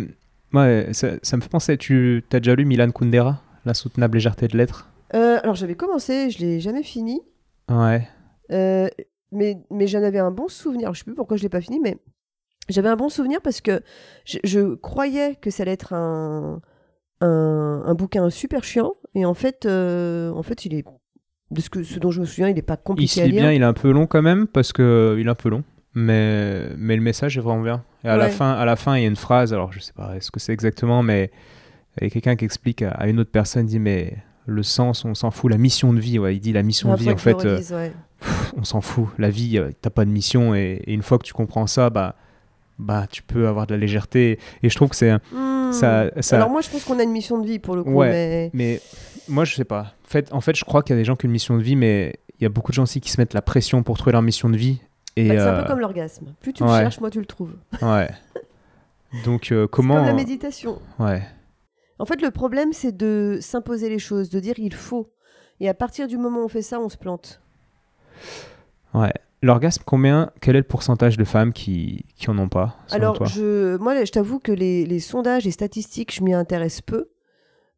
ouais, 0.54 0.90
ça, 0.92 1.12
ça 1.22 1.38
me 1.38 1.42
fait 1.42 1.50
penser, 1.50 1.78
tu 1.78 2.24
as 2.34 2.40
déjà 2.40 2.56
lu 2.56 2.66
Milan 2.66 2.92
Kundera, 2.92 3.42
L'insoutenable 3.66 4.16
légèreté 4.18 4.48
de 4.50 4.58
l'être? 4.58 4.90
Euh, 5.16 5.40
alors 5.42 5.56
j'avais 5.56 5.76
commencé, 5.76 6.30
je 6.30 6.40
l'ai 6.40 6.60
jamais 6.60 6.84
fini. 6.84 7.22
Ouais. 7.70 8.06
Euh, 8.52 8.90
mais 9.32 9.58
mais 9.72 9.88
j'en 9.88 10.04
avais 10.04 10.20
un 10.20 10.32
bon 10.32 10.50
souvenir. 10.50 10.94
Je 10.94 11.00
sais 11.00 11.06
plus 11.06 11.14
pourquoi 11.16 11.38
je 11.38 11.44
l'ai 11.44 11.50
pas 11.50 11.62
fini, 11.62 11.80
mais 11.80 11.98
j'avais 12.68 12.90
un 12.90 12.98
bon 12.98 13.08
souvenir 13.08 13.40
parce 13.42 13.62
que 13.62 13.82
je, 14.26 14.40
je 14.44 14.76
croyais 14.76 15.36
que 15.36 15.50
ça 15.50 15.64
allait 15.64 15.72
être 15.72 15.94
un, 15.94 16.62
un, 17.26 17.84
un 17.86 17.94
bouquin 17.94 18.30
super 18.30 18.64
chiant. 18.64 18.94
Et 19.16 19.26
en 19.26 19.34
fait, 19.34 19.66
euh, 19.66 20.32
en 20.32 20.44
fait, 20.44 20.66
il 20.66 20.74
est 20.74 20.84
de 21.52 21.62
ce, 21.62 21.70
que, 21.70 21.84
ce 21.84 22.00
dont 22.00 22.12
je 22.12 22.22
me 22.22 22.26
souviens, 22.26 22.50
il 22.50 22.56
n'est 22.56 22.62
pas 22.62 22.78
Il 22.80 22.84
compliqué 22.84 23.14
se 23.14 23.22
à 23.22 23.28
lire. 23.28 23.42
bien, 23.44 23.52
il 23.52 23.62
est 23.62 23.66
un 23.66 23.74
peu 23.74 23.92
long 23.92 24.08
quand 24.08 24.22
même, 24.22 24.48
parce 24.48 24.74
que 24.74 25.16
il 25.20 25.28
est 25.28 25.30
un 25.30 25.36
peu 25.36 25.50
long. 25.50 25.64
Mais, 25.96 26.70
mais 26.76 26.96
le 26.96 27.04
message 27.04 27.38
est 27.38 27.42
vraiment 27.42 27.62
bien. 27.62 27.84
Et 28.04 28.08
à, 28.08 28.18
la 28.18 28.30
fin, 28.30 28.52
à 28.54 28.66
la 28.66 28.76
fin, 28.76 28.98
il 28.98 29.02
y 29.02 29.06
a 29.06 29.08
une 29.08 29.16
phrase, 29.16 29.54
alors 29.54 29.72
je 29.72 29.80
sais 29.80 29.94
pas 29.94 30.20
ce 30.20 30.32
que 30.32 30.40
c'est 30.40 30.52
exactement, 30.52 31.04
mais 31.04 31.30
il 32.02 32.06
y 32.06 32.08
a 32.08 32.10
quelqu'un 32.10 32.36
qui 32.36 32.46
explique 32.46 32.82
à, 32.82 32.90
à 32.90 33.08
une 33.08 33.20
autre 33.20 33.30
personne, 33.30 33.68
dit 33.68 33.80
mais 33.80 34.18
le 34.48 34.64
sens, 34.64 35.06
on 35.06 35.14
s'en 35.14 35.30
fout, 35.30 35.52
la 35.52 35.60
mission 35.60 35.94
de 35.94 36.00
vie, 36.00 36.18
ouais, 36.18 36.36
il 36.36 36.40
dit 36.40 36.52
la 36.52 36.64
mission 36.64 36.92
de 36.92 36.98
vie, 36.98 37.12
en 37.12 37.18
fait, 37.18 37.46
euh, 37.46 37.54
relise, 37.54 37.72
ouais. 37.74 37.92
pff, 38.20 38.54
on 38.58 38.64
s'en 38.64 38.82
fout. 38.82 39.06
La 39.20 39.30
vie, 39.30 39.60
euh, 39.60 39.70
t'as 39.82 39.92
pas 39.92 40.04
de 40.04 40.10
mission, 40.10 40.56
et, 40.56 40.82
et 40.86 40.94
une 40.94 41.04
fois 41.04 41.20
que 41.20 41.24
tu 41.24 41.34
comprends 41.34 41.68
ça, 41.68 41.92
bah, 41.92 42.16
bah, 42.80 43.06
tu 43.10 43.22
peux 43.22 43.48
avoir 43.48 43.68
de 43.68 43.76
la 43.76 43.80
légèreté. 43.80 44.40
Et 44.64 44.70
je 44.70 44.76
trouve 44.76 44.90
que 44.90 44.96
c'est. 44.96 45.14
Ça, 45.74 46.10
ça, 46.22 46.36
Alors 46.38 46.50
moi, 46.50 46.62
je 46.62 46.70
pense 46.70 46.84
qu'on 46.84 47.00
a 47.00 47.04
une 47.04 47.12
mission 47.12 47.40
de 47.40 47.48
vie 47.48 47.60
pour 47.60 47.76
le 47.76 47.84
coup, 47.84 47.92
Ouais. 47.92 48.10
mais 48.10 48.52
Mais 48.54 48.82
moi, 49.28 49.46
je 49.46 49.56
sais 49.56 49.66
pas. 49.66 49.94
En 50.06 50.10
fait, 50.10 50.34
en 50.34 50.42
fait 50.42 50.56
je 50.56 50.64
crois 50.64 50.84
qu'il 50.84 50.96
y 50.96 50.98
a 50.98 51.02
des 51.02 51.06
gens 51.06 51.16
qui 51.16 51.26
ont 51.26 51.30
une 51.30 51.34
mission 51.34 51.58
de 51.58 51.64
vie, 51.64 51.76
mais 51.76 52.20
il 52.40 52.44
y 52.44 52.46
a 52.46 52.50
beaucoup 52.50 52.72
de 52.72 52.76
gens 52.76 52.84
aussi 52.84 53.02
qui 53.02 53.10
se 53.10 53.20
mettent 53.20 53.34
la 53.34 53.42
pression 53.42 53.84
pour 53.84 53.98
trouver 53.98 54.12
leur 54.12 54.22
mission 54.22 54.50
de 54.50 54.58
vie. 54.58 54.80
Et 55.16 55.30
bah, 55.30 55.36
c'est 55.36 55.42
un 55.42 55.54
euh, 55.54 55.62
peu 55.62 55.68
comme 55.68 55.80
l'orgasme. 55.80 56.34
Plus 56.42 56.54
tu 56.54 56.64
le 56.64 56.70
cherches, 56.70 57.00
moins 57.00 57.10
tu 57.10 57.20
le 57.20 57.26
trouves. 57.26 57.56
ouais. 57.82 58.10
Donc 59.26 59.52
euh, 59.52 59.68
comment 59.68 59.96
comme 59.96 60.06
la 60.06 60.14
méditation. 60.14 60.80
Ouais. 61.00 61.22
En 62.00 62.06
fait, 62.06 62.22
le 62.22 62.32
problème, 62.32 62.74
c'est 62.74 62.96
de 62.96 63.38
s'imposer 63.40 63.90
les 63.90 64.00
choses, 64.00 64.30
de 64.30 64.40
dire 64.40 64.56
il 64.58 64.74
faut. 64.74 65.14
Et 65.60 65.70
à 65.70 65.74
partir 65.74 66.08
du 66.08 66.18
moment 66.18 66.42
où 66.42 66.46
on 66.46 66.50
fait 66.50 66.64
ça, 66.64 66.80
on 66.80 66.90
se 66.90 66.98
plante. 66.98 67.40
Ouais. 68.94 69.14
L'orgasme, 69.44 69.84
combien 69.86 70.32
Quel 70.42 70.56
est 70.56 70.60
le 70.60 70.64
pourcentage 70.68 71.18
de 71.18 71.24
femmes 71.26 71.54
qui 71.54 72.06
qui 72.16 72.30
en 72.32 72.38
ont 72.40 72.50
pas 72.50 72.78
selon 72.88 72.96
Alors, 72.98 73.14
toi? 73.14 73.28
je, 73.28 73.78
moi, 73.78 74.04
je 74.04 74.12
t'avoue 74.12 74.40
que 74.40 74.52
les, 74.54 74.86
les 74.86 75.00
sondages 75.00 75.46
et 75.46 75.52
statistiques, 75.52 76.14
je 76.16 76.24
m'y 76.24 76.34
intéresse 76.34 76.82
peu. 76.82 77.10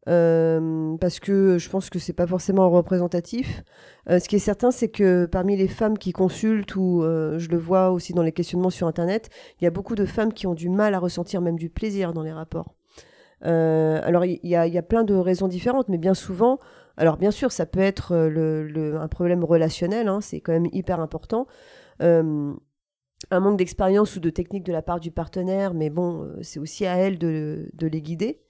euh, 0.08 0.96
parce 1.00 1.18
que 1.18 1.58
je 1.58 1.68
pense 1.68 1.90
que 1.90 1.98
c'est 1.98 2.12
pas 2.12 2.28
forcément 2.28 2.70
représentatif. 2.70 3.64
Euh, 4.08 4.20
ce 4.20 4.28
qui 4.28 4.36
est 4.36 4.38
certain, 4.38 4.70
c'est 4.70 4.88
que 4.88 5.26
parmi 5.26 5.56
les 5.56 5.66
femmes 5.68 5.98
qui 5.98 6.12
consultent, 6.12 6.76
ou 6.76 7.02
euh, 7.02 7.38
je 7.40 7.48
le 7.50 7.58
vois 7.58 7.90
aussi 7.90 8.12
dans 8.14 8.22
les 8.22 8.32
questionnements 8.32 8.70
sur 8.70 8.86
Internet, 8.86 9.30
il 9.60 9.64
y 9.64 9.66
a 9.66 9.70
beaucoup 9.72 9.96
de 9.96 10.04
femmes 10.06 10.32
qui 10.32 10.46
ont 10.46 10.54
du 10.54 10.68
mal 10.68 10.94
à 10.94 11.00
ressentir 11.00 11.40
même 11.40 11.58
du 11.58 11.70
plaisir 11.70 12.12
dans 12.12 12.22
les 12.22 12.32
rapports. 12.32 12.74
Alors, 13.42 14.24
il 14.24 14.38
y, 14.42 14.48
y 14.50 14.56
a 14.78 14.82
plein 14.82 15.04
de 15.04 15.14
raisons 15.14 15.48
différentes, 15.48 15.88
mais 15.88 15.98
bien 15.98 16.14
souvent, 16.14 16.58
alors 16.96 17.16
bien 17.16 17.30
sûr, 17.30 17.52
ça 17.52 17.66
peut 17.66 17.80
être 17.80 18.12
euh, 18.12 18.98
un 18.98 19.08
problème 19.08 19.44
relationnel, 19.44 20.08
hein, 20.08 20.20
c'est 20.20 20.40
quand 20.40 20.52
même 20.52 20.68
hyper 20.72 21.00
important. 21.00 21.46
Un 23.30 23.40
manque 23.40 23.56
d'expérience 23.56 24.14
ou 24.16 24.20
de 24.20 24.30
technique 24.30 24.64
de 24.64 24.72
la 24.72 24.82
part 24.82 25.00
du 25.00 25.10
partenaire, 25.10 25.72
mais 25.74 25.90
bon, 25.90 26.22
euh, 26.22 26.38
c'est 26.42 26.60
aussi 26.60 26.86
à 26.86 26.96
elle 26.96 27.18
de 27.18 27.70
les 27.80 28.02
guider. 28.02 28.42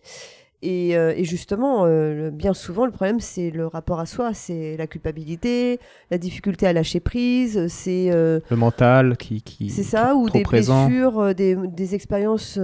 Et, 0.62 0.96
euh, 0.96 1.12
et 1.14 1.24
justement, 1.24 1.84
euh, 1.84 2.30
bien 2.30 2.54
souvent, 2.54 2.86
le 2.86 2.90
problème, 2.90 3.20
c'est 3.20 3.50
le 3.50 3.66
rapport 3.66 4.00
à 4.00 4.06
soi, 4.06 4.32
c'est 4.32 4.76
la 4.78 4.86
culpabilité, 4.86 5.78
la 6.10 6.18
difficulté 6.18 6.66
à 6.66 6.72
lâcher 6.72 6.98
prise, 7.00 7.66
c'est 7.68 8.10
euh, 8.10 8.40
Le 8.50 8.56
mental 8.56 9.16
qui 9.18 9.42
qui 9.42 9.68
c'est 9.70 9.82
ça, 9.82 10.14
ou 10.16 10.30
des 10.30 10.42
présent. 10.42 10.86
blessures, 10.86 11.34
des, 11.34 11.54
des 11.56 11.94
expériences 11.94 12.58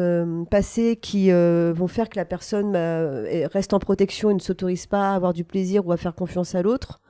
passées 0.51 0.97
qui 0.97 1.31
vont 1.31 1.87
faire 1.89 2.09
que 2.09 2.17
la 2.17 2.25
personne 2.25 2.73
bah, 2.73 3.29
est- 3.29 3.47
reste 3.47 3.75
en 3.75 3.79
protection 3.79 4.31
et 4.31 4.35
ne 4.35 4.41
s'autorise 4.41 4.87
pas 4.87 5.11
à 5.11 5.15
avoir 5.15 5.33
du 5.35 5.45
plaisir 5.45 5.87
ou 5.87 5.93
à 5.93 5.97
faire 5.99 6.15
confiance 6.15 6.55
à 6.55 6.63
l'autre. 6.63 7.01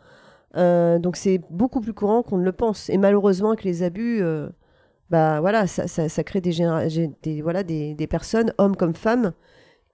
Donc 0.57 1.17
c'est 1.17 1.41
beaucoup 1.51 1.81
plus 1.81 1.95
courant 1.95 2.23
qu'on 2.23 2.39
ne 2.39 2.45
le 2.45 2.53
pense. 2.53 2.91
Et 2.91 2.99
malheureusement 2.99 3.55
que 3.55 3.63
les 3.65 3.83
abus, 3.85 4.21
bah 5.11 5.41
voilà, 5.41 5.67
ça, 5.67 5.87
ça, 5.87 6.09
ça 6.09 6.25
crée 6.25 6.41
des, 6.41 7.41
voilà, 7.43 7.63
des, 7.63 7.95
des 7.95 8.07
personnes, 8.07 8.53
hommes 8.59 8.77
comme 8.77 8.95
femmes, 8.95 9.33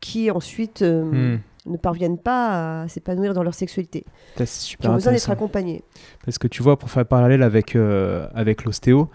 qui 0.01 0.31
ensuite 0.31 0.83
euh, 0.83 1.39
Hmm. 1.67 1.71
ne 1.71 1.77
parviennent 1.77 2.19
pas 2.19 2.83
à 2.83 2.89
s'épanouir 2.89 3.35
dans 3.35 3.43
leur 3.43 3.55
sexualité. 3.55 4.05
C'est 4.37 4.45
Qui 4.45 4.53
super 4.53 4.91
ont 4.91 4.95
besoin 4.95 5.13
d'être 5.13 5.31
accompagnés. 5.31 5.83
Parce 6.25 6.39
que 6.39 6.49
tu 6.49 6.63
vois, 6.63 6.79
pour 6.79 6.91
faire 6.91 7.07
parallèle 7.07 7.43
avec, 7.43 7.77
euh, 7.77 8.29
avec 8.35 8.65
l'ostéo, 8.65 9.11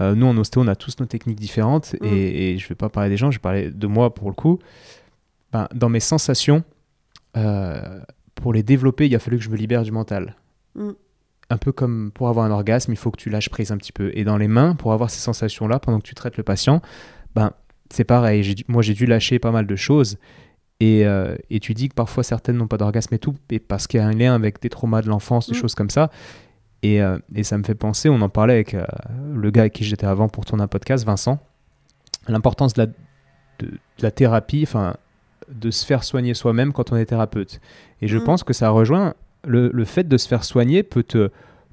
euh, 0.00 0.14
nous 0.14 0.26
en 0.26 0.36
ostéo, 0.36 0.62
on 0.62 0.68
a 0.68 0.76
tous 0.76 0.98
nos 0.98 1.06
techniques 1.06 1.38
différentes. 1.38 1.94
Mm. 2.00 2.06
Et, 2.06 2.52
et 2.52 2.58
je 2.58 2.68
vais 2.68 2.74
pas 2.74 2.88
parler 2.88 3.10
des 3.10 3.16
gens, 3.16 3.30
je 3.30 3.38
vais 3.38 3.42
parler 3.42 3.70
de 3.70 3.86
moi 3.86 4.14
pour 4.14 4.28
le 4.28 4.34
coup. 4.34 4.58
Ben, 5.52 5.68
dans 5.74 5.88
mes 5.88 6.00
sensations, 6.00 6.64
pour 8.34 8.52
les 8.52 8.62
développer, 8.62 9.06
il 9.06 9.14
a 9.14 9.18
fallu 9.18 9.38
que 9.38 9.44
je 9.44 9.50
me 9.50 9.56
libère 9.56 9.82
du 9.82 9.92
mental. 9.92 10.36
Mm. 10.74 10.90
Un 11.50 11.58
peu 11.58 11.72
comme 11.72 12.10
pour 12.12 12.28
avoir 12.28 12.46
un 12.46 12.50
orgasme, 12.50 12.90
il 12.92 12.96
faut 12.96 13.10
que 13.10 13.20
tu 13.20 13.28
lâches 13.28 13.50
prise 13.50 13.70
un 13.70 13.76
petit 13.76 13.92
peu. 13.92 14.10
Et 14.14 14.24
dans 14.24 14.38
les 14.38 14.48
mains, 14.48 14.74
pour 14.74 14.92
avoir 14.92 15.10
ces 15.10 15.20
sensations-là, 15.20 15.78
pendant 15.78 15.98
que 15.98 16.06
tu 16.06 16.14
traites 16.14 16.38
le 16.38 16.42
patient, 16.42 16.80
ben, 17.34 17.52
c'est 17.90 18.04
pareil. 18.04 18.54
Moi, 18.68 18.82
j'ai 18.82 18.94
dû 18.94 19.06
lâcher 19.06 19.38
pas 19.38 19.50
mal 19.50 19.66
de 19.66 19.76
choses. 19.76 20.18
Et, 20.80 21.06
euh, 21.06 21.36
et 21.50 21.60
tu 21.60 21.72
dis 21.72 21.88
que 21.88 21.94
parfois 21.94 22.24
certaines 22.24 22.56
n'ont 22.56 22.66
pas 22.66 22.76
d'orgasme 22.76 23.14
et 23.14 23.18
tout, 23.18 23.34
et 23.50 23.60
parce 23.60 23.86
qu'il 23.86 24.00
y 24.00 24.02
a 24.02 24.06
un 24.06 24.12
lien 24.12 24.34
avec 24.34 24.60
des 24.60 24.68
traumas 24.68 25.02
de 25.02 25.08
l'enfance, 25.08 25.48
des 25.48 25.56
Mm. 25.56 25.60
choses 25.60 25.74
comme 25.74 25.90
ça. 25.90 26.10
Et, 26.82 27.00
euh, 27.00 27.16
et 27.34 27.44
ça 27.44 27.56
me 27.56 27.62
fait 27.62 27.76
penser, 27.76 28.08
on 28.08 28.20
en 28.20 28.28
parlait 28.28 28.54
avec 28.54 28.74
euh, 28.74 28.84
le 29.32 29.50
gars 29.50 29.62
avec 29.62 29.72
qui 29.72 29.84
j'étais 29.84 30.06
avant 30.06 30.28
pour 30.28 30.44
tourner 30.44 30.64
un 30.64 30.68
podcast, 30.68 31.04
Vincent, 31.06 31.38
l'importance 32.28 32.74
de 32.74 32.82
la, 32.82 32.86
de, 32.86 33.66
de 33.66 34.02
la 34.02 34.10
thérapie, 34.10 34.64
enfin, 34.66 34.96
de 35.50 35.70
se 35.70 35.86
faire 35.86 36.02
soigner 36.04 36.34
soi-même 36.34 36.72
quand 36.72 36.92
on 36.92 36.96
est 36.96 37.06
thérapeute. 37.06 37.60
Et 38.02 38.08
je 38.08 38.18
Mm. 38.18 38.24
pense 38.24 38.42
que 38.44 38.52
ça 38.52 38.68
rejoint 38.70 39.14
le, 39.46 39.70
le 39.72 39.84
fait 39.84 40.08
de 40.08 40.16
se 40.16 40.26
faire 40.26 40.42
soigner 40.44 40.82
peut 40.82 41.02
te 41.04 41.30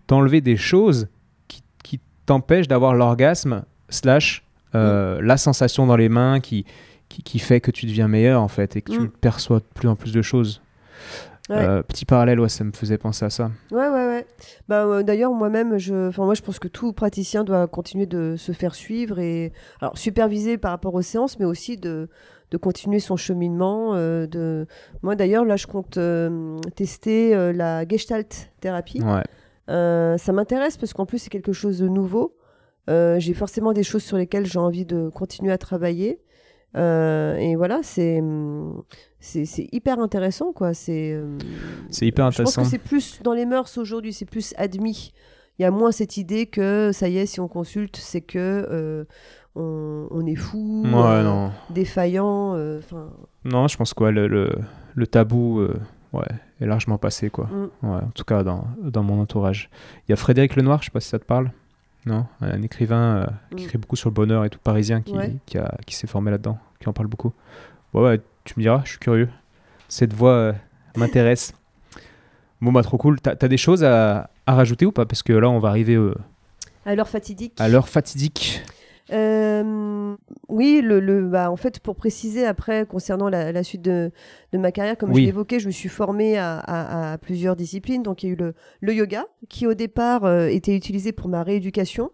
t'enlever 0.07 0.41
des 0.41 0.57
choses 0.57 1.07
qui, 1.47 1.63
qui 1.83 1.99
t'empêchent 2.25 2.67
d'avoir 2.67 2.93
l'orgasme 2.93 3.63
slash 3.89 4.43
euh, 4.75 5.19
la 5.21 5.37
sensation 5.37 5.85
dans 5.85 5.95
les 5.97 6.09
mains 6.09 6.39
qui, 6.39 6.65
qui, 7.09 7.23
qui 7.23 7.39
fait 7.39 7.59
que 7.61 7.71
tu 7.71 7.85
deviens 7.85 8.07
meilleur 8.07 8.41
en 8.41 8.47
fait 8.47 8.75
et 8.75 8.81
que 8.81 8.91
tu 8.91 8.99
Mm. 8.99 9.09
perçois 9.09 9.59
de 9.59 9.65
plus 9.73 9.87
en 9.89 9.95
plus 9.95 10.13
de 10.13 10.21
choses. 10.21 10.61
Ouais. 11.49 11.57
Euh, 11.57 11.83
petit 11.83 12.05
parallèle, 12.05 12.39
ouais, 12.39 12.47
ça 12.47 12.63
me 12.63 12.71
faisait 12.71 12.97
penser 12.97 13.25
à 13.25 13.29
ça. 13.29 13.51
Ouais, 13.71 13.89
ouais, 13.89 14.07
ouais. 14.07 14.25
Bah, 14.69 14.85
euh, 14.85 15.03
D'ailleurs, 15.03 15.33
moi-même, 15.33 15.77
je... 15.77 16.07
Enfin, 16.07 16.23
moi, 16.23 16.33
je 16.33 16.41
pense 16.41 16.59
que 16.59 16.69
tout 16.69 16.93
praticien 16.93 17.43
doit 17.43 17.67
continuer 17.67 18.05
de 18.05 18.35
se 18.37 18.53
faire 18.53 18.73
suivre 18.73 19.19
et 19.19 19.51
alors 19.81 19.97
superviser 19.97 20.57
par 20.57 20.71
rapport 20.71 20.93
aux 20.93 21.01
séances, 21.01 21.37
mais 21.39 21.45
aussi 21.45 21.75
de, 21.75 22.07
de 22.51 22.57
continuer 22.57 22.99
son 22.99 23.17
cheminement. 23.17 23.95
euh, 23.95 24.27
de... 24.27 24.65
Moi, 25.01 25.15
d'ailleurs, 25.15 25.43
là, 25.43 25.57
je 25.57 25.67
compte 25.67 25.99
tester 26.75 27.51
la 27.53 27.85
Gestalt 27.87 28.49
thérapie. 28.61 29.01
Ouais. 29.01 29.23
Ça 30.17 30.31
m'intéresse 30.31 30.77
parce 30.77 30.93
qu'en 30.93 31.05
plus, 31.05 31.17
c'est 31.17 31.29
quelque 31.29 31.53
chose 31.53 31.79
de 31.79 31.87
nouveau. 31.87 32.33
Euh, 32.89 33.19
j'ai 33.19 33.33
forcément 33.33 33.73
des 33.73 33.83
choses 33.83 34.03
sur 34.03 34.17
lesquelles 34.17 34.45
j'ai 34.45 34.59
envie 34.59 34.85
de 34.85 35.09
continuer 35.09 35.51
à 35.51 35.57
travailler. 35.57 36.19
Euh, 36.77 37.35
et 37.35 37.55
voilà, 37.55 37.81
c'est 37.83 38.19
hum, 38.21 38.81
c'est 39.19 39.45
c'est 39.45 39.67
hyper 39.71 39.99
intéressant, 39.99 40.51
quoi. 40.53 40.73
C'est 40.73 41.17
hum, 41.17 41.37
C'est 41.89 42.07
hyper 42.07 42.31
je 42.31 42.41
pense 42.43 42.57
intéressant. 42.57 42.63
que 42.63 42.67
c'est 42.69 42.77
plus 42.89 43.21
dans 43.23 43.33
les 43.33 43.45
mœurs 43.45 43.77
aujourd'hui, 43.77 44.13
c'est 44.13 44.25
plus 44.25 44.53
admis. 44.57 45.11
Il 45.59 45.63
y 45.63 45.65
a 45.65 45.71
moins 45.71 45.91
cette 45.91 46.17
idée 46.17 46.45
que 46.47 46.91
ça 46.93 47.07
y 47.09 47.17
est, 47.17 47.25
si 47.25 47.39
on 47.39 47.47
consulte, 47.47 47.97
c'est 47.97 48.21
que 48.21 48.39
euh, 48.71 49.03
on, 49.55 50.07
on 50.09 50.25
est 50.25 50.35
fou, 50.35 50.83
Ouais, 50.85 51.23
non. 51.23 51.51
défaillant. 51.69 52.55
Non, 53.45 53.67
je 53.67 53.77
pense 53.77 53.93
quoi, 53.93 54.11
le, 54.11 54.27
le, 54.27 54.49
le 54.95 55.07
tabou 55.07 55.61
ouais, 56.13 56.23
est 56.61 56.65
largement 56.65 56.97
passé, 56.97 57.29
quoi. 57.29 57.45
Mm. 57.45 57.69
Ouais, 57.87 58.01
en 58.01 58.11
tout 58.15 58.23
cas, 58.23 58.43
dans, 58.43 58.65
dans 58.81 59.03
mon 59.03 59.19
entourage. 59.19 59.69
Il 60.07 60.11
y 60.11 60.13
a 60.13 60.15
Frédéric 60.15 60.55
Lenoir, 60.55 60.79
je 60.81 60.85
sais 60.85 60.91
pas 60.91 60.99
si 61.01 61.09
ça 61.09 61.19
te 61.19 61.25
parle. 61.25 61.51
Non, 62.05 62.25
un 62.41 62.61
écrivain 62.63 63.17
euh, 63.17 63.25
qui 63.55 63.63
Mm. 63.63 63.65
écrit 63.67 63.77
beaucoup 63.77 63.95
sur 63.95 64.09
le 64.09 64.13
bonheur 64.15 64.43
et 64.45 64.49
tout, 64.49 64.59
parisien, 64.63 65.01
qui, 65.01 65.13
Ouais. 65.13 65.35
qui, 65.45 65.57
a- 65.57 65.77
qui 65.85 65.95
s'est 65.95 66.07
formé 66.07 66.31
là-dedans, 66.31 66.57
qui 66.79 66.89
en 66.89 66.93
parle 66.93 67.07
beaucoup. 67.07 67.31
Ouais, 67.93 68.01
ouais, 68.01 68.21
tu 68.43 68.53
me 68.57 68.63
diras, 68.63 68.81
je 68.85 68.91
suis 68.91 68.99
curieux. 68.99 69.29
Cette 69.87 70.13
voix 70.13 70.31
euh, 70.33 70.53
m'intéresse. 70.97 71.53
Bon, 72.61 72.71
bah, 72.71 72.81
trop 72.83 72.97
cool. 72.97 73.19
T'as 73.21 73.35
as 73.39 73.47
des 73.47 73.57
choses 73.57 73.83
à, 73.83 74.29
à 74.47 74.53
rajouter 74.55 74.85
ou 74.85 74.91
pas? 74.91 75.05
Parce 75.05 75.21
que 75.23 75.33
là, 75.33 75.49
on 75.49 75.59
va 75.59 75.69
arriver 75.69 75.95
euh, 75.95 76.15
à 76.85 76.95
l'heure 76.95 77.09
fatidique. 77.09 77.53
à 77.59 77.67
l'heure 77.67 77.87
fatidique. 77.89 78.61
Euh, 79.11 80.15
oui, 80.47 80.81
le, 80.83 80.99
le- 80.99 81.27
bah, 81.27 81.51
en 81.51 81.55
fait, 81.57 81.79
pour 81.79 81.95
préciser 81.95 82.45
après, 82.45 82.85
concernant 82.85 83.29
la, 83.29 83.51
la 83.51 83.63
suite 83.63 83.81
de, 83.81 84.11
de 84.53 84.57
ma 84.57 84.71
carrière, 84.71 84.97
comme 84.97 85.11
Oui. 85.11 85.21
je 85.21 85.25
l'évoquais, 85.25 85.59
je 85.59 85.67
me 85.67 85.71
suis 85.71 85.89
formée 85.89 86.37
à, 86.37 86.57
à- 86.59 87.13
à 87.13 87.17
plusieurs 87.17 87.55
disciplines. 87.55 88.03
Donc, 88.03 88.23
il 88.23 88.27
y 88.27 88.29
a 88.29 88.33
eu 88.33 88.37
le, 88.37 88.53
le 88.79 88.93
yoga, 88.93 89.25
qui 89.49 89.67
au 89.67 89.73
départ 89.73 90.23
euh, 90.25 90.47
était 90.47 90.75
utilisé 90.75 91.11
pour 91.11 91.27
ma 91.27 91.43
rééducation. 91.43 92.11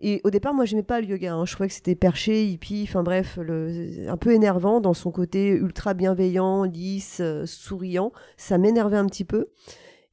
Et 0.00 0.20
au 0.24 0.30
départ, 0.30 0.54
moi, 0.54 0.64
je 0.64 0.74
n'aimais 0.74 0.84
pas 0.84 1.00
le 1.00 1.08
yoga. 1.08 1.34
hein. 1.34 1.44
Je 1.44 1.52
trouvais 1.52 1.68
que 1.68 1.74
c'était 1.74 1.96
perché, 1.96 2.44
hippie, 2.44 2.84
enfin 2.88 3.02
bref, 3.02 3.36
le- 3.42 4.08
un 4.08 4.16
peu 4.16 4.32
énervant 4.32 4.80
dans 4.80 4.94
son 4.94 5.10
côté 5.10 5.48
ultra 5.48 5.92
bienveillant, 5.92 6.62
lisse, 6.64 7.18
euh, 7.20 7.44
souriant. 7.46 8.12
Ça 8.36 8.58
m'énervait 8.58 8.96
un 8.96 9.06
petit 9.06 9.24
peu. 9.24 9.48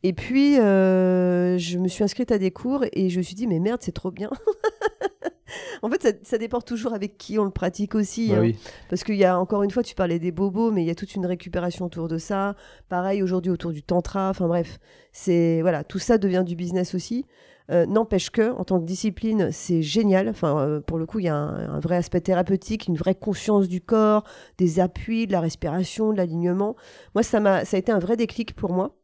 Et 0.04 0.14
puis, 0.14 0.60
euh, 0.60 1.58
je 1.58 1.78
me 1.78 1.88
suis 1.88 2.04
inscrite 2.04 2.32
à 2.32 2.38
des 2.38 2.52
cours 2.52 2.84
et 2.94 3.10
je 3.10 3.18
me 3.18 3.24
suis 3.24 3.36
dit, 3.36 3.48
mais 3.48 3.60
merde, 3.60 3.80
c'est 3.82 3.92
trop 3.94 4.12
bien. 4.12 4.30
en 5.82 5.90
fait, 5.90 6.02
ça, 6.02 6.10
ça 6.24 6.38
dépend 6.38 6.62
toujours 6.62 6.94
avec 6.94 7.18
qui 7.18 7.38
on 7.40 7.46
le 7.46 7.52
pratique 7.52 7.96
aussi. 7.96 8.30
Bah 8.30 8.38
hein. 8.38 8.42
oui. 8.42 8.58
Parce 8.90 9.04
qu'il 9.04 9.16
y 9.16 9.26
a, 9.26 9.40
encore 9.40 9.64
une 9.64 9.72
fois, 9.72 9.84
tu 9.84 9.96
parlais 9.96 10.20
des 10.20 10.32
bobos, 10.32 10.72
mais 10.72 10.84
il 10.84 10.88
y 10.88 10.92
a 10.92 10.96
toute 10.96 11.16
une 11.16 11.26
récupération 11.26 11.86
autour 11.86 12.08
de 12.08 12.18
ça. 12.18 12.56
Pareil 12.90 13.24
aujourd'hui 13.24 13.52
autour 13.52 13.72
du 13.72 13.84
tantra. 13.84 14.30
Enfin 14.30 14.48
bref, 14.48 14.80
c'est 15.12 15.62
voilà, 15.62 15.84
tout 15.84 16.00
ça 16.00 16.18
devient 16.18 16.44
du 16.46 16.56
business 16.56 16.96
aussi. 16.96 17.26
Euh, 17.72 17.88
N'empêche 17.88 18.30
que, 18.30 18.52
en 18.52 18.64
tant 18.64 18.80
que 18.80 18.86
discipline, 18.86 19.50
c'est 19.52 19.82
génial. 19.82 20.30
Enfin, 20.30 20.60
euh, 20.60 20.82
pour 20.82 21.00
le 21.00 21.08
coup, 21.08 21.20
il 21.20 21.26
y 21.26 21.30
a 21.30 21.36
un, 21.36 21.76
un 21.76 21.80
vrai 21.80 21.96
aspect 21.96 22.22
thérapeutique, 22.22 22.88
une 22.88 22.96
vraie 22.96 23.16
conscience 23.16 23.68
du 23.68 23.82
corps, 23.82 24.24
des 24.60 24.80
appuis, 24.80 25.26
de 25.26 25.32
la 25.32 25.40
respiration, 25.40 26.12
de 26.12 26.18
l'alignement. 26.18 26.76
Moi, 27.16 27.24
ça 27.24 27.40
m'a, 27.40 27.66
ça 27.66 27.78
a 27.78 27.80
été 27.80 27.92
un 27.92 28.00
vrai 28.00 28.18
déclic 28.18 28.56
pour 28.56 28.72
moi. 28.72 28.96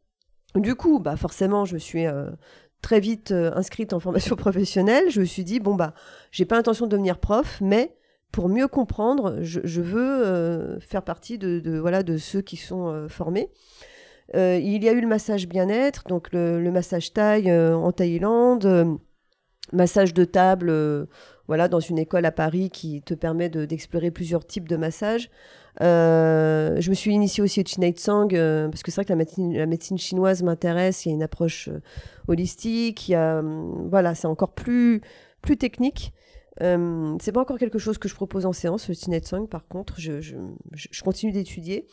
Du 0.54 0.74
coup, 0.74 0.98
bah 0.98 1.16
forcément, 1.16 1.64
je 1.64 1.74
me 1.74 1.78
suis 1.78 2.06
euh, 2.06 2.30
très 2.82 3.00
vite 3.00 3.30
euh, 3.30 3.52
inscrite 3.54 3.94
en 3.94 4.00
formation 4.00 4.36
professionnelle. 4.36 5.10
Je 5.10 5.20
me 5.20 5.24
suis 5.24 5.44
dit 5.44 5.60
bon 5.60 5.74
bah, 5.74 5.94
j'ai 6.30 6.44
pas 6.44 6.56
l'intention 6.56 6.86
de 6.86 6.90
devenir 6.90 7.18
prof, 7.18 7.58
mais 7.62 7.96
pour 8.32 8.48
mieux 8.48 8.66
comprendre, 8.66 9.38
je, 9.42 9.80
veux 9.80 10.24
euh, 10.26 10.80
faire 10.80 11.02
partie 11.02 11.38
de, 11.38 11.60
de, 11.60 11.78
voilà 11.78 12.02
de 12.02 12.16
ceux 12.16 12.40
qui 12.40 12.56
sont 12.56 12.88
euh, 12.88 13.08
formés. 13.08 13.50
Il 14.34 14.82
y 14.82 14.88
a 14.88 14.92
eu 14.92 15.00
le 15.02 15.06
massage 15.06 15.46
bien-être, 15.46 16.04
donc 16.08 16.32
le, 16.32 16.58
massage 16.70 17.12
euh, 17.18 17.74
en 17.74 17.92
Thaïlande, 17.92 18.98
massage 19.74 20.14
de 20.14 20.24
table, 20.24 20.72
voilà, 21.48 21.68
dans 21.68 21.80
une 21.80 21.98
école 21.98 22.24
à 22.24 22.32
Paris 22.32 22.70
qui 22.70 23.02
te 23.02 23.12
permet 23.12 23.50
de- 23.50 23.66
d'explorer 23.66 24.10
plusieurs 24.10 24.46
types 24.46 24.68
de 24.68 24.76
massages. 24.76 25.28
Euh, 25.80 26.76
je 26.80 26.90
me 26.90 26.94
suis 26.94 27.12
initiée 27.12 27.42
aussi 27.42 27.60
au 27.60 27.64
Chinai 27.64 27.92
Tsang 27.92 28.28
euh, 28.34 28.68
parce 28.68 28.82
que 28.82 28.90
c'est 28.90 28.96
vrai 28.96 29.04
que 29.06 29.10
la 29.12 29.16
médecine, 29.16 29.56
la 29.56 29.66
médecine 29.66 29.98
chinoise 29.98 30.42
m'intéresse. 30.42 31.06
Il 31.06 31.08
y 31.08 31.12
a 31.12 31.14
une 31.14 31.22
approche 31.22 31.68
euh, 31.68 31.80
holistique. 32.28 33.08
Il 33.08 33.12
y 33.12 33.14
a, 33.14 33.38
hum, 33.38 33.88
voilà, 33.88 34.14
c'est 34.14 34.26
encore 34.26 34.52
plus 34.54 35.00
plus 35.40 35.56
technique. 35.56 36.12
Euh, 36.60 37.16
c'est 37.20 37.32
pas 37.32 37.40
encore 37.40 37.58
quelque 37.58 37.78
chose 37.78 37.96
que 37.98 38.08
je 38.08 38.14
propose 38.14 38.44
en 38.44 38.52
séance, 38.52 38.86
le 38.88 38.94
Chinai 38.94 39.20
Tsang. 39.20 39.46
Par 39.48 39.66
contre, 39.66 39.94
je, 39.98 40.20
je- 40.20 40.36
je 40.72 41.02
continue 41.02 41.32
d'étudier. 41.32 41.86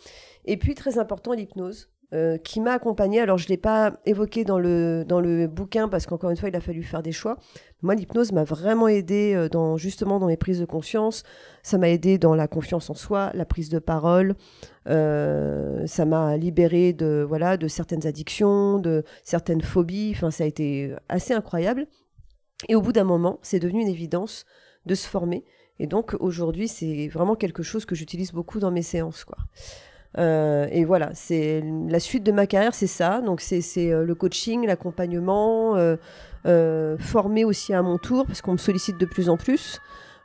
Et 0.46 0.58
puis 0.58 0.76
très 0.76 1.00
important, 1.00 1.32
l'hypnose. 1.34 1.90
Euh, 2.12 2.38
qui 2.38 2.60
m'a 2.60 2.72
accompagnée. 2.72 3.20
Alors, 3.20 3.38
je 3.38 3.45
ne 3.45 3.49
l'ai 3.49 3.57
pas 3.57 3.99
évoqué 4.07 4.43
dans 4.43 4.57
le, 4.57 5.05
dans 5.07 5.20
le 5.20 5.45
bouquin 5.45 5.88
parce 5.88 6.07
qu'encore 6.07 6.32
une 6.32 6.38
fois, 6.38 6.49
il 6.49 6.55
a 6.55 6.62
fallu 6.62 6.82
faire 6.82 7.03
des 7.03 7.12
choix. 7.12 7.38
Moi, 7.84 7.93
l'hypnose 7.93 8.32
m'a 8.32 8.43
vraiment 8.43 8.88
aidé 8.88 9.34
euh, 9.36 9.47
dans, 9.47 9.78
justement 9.78 10.18
dans 10.18 10.26
mes 10.26 10.36
prises 10.36 10.60
de 10.60 10.66
conscience. 10.66 11.22
Ça 11.62 11.78
m'a 11.78 11.88
aidé 11.88 12.18
dans 12.18 12.34
la 12.34 12.47
confiance 12.47 12.89
en 12.89 12.95
soi, 12.95 13.30
la 13.36 13.45
prise 13.45 13.70
de 13.70 13.78
parole. 13.78 14.34
Euh, 14.88 15.86
ça 15.86 16.05
m'a 16.05 16.36
libéré 16.36 16.93
de, 16.93 17.24
voilà, 17.28 17.57
de 17.57 17.68
certaines 17.68 18.07
addictions, 18.07 18.80
de 18.80 19.03
certaines 19.24 19.62
phobies. 19.62 20.12
Enfin, 20.16 20.32
ça 20.32 20.45
a 20.45 20.47
été 20.47 20.95
assez 21.10 21.36
incroyable. 21.36 21.86
Et 22.70 22.76
au 22.76 22.82
bout 22.82 22.91
d'un 22.91 23.03
moment, 23.03 23.38
c'est 23.43 23.60
devenu 23.60 23.82
une 23.82 23.88
évidence 23.88 24.45
de 24.88 24.95
se 24.95 25.07
former. 25.07 25.45
Et 25.78 25.86
donc, 25.86 26.16
aujourd'hui, 26.20 26.68
c'est 26.68 27.07
vraiment 27.07 27.36
quelque 27.36 27.62
chose 27.62 27.86
que 27.86 27.93
j'utilise 27.93 28.32
beaucoup 28.34 28.60
dans 28.60 28.72
mes 28.72 28.82
séances. 28.82 29.24
Quoi. 29.24 29.38
Euh, 30.18 30.68
et 30.72 30.86
voilà, 30.86 31.12
c'est 31.14 31.64
la 31.88 31.99
suite 31.99 32.24
de 32.24 32.32
ma 32.32 32.47
carrière, 32.47 32.74
c'est 32.74 32.88
ça. 32.88 33.22
Donc, 33.22 33.41
c'est 33.41 33.62
euh, 33.78 34.03
le 34.03 34.16
coaching, 34.16 34.66
l'accompagnement, 34.66 35.76
euh, 35.76 36.97
former 36.99 37.45
aussi 37.45 37.74
à 37.74 37.82
mon 37.82 37.97
tour, 37.97 38.26
parce 38.26 38.41
qu'on 38.41 38.53
me 38.53 38.57
sollicite 38.57 38.97
de 38.97 39.05
plus 39.05 39.30
en 39.30 39.38
plus. 39.38 39.80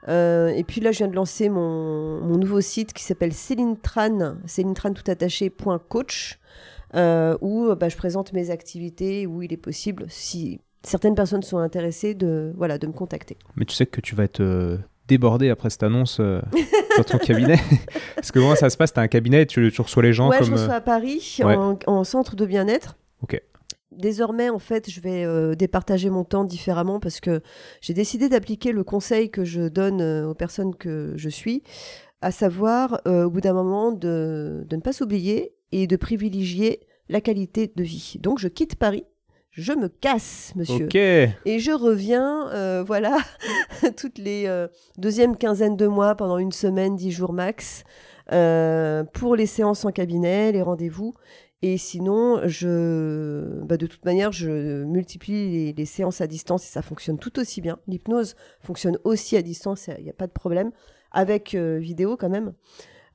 Et 0.07 0.65
puis 0.67 0.81
là, 0.83 0.93
je 0.93 0.99
viens 0.99 1.09
de 1.09 1.15
lancer 1.15 1.49
mon, 1.49 2.21
mon 2.21 2.37
nouveau 2.37 2.61
site 2.61 2.93
qui 2.93 3.03
s'appelle 3.03 3.33
Céline 3.33 3.79
Tran, 3.79 4.35
où 7.41 7.75
bah, 7.75 7.89
je 7.89 7.97
présente 7.97 8.33
mes 8.33 8.51
activités, 8.51 9.27
où 9.27 9.43
il 9.43 9.53
est 9.53 9.59
possible, 9.59 10.05
si 10.09 10.61
certaines 10.83 11.15
personnes 11.15 11.43
sont 11.43 11.57
intéressées, 11.57 12.15
de, 12.15 12.53
voilà, 12.57 12.77
de 12.77 12.87
me 12.87 12.93
contacter. 12.93 13.39
Mais 13.57 13.65
tu 13.65 13.75
sais 13.75 13.87
que 13.87 14.03
tu 14.03 14.15
vas 14.15 14.25
être 14.25 14.43
débordé 15.07 15.51
après 15.51 15.71
cette 15.71 15.83
annonce 15.83 16.19
euh, 16.21 16.41
dans 16.97 17.05
ton 17.05 17.19
cabinet. 17.19 17.59
Parce 18.15 18.33
que 18.33 18.39
comment 18.39 18.57
ça 18.57 18.71
se 18.71 18.77
passe 18.77 18.93
T'as 18.93 19.03
un 19.03 19.09
cabinet, 19.09 19.47
tu, 19.47 19.71
tu 19.73 19.81
reçois 19.81 20.03
les 20.03 20.13
gens 20.13 20.31
ouais, 20.31 20.39
comme. 20.39 20.47
je 20.47 20.53
euh, 20.53 20.57
reçois 20.57 20.75
à 20.75 20.81
Paris, 20.81 21.39
ouais. 21.45 21.55
en, 21.57 21.79
en 21.87 22.05
centre 22.05 22.37
de 22.37 22.47
bien-être. 22.47 22.97
Ok. 23.23 23.41
Désormais, 23.97 24.51
en 24.51 24.59
fait, 24.59 24.91
je 24.91 25.01
vais 25.01 25.25
euh, 25.25 25.55
départager 25.55 26.11
mon 26.11 26.25
temps 26.25 26.45
différemment 26.45 27.01
parce 27.01 27.21
que 27.21 27.41
j'ai 27.81 27.95
décidé 27.95 28.29
d'appliquer 28.29 28.73
le 28.73 28.83
conseil 28.83 29.31
que 29.31 29.45
je 29.45 29.69
donne 29.69 30.01
euh, 30.01 30.29
aux 30.29 30.35
personnes 30.35 30.75
que 30.75 31.13
je 31.17 31.29
suis, 31.29 31.63
à 32.21 32.31
savoir, 32.31 33.01
euh, 33.07 33.25
au 33.25 33.31
bout 33.31 33.41
d'un 33.41 33.53
moment, 33.53 33.93
de, 33.93 34.65
de 34.69 34.77
ne 34.77 34.81
pas 34.81 34.93
s'oublier 34.93 35.55
et 35.73 35.87
de 35.87 35.97
privilégier 35.97 36.81
la 37.09 37.21
qualité 37.21 37.73
de 37.75 37.85
vie. 37.85 38.17
Donc 38.21 38.39
je 38.39 38.49
quitte 38.49 38.77
Paris, 38.77 39.05
je 39.55 39.73
me 39.73 39.89
casse, 39.89 40.53
monsieur. 40.57 40.89
Et 41.45 41.61
je 41.61 41.71
reviens, 41.71 42.49
euh, 42.51 42.83
voilà, 42.85 43.19
toutes 43.97 44.19
les 44.19 44.47
euh, 44.47 44.67
deuxièmes 44.99 45.37
quinzaines 45.37 45.77
de 45.77 45.87
mois, 45.87 46.17
pendant 46.17 46.39
une 46.39 46.53
semaine, 46.53 46.97
dix 46.97 47.13
jours 47.13 47.33
max, 47.33 47.85
euh, 48.33 49.05
pour 49.05 49.37
les 49.37 49.47
séances 49.47 49.85
en 49.85 49.93
cabinet, 49.93 50.51
les 50.51 50.63
rendez-vous. 50.63 51.15
Et 51.63 51.79
sinon, 51.79 52.41
je, 52.47 53.63
bah, 53.63 53.77
de 53.77 53.87
toute 53.87 54.05
manière, 54.05 54.33
je 54.33 54.83
multiplie 54.85 55.51
les, 55.51 55.73
les 55.73 55.87
séances 55.87 56.21
à 56.21 56.27
distance 56.27 56.67
et 56.67 56.71
ça 56.71 56.83
fonctionne 56.83 57.19
tout 57.19 57.39
aussi 57.39 57.61
bien. 57.61 57.79
L'hypnose 57.87 58.35
fonctionne 58.61 58.99
aussi 59.05 59.37
à 59.37 59.43
distance, 59.43 59.89
il 59.99 60.05
n'y 60.05 60.11
a 60.11 60.15
pas 60.15 60.27
de 60.27 60.33
problème, 60.33 60.73
avec 61.13 61.55
euh, 61.55 61.79
vidéo 61.79 62.17
quand 62.19 62.29
même. 62.29 62.53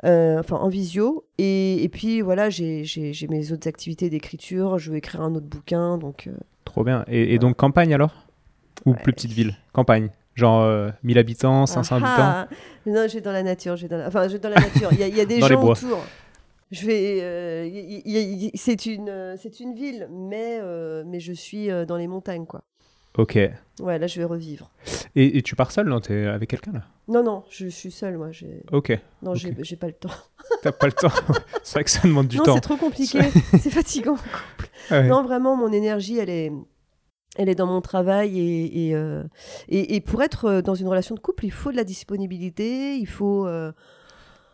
Euh, 0.06 0.40
enfin 0.40 0.56
en 0.56 0.70
visio 0.70 1.26
et, 1.38 1.84
et 1.84 1.90
puis 1.90 2.22
voilà 2.22 2.50
j'ai 2.50 2.86
mes 3.30 3.52
autres 3.52 3.68
activités 3.68 4.10
d'écriture 4.10 4.78
je 4.78 4.92
veux 4.92 4.98
écrire 4.98 5.20
un 5.22 5.36
autre 5.36 5.48
bouquin 5.48 5.98
donc 5.98 6.28
euh, 6.28 6.38
Trop 6.64 6.86
bien. 6.86 7.04
Et, 7.10 7.34
et 7.34 7.38
donc 7.40 7.58
campagne 7.58 7.94
alors? 7.94 8.14
Ou 8.86 8.92
Ouais. 8.92 8.98
plus 9.04 9.12
petite 9.12 9.32
ville? 9.34 9.58
Campagne. 9.74 10.10
Genre 10.36 10.62
euh, 10.62 10.90
1000 11.04 11.18
habitants, 11.18 11.66
500 11.66 11.96
habitants? 11.98 12.12
Ah, 12.18 12.48
Non, 12.86 13.08
je 13.10 13.16
vais 13.16 13.22
dans 13.22 13.34
la 13.34 13.44
nature. 13.44 13.76
Je 13.76 13.82
vais 13.82 13.88
dans 13.90 13.98
la... 13.98 14.08
Enfin, 14.08 14.28
je 14.30 14.34
vais 14.34 14.40
dans 14.40 14.48
la 14.50 14.62
nature. 14.62 14.90
Il 14.94 15.00
y 15.06 15.10
y 15.18 15.20
a 15.20 15.26
des 15.26 15.42
gens 15.42 15.62
autour. 15.62 16.00
Je 16.72 16.86
vais. 16.86 17.18
euh, 17.22 18.50
c'est 18.54 18.86
une, 18.86 19.36
c'est 19.38 19.60
une 19.60 19.74
ville, 19.74 20.08
mais 20.12 20.62
mais 21.06 21.20
je 21.20 21.34
suis 21.34 21.68
dans 21.88 21.98
les 21.98 22.08
montagnes, 22.08 22.46
quoi. 22.46 22.62
Ok. 23.20 23.38
Ouais, 23.82 24.00
là, 24.00 24.08
je 24.08 24.20
vais 24.20 24.26
revivre. 24.26 24.72
et 25.16 25.42
tu 25.42 25.56
pars 25.56 25.72
seul 25.72 25.88
Non, 25.88 26.00
t'es 26.00 26.26
avec 26.26 26.50
quelqu'un 26.50 26.72
là? 26.72 26.82
Non, 27.08 27.24
non, 27.24 27.44
je 27.50 27.68
suis 27.68 27.92
seule, 27.92 28.18
moi. 28.18 28.30
Ok. 28.72 28.98
Non, 29.22 29.36
j'ai, 29.36 29.52
pas 29.76 29.88
le 29.88 29.94
temps. 29.94 30.10
T'as 30.62 30.72
pas 30.72 30.86
le 30.88 30.94
temps. 30.94 31.12
c'est 31.64 31.74
vrai 31.74 31.84
que 31.84 31.90
ça 31.90 32.02
demande 32.08 32.28
du 32.28 32.38
non, 32.38 32.44
temps. 32.44 32.56
c'est 32.56 32.62
trop 32.62 32.78
compliqué. 32.78 33.20
c'est 33.60 33.70
fatigant. 33.70 34.18
Ouais. 34.92 35.08
Non, 35.08 35.24
vraiment, 35.24 35.56
mon 35.56 35.72
énergie, 35.72 36.18
elle 36.18 36.30
est, 36.30 36.52
elle 37.36 37.50
est 37.50 37.56
dans 37.56 37.68
mon 37.68 37.82
travail 37.82 38.40
et 38.40 38.88
et, 38.88 38.96
euh, 38.96 39.24
et, 39.68 39.96
et 39.96 40.02
pour 40.02 40.22
être 40.24 40.46
euh, 40.46 40.62
dans 40.62 40.76
une 40.76 40.88
relation 40.88 41.16
de 41.16 41.20
couple, 41.20 41.46
il 41.46 41.52
faut 41.52 41.72
de 41.72 41.78
la 41.78 41.84
disponibilité, 41.84 42.96
il 42.98 43.08
faut. 43.08 43.48
euh, 43.48 43.72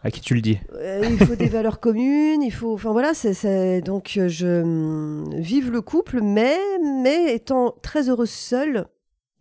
À 0.06 0.12
qui 0.12 0.22
tu 0.22 0.36
le 0.36 0.42
dis 0.42 0.60
Euh, 0.76 1.02
il 1.10 1.18
faut 1.26 1.36
des 1.36 1.48
valeurs 1.48 1.80
communes, 1.80 2.44
il 2.44 2.52
faut, 2.54 2.74
enfin 2.76 2.92
voilà, 2.92 3.16
c'est, 3.16 3.82
donc 3.82 4.14
euh, 4.18 4.28
je 4.28 4.62
hum, 4.62 5.34
vive 5.34 5.72
le 5.72 5.82
couple, 5.82 6.22
mais 6.22 6.56
mais 7.04 7.34
étant 7.34 7.74
très 7.82 8.08
heureuse 8.08 8.30
seule, 8.30 8.86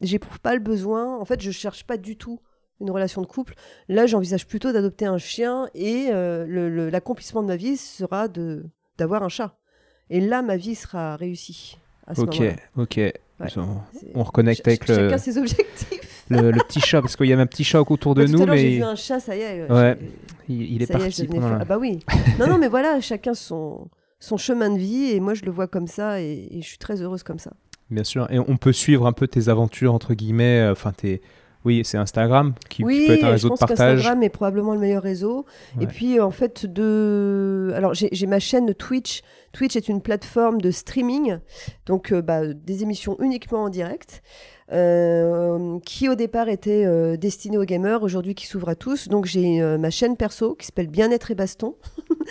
j'éprouve 0.00 0.40
pas 0.40 0.54
le 0.54 0.60
besoin. 0.60 1.18
En 1.18 1.24
fait, 1.26 1.42
je 1.42 1.50
cherche 1.50 1.84
pas 1.84 1.98
du 1.98 2.16
tout 2.16 2.40
une 2.80 2.90
relation 2.90 3.20
de 3.20 3.26
couple. 3.26 3.54
Là, 3.90 4.06
j'envisage 4.06 4.46
plutôt 4.46 4.72
d'adopter 4.72 5.04
un 5.04 5.18
chien 5.18 5.68
et 5.74 6.06
euh, 6.10 6.90
l'accomplissement 6.90 7.42
de 7.42 7.48
ma 7.48 7.56
vie 7.56 7.76
sera 7.76 8.26
de 8.28 8.64
d'avoir 8.96 9.22
un 9.22 9.28
chat. 9.28 9.58
Et 10.08 10.20
là, 10.20 10.40
ma 10.40 10.56
vie 10.56 10.74
sera 10.74 11.16
réussie. 11.16 11.78
À 12.06 12.14
ce 12.14 12.22
Ok, 12.22 12.42
ok. 12.78 13.00
On, 13.56 13.76
on 14.14 14.22
reconnecte 14.22 14.64
Ch- 14.64 14.78
avec 14.78 14.88
le, 14.88 14.94
Chacun 14.94 15.18
ses 15.18 15.36
objectifs. 15.42 15.93
Le, 16.28 16.50
le 16.50 16.60
petit 16.66 16.80
chat, 16.80 17.00
parce 17.00 17.16
qu'il 17.16 17.26
y 17.26 17.32
avait 17.32 17.42
un 17.42 17.46
petit 17.46 17.64
chat 17.64 17.80
autour 17.82 18.14
de 18.14 18.24
tout 18.24 18.32
nous, 18.32 18.42
à 18.42 18.46
l'heure, 18.46 18.56
j'ai 18.56 18.70
mais 18.70 18.76
vu 18.76 18.82
un 18.82 18.94
chat, 18.96 19.20
ça 19.20 19.36
y 19.36 19.40
est. 19.40 19.70
Ouais, 19.70 19.98
il, 20.48 20.62
il 20.74 20.82
est 20.82 20.86
Ça 20.86 20.98
parti. 20.98 21.24
je 21.24 21.30
pendant 21.30 21.48
la- 21.50 21.58
Ah 21.60 21.64
bah 21.64 21.78
oui. 21.78 22.00
non, 22.38 22.46
non, 22.48 22.58
mais 22.58 22.68
voilà, 22.68 23.00
chacun 23.00 23.34
son, 23.34 23.88
son 24.20 24.36
chemin 24.36 24.70
de 24.70 24.78
vie 24.78 25.10
et 25.12 25.20
moi 25.20 25.34
je 25.34 25.44
le 25.44 25.50
vois 25.50 25.66
comme 25.66 25.86
ça 25.86 26.20
et, 26.20 26.48
et 26.50 26.62
je 26.62 26.66
suis 26.66 26.78
très 26.78 27.00
heureuse 27.02 27.22
comme 27.22 27.38
ça. 27.38 27.52
Bien 27.90 28.04
sûr. 28.04 28.26
Et 28.30 28.38
on 28.38 28.56
peut 28.56 28.72
suivre 28.72 29.06
un 29.06 29.12
peu 29.12 29.28
tes 29.28 29.48
aventures, 29.48 29.92
entre 29.92 30.14
guillemets. 30.14 30.60
euh, 30.60 30.72
Enfin, 30.72 30.92
tes... 30.92 31.20
Oui, 31.66 31.80
c'est 31.82 31.96
Instagram 31.96 32.52
qui, 32.68 32.76
qui 32.78 32.84
oui, 32.84 33.06
peut 33.06 33.12
être 33.14 33.24
un 33.24 33.28
je 33.28 33.32
réseau 33.32 33.48
de 33.48 33.52
pense 33.52 33.60
partage. 33.60 33.78
qu'Instagram 33.96 34.22
est 34.22 34.28
probablement 34.28 34.74
le 34.74 34.80
meilleur 34.80 35.02
réseau. 35.02 35.46
Ouais. 35.78 35.84
Et 35.84 35.86
puis 35.86 36.20
en 36.20 36.30
fait, 36.30 36.66
de... 36.66 37.72
Alors 37.74 37.94
j'ai 37.94 38.10
j'ai 38.12 38.26
ma 38.26 38.38
chaîne 38.38 38.74
Twitch. 38.74 39.22
Twitch 39.52 39.74
est 39.76 39.88
une 39.88 40.02
plateforme 40.02 40.60
de 40.60 40.70
streaming, 40.70 41.38
donc 41.86 42.12
euh, 42.12 42.20
bah, 42.20 42.52
des 42.52 42.82
émissions 42.82 43.16
uniquement 43.20 43.62
en 43.62 43.68
direct. 43.70 44.22
Euh, 44.72 45.78
qui 45.80 46.08
au 46.08 46.14
départ 46.14 46.48
était 46.48 46.84
euh, 46.84 47.16
destinée 47.16 47.58
aux 47.58 47.64
gamers, 47.64 48.02
aujourd'hui 48.02 48.34
qui 48.34 48.46
s'ouvre 48.46 48.68
à 48.68 48.74
tous. 48.74 49.08
Donc 49.08 49.26
j'ai 49.26 49.60
euh, 49.60 49.78
ma 49.78 49.90
chaîne 49.90 50.16
perso 50.16 50.54
qui 50.54 50.66
s'appelle 50.66 50.88
Bien-être 50.88 51.30
et 51.30 51.34
Baston, 51.34 51.76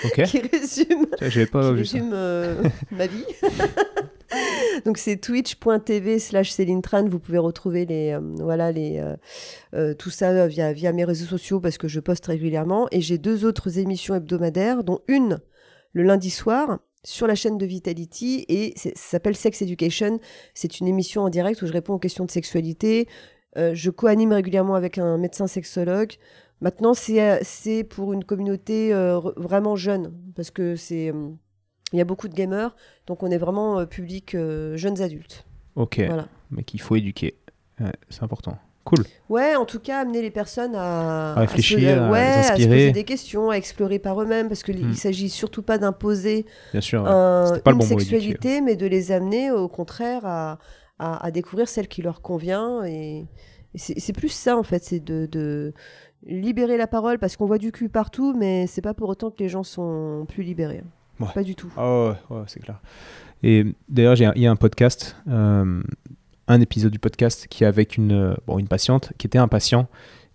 Ok. 0.06 0.24
qui 0.26 0.40
résume 0.40 1.06
pas 1.52 1.74
qui 1.84 2.00
euh, 2.02 2.64
ma 2.92 3.08
vie. 3.08 3.26
Donc 4.86 4.98
c'est 4.98 5.18
twitch.tv 5.18 6.20
slash 6.20 6.52
Céline 6.52 6.82
Tran. 6.82 7.08
Vous 7.08 7.20
pouvez 7.20 7.38
retrouver 7.38 7.86
les, 7.86 8.12
euh, 8.12 8.20
voilà, 8.40 8.72
les, 8.72 9.00
euh, 9.00 9.16
euh, 9.74 9.94
tout 9.94 10.10
ça 10.10 10.48
via, 10.48 10.74
via 10.74 10.92
mes 10.92 11.06
réseaux 11.06 11.26
sociaux 11.26 11.60
parce 11.60 11.78
que 11.78 11.88
je 11.88 12.00
poste 12.00 12.26
régulièrement. 12.26 12.88
Et 12.92 13.02
j'ai 13.02 13.18
deux 13.18 13.46
autres 13.46 13.80
émissions 13.80 14.16
hebdomadaires, 14.16 14.84
dont 14.84 15.00
une 15.08 15.40
le 15.94 16.04
lundi 16.04 16.30
soir 16.30 16.80
sur 17.04 17.28
la 17.28 17.36
chaîne 17.36 17.58
de 17.58 17.66
Vitality 17.66 18.46
et 18.48 18.74
ça 18.76 18.90
s'appelle 18.96 19.36
Sex 19.36 19.62
Education. 19.62 20.20
C'est 20.54 20.80
une 20.80 20.88
émission 20.88 21.24
en 21.24 21.30
direct 21.30 21.62
où 21.62 21.68
je 21.68 21.74
réponds 21.74 21.94
aux 21.94 22.00
questions 22.00 22.26
de 22.26 22.32
sexualité. 22.32 23.08
Euh, 23.58 23.76
je 23.76 23.92
co-anime 23.92 24.34
régulièrement 24.34 24.76
avec 24.76 24.98
un 24.98 25.18
médecin 25.18 25.48
sexologue. 25.48 26.14
Maintenant, 26.62 26.94
c'est 26.94 27.22
euh, 27.22 27.84
pour 27.84 28.14
une 28.14 28.24
communauté 28.24 28.94
euh, 28.94 29.20
vraiment 29.36 29.76
jeune 29.76 30.14
parce 30.36 30.50
que 30.50 30.76
c'est 30.76 31.12
il 31.94 31.98
y 31.98 32.02
a 32.02 32.06
beaucoup 32.06 32.28
de 32.28 32.34
gamers, 32.34 32.76
donc 33.06 33.22
on 33.22 33.30
est 33.30 33.38
vraiment 33.38 33.86
public 33.86 34.34
euh, 34.34 34.76
jeunes 34.78 35.02
adultes. 35.02 35.46
Ok. 35.76 36.00
Voilà. 36.00 36.28
Mais 36.50 36.64
qu'il 36.64 36.82
faut 36.82 36.96
éduquer. 36.96 37.38
Ouais, 37.80 37.94
c'est 38.10 38.24
important. 38.24 38.58
Cool. 38.86 39.06
Ouais, 39.30 39.56
en 39.56 39.66
tout 39.66 39.80
cas, 39.80 40.00
amener 40.02 40.22
les 40.22 40.30
personnes 40.32 40.76
à, 40.76 41.34
À 41.36 41.40
réfléchir, 41.40 41.80
se, 41.80 41.86
à 42.00 42.12
ouais, 42.12 42.20
les 42.42 42.48
à 42.50 42.56
se 42.58 42.64
poser 42.68 42.92
des 42.92 43.04
questions, 43.06 43.50
à 43.50 43.56
explorer 43.56 43.98
par 44.00 44.22
eux-mêmes, 44.22 44.50
parce 44.50 44.62
qu'il 44.62 44.84
Hmm. 44.86 44.90
ne 44.90 44.94
s'agit 44.94 45.30
surtout 45.30 45.62
pas 45.64 45.78
d'imposer 45.78 46.46
un- 46.74 47.60
pas 47.64 47.72
une 47.72 47.78
bon 47.78 47.86
sexualité, 47.86 48.60
mais 48.62 48.76
de 48.76 48.86
les 48.86 49.12
amener 49.14 49.52
au 49.52 49.68
contraire 49.70 50.26
à, 50.26 50.58
découvrir 51.32 51.68
celle 51.70 51.88
qui 51.88 52.02
leur 52.02 52.22
convient. 52.22 52.84
Et, 52.86 53.26
et 53.74 53.78
c'est 53.78 54.14
plus 54.14 54.30
ça, 54.30 54.58
en 54.58 54.64
fait, 54.64 54.84
c'est 54.84 55.00
de, 55.04 55.28
de 55.32 55.74
libérer 56.26 56.78
la 56.78 56.88
parole, 56.88 57.20
parce 57.20 57.36
qu'on 57.38 57.46
voit 57.46 57.58
du 57.58 57.72
cul 57.72 57.90
partout, 57.90 58.34
mais 58.38 58.68
c'est 58.68 58.82
pas 58.82 58.94
pour 58.94 59.08
autant 59.10 59.32
que 59.32 59.40
les 59.40 59.50
gens 59.50 59.64
sont 59.64 60.26
plus 60.28 60.44
libérés. 60.44 60.84
Ouais. 61.20 61.28
Pas 61.34 61.44
du 61.44 61.56
tout. 61.56 61.72
Ah 61.78 62.16
ouais, 62.30 62.38
c'est 62.48 62.60
clair. 62.62 62.82
Et 63.44 63.66
d'ailleurs, 63.90 64.16
il 64.36 64.42
y 64.42 64.48
a 64.48 64.52
un 64.52 64.56
podcast, 64.56 65.16
euh, 65.30 65.82
un 66.48 66.62
épisode 66.62 66.92
du 66.92 67.00
podcast 67.00 67.48
qui 67.50 67.64
est 67.64 67.68
avec 67.68 67.98
une, 67.98 68.12
euh, 68.12 68.36
bon, 68.48 68.60
une 68.60 68.68
patiente 68.68 69.14
qui 69.18 69.28
était 69.28 69.38
un 69.38 69.48
patient 69.48 69.88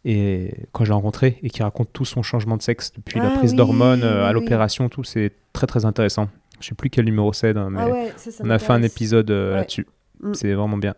et 0.04 0.54
quand 0.72 0.84
je 0.84 0.90
l'ai 0.90 0.94
rencontré 0.94 1.38
et 1.42 1.50
qui 1.50 1.62
raconte 1.62 1.92
tout 1.92 2.04
son 2.04 2.22
changement 2.22 2.56
de 2.56 2.62
sexe 2.62 2.92
depuis 2.94 3.18
la 3.20 3.32
Ah 3.32 3.38
prise 3.38 3.50
oui, 3.50 3.56
d'hormones 3.56 4.02
euh, 4.04 4.24
à 4.24 4.28
oui, 4.28 4.34
l'opération, 4.34 4.88
tout, 4.88 5.04
c'est 5.04 5.32
très 5.52 5.66
très 5.66 5.84
intéressant. 5.84 6.28
Je 6.60 6.68
sais 6.68 6.74
plus 6.74 6.88
quel 6.90 7.04
numéro 7.04 7.32
c'est, 7.32 7.56
hein, 7.56 7.68
mais 7.70 7.80
ah 7.82 7.88
ouais, 7.90 8.12
ça, 8.16 8.30
ça 8.30 8.42
on 8.46 8.50
a 8.50 8.58
fait 8.58 8.72
un 8.72 8.82
épisode 8.82 9.30
euh, 9.30 9.50
Ouais. 9.52 9.56
là-dessus. 9.58 9.86
Mm. 10.22 10.34
C'est 10.34 10.52
vraiment 10.54 10.76
bien. 10.76 10.94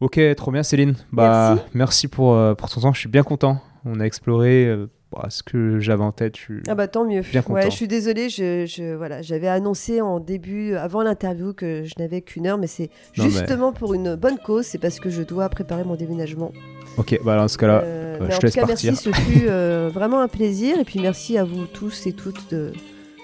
Ok, 0.00 0.20
trop 0.36 0.50
bien 0.50 0.62
Céline. 0.62 0.94
Bah, 1.12 1.54
Merci. 1.54 1.70
merci, 1.74 2.08
pour, 2.08 2.34
euh, 2.34 2.54
pour 2.54 2.68
ton 2.70 2.80
temps, 2.80 2.92
je 2.92 3.00
suis 3.00 3.08
bien 3.08 3.22
content. 3.22 3.60
On 3.84 4.00
a 4.00 4.04
exploré 4.04 4.74
bah, 5.12 5.26
ce 5.28 5.42
que 5.42 5.80
j'avais 5.80 6.02
en 6.04 6.12
tête. 6.12 6.36
je 6.36 6.40
suis- 6.42 6.62
Ah 6.68 6.74
bah 6.74 6.86
tant 6.88 7.04
mieux. 7.04 7.22
Bien 7.22 7.42
content. 7.42 7.54
ouais, 7.60 7.70
je 7.70 7.76
suis 7.76 7.88
désolée, 7.88 8.28
je, 8.28 8.64
je- 8.66 8.94
voilà, 8.94 9.22
j'avais 9.22 9.48
annoncé 9.48 10.00
en 10.00 10.20
début, 10.20 10.74
avant 10.76 11.02
l'interview, 11.02 11.52
que 11.52 11.82
je 11.84 11.94
n'avais 11.98 12.20
qu'une 12.20 12.46
heure, 12.46 12.58
mais 12.58 12.66
c'est 12.68 12.90
mais- 13.18 13.24
justement 13.24 13.72
pour 13.72 13.94
une 13.94 14.14
bonne 14.14 14.38
cause, 14.38 14.66
c'est 14.66 14.78
parce 14.78 15.00
que 15.00 15.10
je 15.10 15.22
dois 15.22 15.48
préparer 15.48 15.84
mon 15.84 15.96
déménagement. 15.96 16.52
Ok, 16.96 17.18
bah 17.24 17.36
dans 17.36 17.48
ce 17.48 17.58
cas-là, 17.58 17.82
Euh, 17.84 18.18
bah, 18.18 18.26
je 18.30 18.34
en 18.34 18.36
te 18.36 18.40
tout 18.40 18.46
laisse 18.46 18.54
cas, 18.54 18.66
partir. 18.66 18.92
merci, 18.92 19.04
ce 19.04 19.12
fut 19.12 19.46
euh, 19.48 19.90
vraiment 19.92 20.20
un 20.20 20.28
plaisir, 20.28 20.78
et 20.78 20.84
puis 20.84 21.00
merci 21.00 21.38
à 21.38 21.44
vous 21.44 21.64
tous 21.66 22.06
et 22.06 22.12
toutes 22.12 22.50
de 22.52 22.72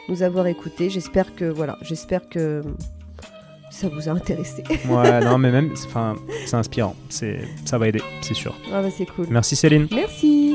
nous 0.08 0.22
avoir 0.22 0.46
écoutés. 0.46 0.88
J'espère 0.90 1.34
que 1.34 1.44
voilà, 1.44 1.76
j'espère 1.82 2.28
que 2.28 2.62
ça 3.70 3.88
vous 3.88 4.08
a 4.08 4.12
intéressé. 4.12 4.62
Ouais, 4.88 5.20
non, 5.20 5.36
mais 5.38 5.50
même, 5.50 5.74
c'est- 5.74 5.86
enfin, 5.86 6.14
c'est 6.46 6.56
inspirant. 6.56 6.94
C'est, 7.10 7.40
ça 7.64 7.76
va 7.78 7.88
aider, 7.88 8.00
c'est 8.22 8.34
sûr. 8.34 8.54
ah 8.72 8.82
bah 8.82 8.88
c'est 8.96 9.06
cool. 9.06 9.26
Merci 9.30 9.54
Céline. 9.56 9.86
Merci. 9.92 10.54